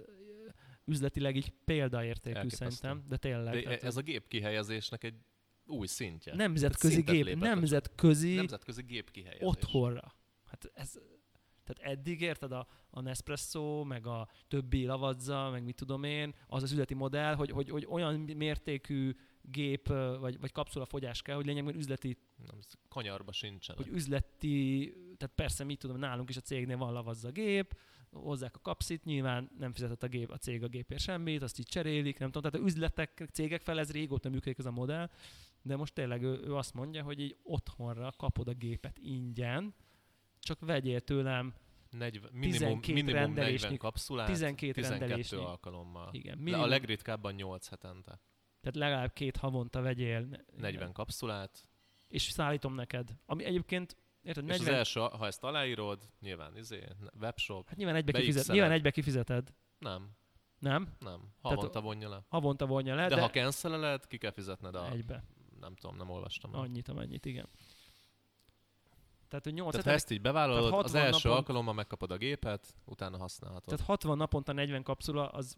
[0.84, 2.70] üzletileg így példaértékű Elképesztő.
[2.70, 3.64] szerintem, de tényleg.
[3.64, 5.14] De ez a gép kihelyezésnek egy
[5.66, 6.34] új szintje.
[6.34, 9.48] nemzetközi gép, nemzetközi Nemzetközi gép kihelyezés.
[9.48, 10.14] otthonra.
[10.44, 10.98] Hát ez,
[11.64, 16.62] tehát eddig érted a, a Nespresso, meg a többi lavazza, meg mit tudom én, az
[16.62, 19.88] az üzleti modell, hogy, hogy, hogy olyan mértékű gép
[20.18, 22.58] vagy, vagy kapszulafogyás kell, hogy lényegben üzleti, Nem,
[22.88, 23.76] kanyarba sincsen.
[23.76, 27.78] hogy üzleti, tehát persze mit tudom, nálunk is a cégnél van lavazza gép,
[28.10, 31.66] hozzák a kapszit, nyilván nem fizetett a, gép, a cég a gépért semmit, azt így
[31.66, 35.10] cserélik, nem tudom, tehát a üzletek, cégek fel ez régóta működik ez a modell,
[35.66, 39.74] de most tényleg ő, ő azt mondja, hogy így otthonra kapod a gépet ingyen,
[40.40, 41.54] csak vegyél tőlem
[41.90, 45.38] 40, minimum, 12 minimum 40 rendelésnyi- kapszulát, 12 12 rendelésnyi.
[45.44, 46.08] alkalommal.
[46.12, 48.20] Igen, Le, a minimum, legritkábban 8 hetente.
[48.60, 50.44] tehát legalább két havonta vegyél.
[50.56, 51.68] 40 kapszulát.
[52.08, 53.16] És szállítom neked.
[53.26, 56.84] Ami egyébként, érted, És az 40, első, ha ezt aláírod, nyilván izé,
[57.20, 59.54] webshop, hát nyilván egybe, kifizet, nyilván egybe kifizeted.
[59.78, 60.10] nem,
[60.58, 60.88] Nem?
[60.98, 61.20] nem.
[61.40, 62.24] Havonta vonja le.
[62.28, 64.90] Havonta vonja le, De, de, de ha canceleled, ki kell fizetned a...
[64.90, 65.24] egybe.
[65.64, 66.54] Nem tudom, nem olvastam.
[66.54, 66.60] el.
[66.60, 67.48] Annyit, amennyit, igen.
[69.28, 72.16] Tehát, hogy 8 Tehát ha ezt így bevállalod, az 60 első napon- alkalommal megkapod a
[72.16, 73.64] gépet, utána használhatod.
[73.68, 75.56] tehát 60 naponta 40 kapszula, az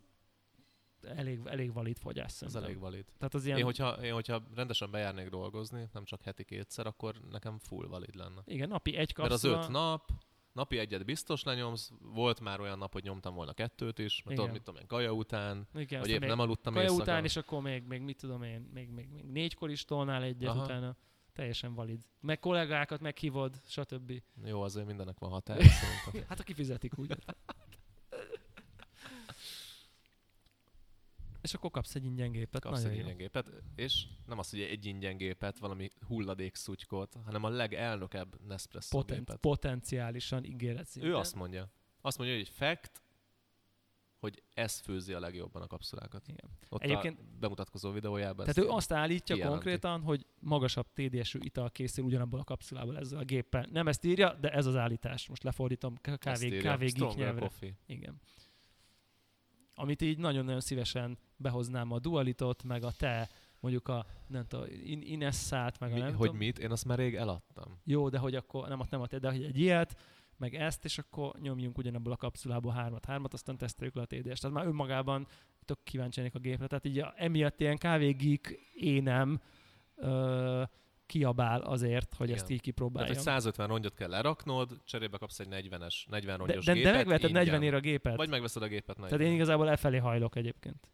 [1.03, 2.63] elég, elég valid fogyás Ez szerintem.
[2.63, 3.05] elég valid.
[3.19, 7.15] Tehát az ilyen, Én hogyha, én, hogyha rendesen bejárnék dolgozni, nem csak heti kétszer, akkor
[7.31, 8.43] nekem full valid lenne.
[8.45, 9.63] igen, napi egy Mert az kapszula.
[9.63, 10.11] öt nap,
[10.57, 14.53] napi egyet biztos lenyomsz, volt már olyan nap, hogy nyomtam volna kettőt is, mert tudod,
[14.53, 17.03] mit tudom én, kaja után, igen, vagy épp nem aludtam kaja éjszaka.
[17.03, 20.51] után, és akkor még, még mit tudom én, még, még, még négykor is tolnál egyet
[20.51, 20.65] Aha.
[20.65, 20.97] utána.
[21.33, 22.03] Teljesen valid.
[22.21, 24.23] Meg kollégákat meghívod, stb.
[24.45, 25.61] Jó, azért mindennek van határa.
[26.29, 27.17] Hát aki fizetik úgy.
[31.47, 32.61] és akkor kapsz egy ingyen gépet.
[32.63, 33.01] Kapsz egy jó.
[33.01, 38.41] ingyen gépet, és nem az, hogy egy ingyen gépet, valami hulladék szutykot, hanem a legelnökebb
[38.47, 39.37] Nespresso Poten- gépet.
[39.37, 41.11] potenciálisan ígéret szinten.
[41.11, 41.71] Ő azt mondja.
[42.01, 43.03] Azt mondja, hogy egy fact,
[44.19, 46.29] hogy ez főzi a legjobban a kapszulákat.
[46.29, 46.51] Igen.
[46.69, 48.47] Ott Egyébként- a bemutatkozó videójában.
[48.47, 49.63] Tehát ő azt állítja kijelenti.
[49.63, 53.67] konkrétan, hogy magasabb TDS-ű ital készül ugyanabból a kapszulából ezzel a géppel.
[53.71, 55.29] Nem ezt írja, de ez az állítás.
[55.29, 57.41] Most lefordítom kávé, kávé nyelvre.
[57.41, 57.73] Coffee.
[57.87, 58.21] Igen.
[59.79, 63.29] Amit így nagyon-nagyon szívesen behoznám a dualitot, meg a te,
[63.61, 66.37] mondjuk a nem tudom, in- Inesszát, meg a nem hogy tudom.
[66.37, 66.59] mit?
[66.59, 67.81] Én azt már rég eladtam.
[67.85, 69.97] Jó, de hogy akkor nem, nem a de hogy egy ilyet,
[70.37, 74.41] meg ezt, és akkor nyomjunk ugyanabból a kapszulából hármat, hármat, aztán teszteljük le a TDS-t.
[74.41, 75.27] Tehát már önmagában
[75.65, 76.67] tök kíváncsi a gépre.
[76.67, 79.41] Tehát így a, emiatt ilyen kávégik énem
[79.95, 80.63] ö,
[81.07, 82.39] kiabál azért, hogy Igen.
[82.39, 83.15] ezt így Tehát, kipróbáljam.
[83.15, 86.97] hogy 150 rongyot kell leraknod, cserébe kapsz egy 40-es, 40 de, rongyos de, gépet de
[86.97, 87.45] megveheted ingyen.
[87.45, 88.17] 40 ér a gépet.
[88.17, 89.09] Vagy megveszed a gépet 40.
[89.09, 90.91] Tehát én igazából efelé hajlok egyébként.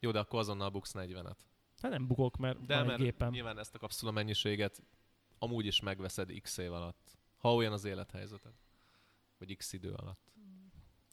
[0.00, 1.36] Jó, de akkor azonnal buksz 40-et.
[1.82, 3.30] Hát nem bukok, mert De van mert egy gépem.
[3.30, 4.82] nyilván ezt a kapszula mennyiséget
[5.38, 7.18] amúgy is megveszed x év alatt.
[7.36, 8.52] Ha olyan az élethelyzeted.
[9.38, 10.32] Vagy x idő alatt.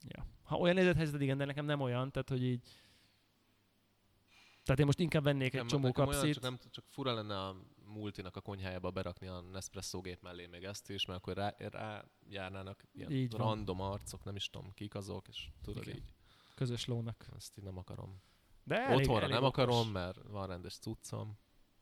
[0.08, 0.26] Ja.
[0.44, 2.68] Ha olyan élethelyzeted, igen, de nekem nem olyan, tehát hogy így...
[4.70, 6.34] Tehát én most inkább vennék egy Nem, csomó nekem olyan, kapszit.
[6.34, 7.56] csak, nem, csak fura lenne a
[7.86, 12.06] multinak a konyhájába berakni a Nespresso gép mellé még ezt is, mert akkor rá, rá
[12.30, 13.42] járnának ilyen Így van.
[13.42, 15.96] random arcok, nem is tudom kik azok, és tudod Igen.
[15.96, 16.14] így,
[16.56, 17.26] Közös lónak.
[17.36, 18.22] ezt így nem akarom.
[18.64, 19.64] De elég, Otthonra elég nem okos.
[19.64, 21.38] akarom, mert van rendes cuccom,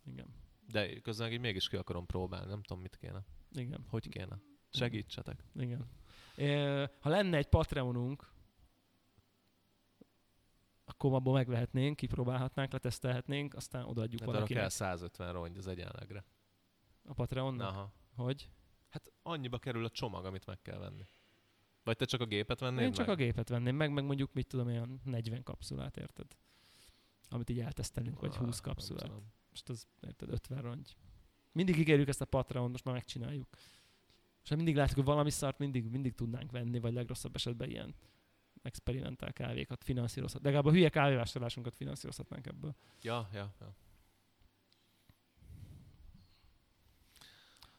[0.05, 0.27] Igen.
[0.68, 3.26] de közben így mégis ki akarom próbálni, nem tudom mit kéne.
[3.51, 3.85] Igen.
[3.89, 4.39] Hogy kéne?
[4.69, 5.43] Segítsetek.
[5.55, 5.89] Igen.
[6.35, 6.55] É,
[6.99, 8.30] Ha lenne egy Patreonunk,
[10.89, 16.23] akkor abból megvehetnénk, kipróbálhatnánk, letesztelhetnénk, aztán odaadjuk Hát valakinek kell 150 rongy az egyenlegre.
[17.03, 17.69] a Patreonnak.
[17.69, 17.93] Aha.
[18.15, 18.49] Hogy?
[18.89, 21.03] Hát annyiba kerül a csomag, amit meg kell venni.
[21.84, 23.15] Vagy te csak a gépet vennéd Én csak meg?
[23.15, 26.27] a gépet venném meg, meg mondjuk mit tudom, olyan 40 kapszulát, érted?
[27.30, 29.11] Amit így eltesztelünk, vagy Ah, 20 nem kapszulát.
[29.49, 30.95] Most az, érted, 50 rongy.
[31.51, 33.47] Mindig ígérjük ezt a Patreon, most már megcsináljuk.
[34.43, 37.95] És mindig látjuk, hogy valami szart mindig, mindig tudnánk venni, vagy legrosszabb esetben ilyen
[38.61, 40.43] experimentál kávékat finanszírozhat.
[40.43, 42.75] Legalább a hülye kávévásárlásunkat finanszírozhatnánk ebből.
[43.01, 43.75] Ja, ja, ja.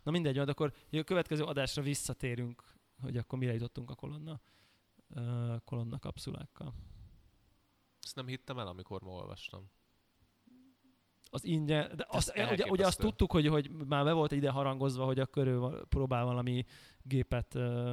[0.02, 2.62] Na mindegy, majd akkor a következő adásra visszatérünk,
[3.00, 4.40] hogy akkor mire jutottunk a kolonna,
[5.64, 6.74] kolonna kapszulákkal.
[8.02, 9.70] Ezt nem hittem el, amikor ma olvastam.
[11.30, 15.04] Az ingyen, de azt, ugye, ugye azt tudtuk, hogy, hogy már be volt ide harangozva,
[15.04, 16.64] hogy a körül próbál valami
[17.02, 17.92] gépet uh,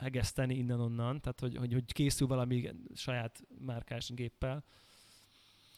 [0.00, 4.64] hegeszteni innen-onnan, tehát hogy, hogy, hogy készül valami saját márkás géppel.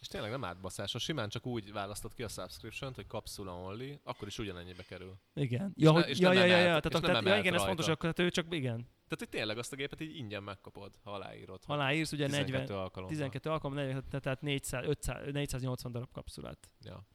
[0.01, 3.99] És tényleg nem átbaszás, ha simán csak úgy választod ki a subscription hogy kapszula only,
[4.03, 5.17] akkor is ugyanennyibe kerül.
[5.35, 5.73] Igen.
[5.75, 7.55] És Ja, ne- hogy, és ja, ja, ja, ja, tehát, és nem tehát, ja, igen,
[7.55, 10.43] ez fontos, akkor tehát ő csak, igen, Tehát, hogy tényleg azt a gépet így ingyen
[10.43, 11.65] megkapod, ha aláírod.
[11.65, 13.17] ha aláírsz, ugye 12 40, alkalommal.
[13.17, 16.71] 12 alkalom, 40, tehát 400, 500, 480 darab kapszulát.
[16.81, 17.07] Ja.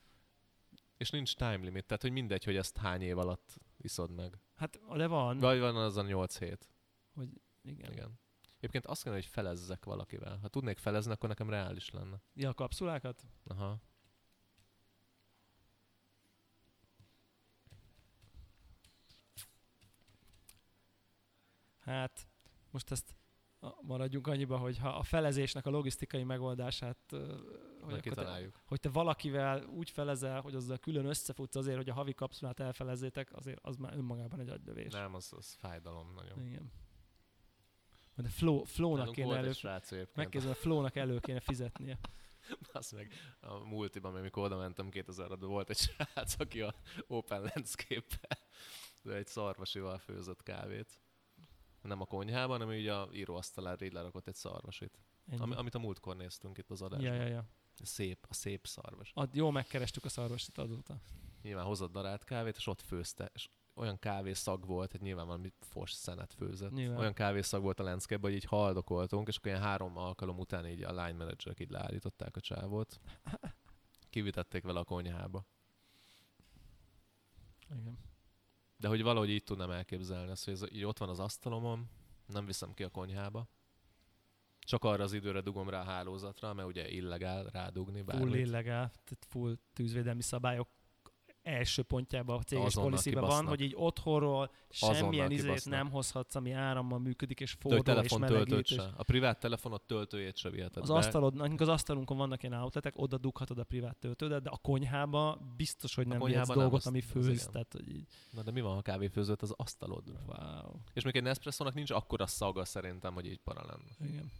[0.98, 4.40] És nincs time limit, tehát hogy mindegy, hogy ezt hány év alatt iszod meg.
[4.56, 6.68] Hát, de van, Vagy van az a 8 hét.
[7.61, 7.91] Igen.
[7.91, 8.19] Igen.
[8.57, 10.37] Egyébként azt kellene, hogy felezzek valakivel.
[10.41, 12.21] Ha tudnék felezni, akkor nekem reális lenne.
[12.33, 13.25] Ja, a kapszulákat?
[13.43, 13.81] Aha.
[21.79, 22.27] Hát,
[22.71, 23.15] most ezt
[23.81, 26.97] maradjunk annyiba, hogy ha a felezésnek a logisztikai megoldását,
[27.81, 31.93] hogy, Hogy te, hogy te valakivel úgy felezel, hogy azzal külön összefutsz azért, hogy a
[31.93, 34.93] havi kapszulát elfelezzétek, azért az már önmagában egy agylövés.
[34.93, 36.45] Nem, az, az fájdalom nagyon.
[36.45, 36.71] Igen.
[38.15, 39.53] Majd a flow, flow-nak kéne elő,
[40.13, 41.99] megkérdezem, a flow-nak elő kéne fizetnie.
[42.73, 46.73] Azt meg a multiban, amikor oda mentem 2000 volt egy srác, aki a
[47.07, 48.37] Open Landscape-be
[49.05, 50.99] ő egy szarvasival főzött kávét.
[51.81, 54.99] Nem a konyhában, hanem így a íróasztalára így lerakott egy szarvasit.
[55.27, 55.41] Ennyi.
[55.41, 57.13] Ami, amit a múltkor néztünk itt az adásban.
[57.13, 57.45] ja, ja, ja.
[57.83, 59.11] Szép, a szép szarvas.
[59.13, 60.97] Ad, jó megkerestük a szarvasit azóta.
[61.41, 63.31] Nyilván hozott darált kávét, és ott főzte.
[63.33, 66.72] És olyan kávészag volt, hogy nyilván valami fos szenet főzött.
[66.72, 66.97] Nyilván.
[66.97, 70.84] Olyan kávészag volt a landscape hogy így haldokoltunk, és akkor ilyen három alkalom után így
[70.84, 72.99] a line managerek így leállították a csávót.
[74.10, 75.45] Kivitették vele a konyhába.
[77.69, 77.97] Igen.
[78.77, 81.89] De hogy valahogy így tudnám elképzelni azt, hogy ez így ott van az asztalomon,
[82.26, 83.47] nem viszem ki a konyhába.
[84.60, 88.35] Csak arra az időre dugom rá a hálózatra, mert ugye illegál rádugni Full bármit.
[88.35, 90.69] illegál, tehát full tűzvédelmi szabályok
[91.45, 96.99] első pontjában a céges policyben van, hogy így otthonról semmilyen izét nem hozhatsz, ami árammal
[96.99, 98.72] működik, és De forró és telefon töltőt melegít.
[98.72, 98.77] és.
[98.97, 100.95] A privát telefonot töltőjét se viheted Az be.
[100.95, 105.95] asztalod, az asztalunkon vannak ilyen outletek, oda dughatod a privát töltődet, de a konyhába biztos,
[105.95, 107.47] hogy nem vihetsz nem, dolgot, az- ami főz.
[107.51, 110.19] Tehát, hogy így, Na de mi van, ha kávéfőzőt az asztalodra?
[110.27, 110.72] wow.
[110.93, 114.09] És még egy Nespresso-nak nincs akkora szaga szerintem, hogy így para lenne.
[114.11, 114.31] Igen.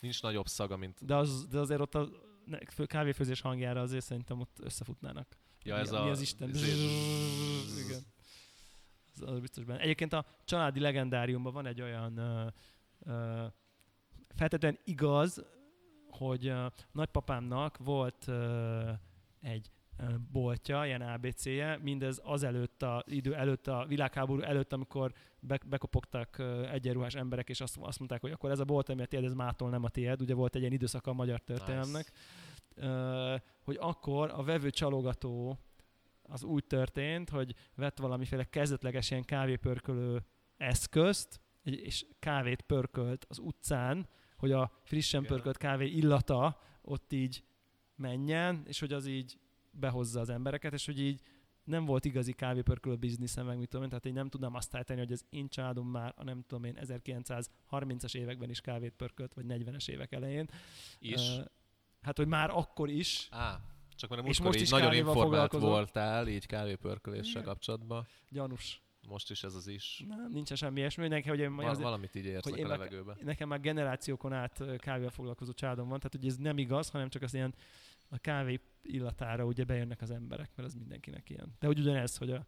[0.00, 1.04] Nincs nagyobb szaga, mint...
[1.04, 2.08] De, az, de azért ott a
[2.86, 5.36] kávéfőzés hangjára azért szerintem ott összefutnának.
[5.64, 6.10] Ja, mi, ez mi a...
[6.10, 6.48] az Isten?
[6.48, 8.02] Igen.
[9.14, 9.80] Az, az biztos benne.
[9.80, 12.20] Egyébként a családi legendáriumban van egy olyan
[14.34, 15.44] feltétlenül igaz,
[16.10, 18.30] hogy uh, nagypapámnak volt
[19.40, 19.70] egy
[20.32, 26.72] boltja, ilyen ABC-je, mindez azelőtt a idő előtt, a világháború előtt, amikor be, bekopogtak uh,
[26.72, 29.32] egyenruhás emberek, és azt, azt mondták, hogy akkor ez a bolt, ami a tiéd, ez
[29.32, 30.20] mától nem a tiéd.
[30.20, 32.12] Ugye volt egy ilyen időszaka a magyar történelemnek.
[32.12, 32.43] Nice.
[32.76, 35.58] Uh, hogy akkor a vevő csalogató
[36.22, 40.24] az úgy történt, hogy vett valamiféle kezdetleges ilyen kávépörkölő
[40.56, 45.32] eszközt, és kávét pörkölt az utcán, hogy a frissen Igen.
[45.32, 47.44] pörkölt kávé illata ott így
[47.96, 49.38] menjen, és hogy az így
[49.70, 51.20] behozza az embereket, és hogy így
[51.64, 54.98] nem volt igazi kávépörkölő bizniszem, meg mit tudom én, tehát én nem tudnám azt állítani,
[54.98, 59.44] hogy az én családom már, a nem tudom én, 1930-as években is kávét pörkölt, vagy
[59.48, 60.48] 40-es évek elején.
[60.98, 61.38] Is.
[61.38, 61.42] Ö,
[62.04, 63.60] hát, hogy már akkor is, Á,
[63.96, 68.06] csak mert most így is nagyon informált voltál, így kávépörköléssel kapcsolatban.
[68.28, 68.82] gyanús.
[69.08, 70.04] Most is ez az is.
[70.08, 71.02] Nem, nincsen semmi ilyesmi.
[71.02, 73.16] Mindenki, hogy én, Val- azért, valamit így én a levegőbe.
[73.22, 77.22] nekem már generációkon át kávéval foglalkozó családom van, tehát hogy ez nem igaz, hanem csak
[77.22, 77.54] az ilyen
[78.08, 81.56] a kávé illatára ugye bejönnek az emberek, mert az mindenkinek ilyen.
[81.58, 82.46] De hogy ugyanez, hogy a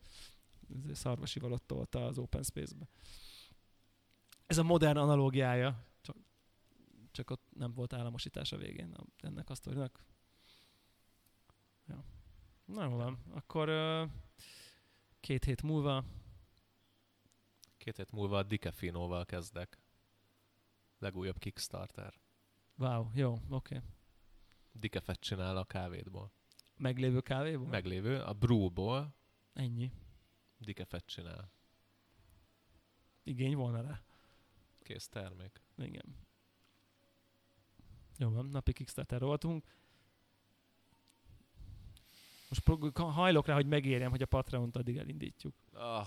[0.93, 2.89] szarvasival ott tolta az open space-be.
[4.47, 5.85] Ez a modern analógiája,
[7.17, 10.05] csak, ott nem volt államosítás a végén ennek a sztorinak.
[11.87, 12.05] Ja.
[12.65, 13.69] Na jó van, akkor
[15.21, 16.05] két hét múlva
[17.77, 19.79] Két hét múlva a Dicafinoval kezdek.
[20.99, 22.15] Legújabb Kickstarter.
[22.75, 23.77] Wow, jó, oké.
[23.77, 23.89] Okay.
[24.73, 26.33] Dicafet csinál a kávédból.
[26.77, 27.67] Meglévő kávéból?
[27.67, 29.15] Meglévő, a brewból
[29.53, 29.93] Ennyi.
[30.59, 31.53] Dicafet csinál.
[33.23, 34.03] igény volna rá.
[34.83, 35.63] Kész termék.
[35.77, 36.26] Igen.
[38.19, 39.65] Jó van, napi Kickstarter voltunk.
[42.49, 42.63] Most
[42.97, 45.55] hajlok rá, hogy megérjem, hogy a Patreon-t addig elindítjuk.
[45.73, 46.07] Ah,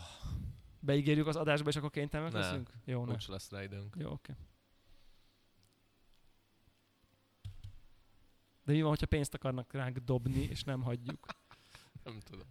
[0.80, 2.40] Beígérjük az adásba, és akkor kénytelenek Ne.
[2.40, 2.72] leszünk?
[2.86, 3.16] Jó, ne.
[3.28, 3.96] lesz rá időnk.
[4.00, 4.34] Jó, oké.
[8.64, 11.26] De mi van, hogyha pénzt akarnak ránk dobni, és nem hagyjuk?
[12.04, 12.48] Nem tudom.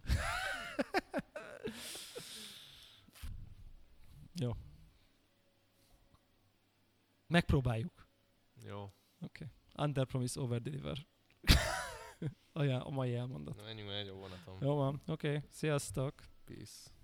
[4.33, 4.51] Jó.
[7.27, 8.07] Megpróbáljuk.
[8.65, 8.93] Jó.
[9.75, 11.05] Under promise, over deliver.
[12.53, 13.55] a, mai elmondat.
[13.55, 14.57] Na, menjünk, megy a vonatom.
[14.61, 15.27] Jó van, oké.
[15.27, 15.41] Okay.
[15.49, 16.13] Sziasztok!
[16.45, 16.98] Peace.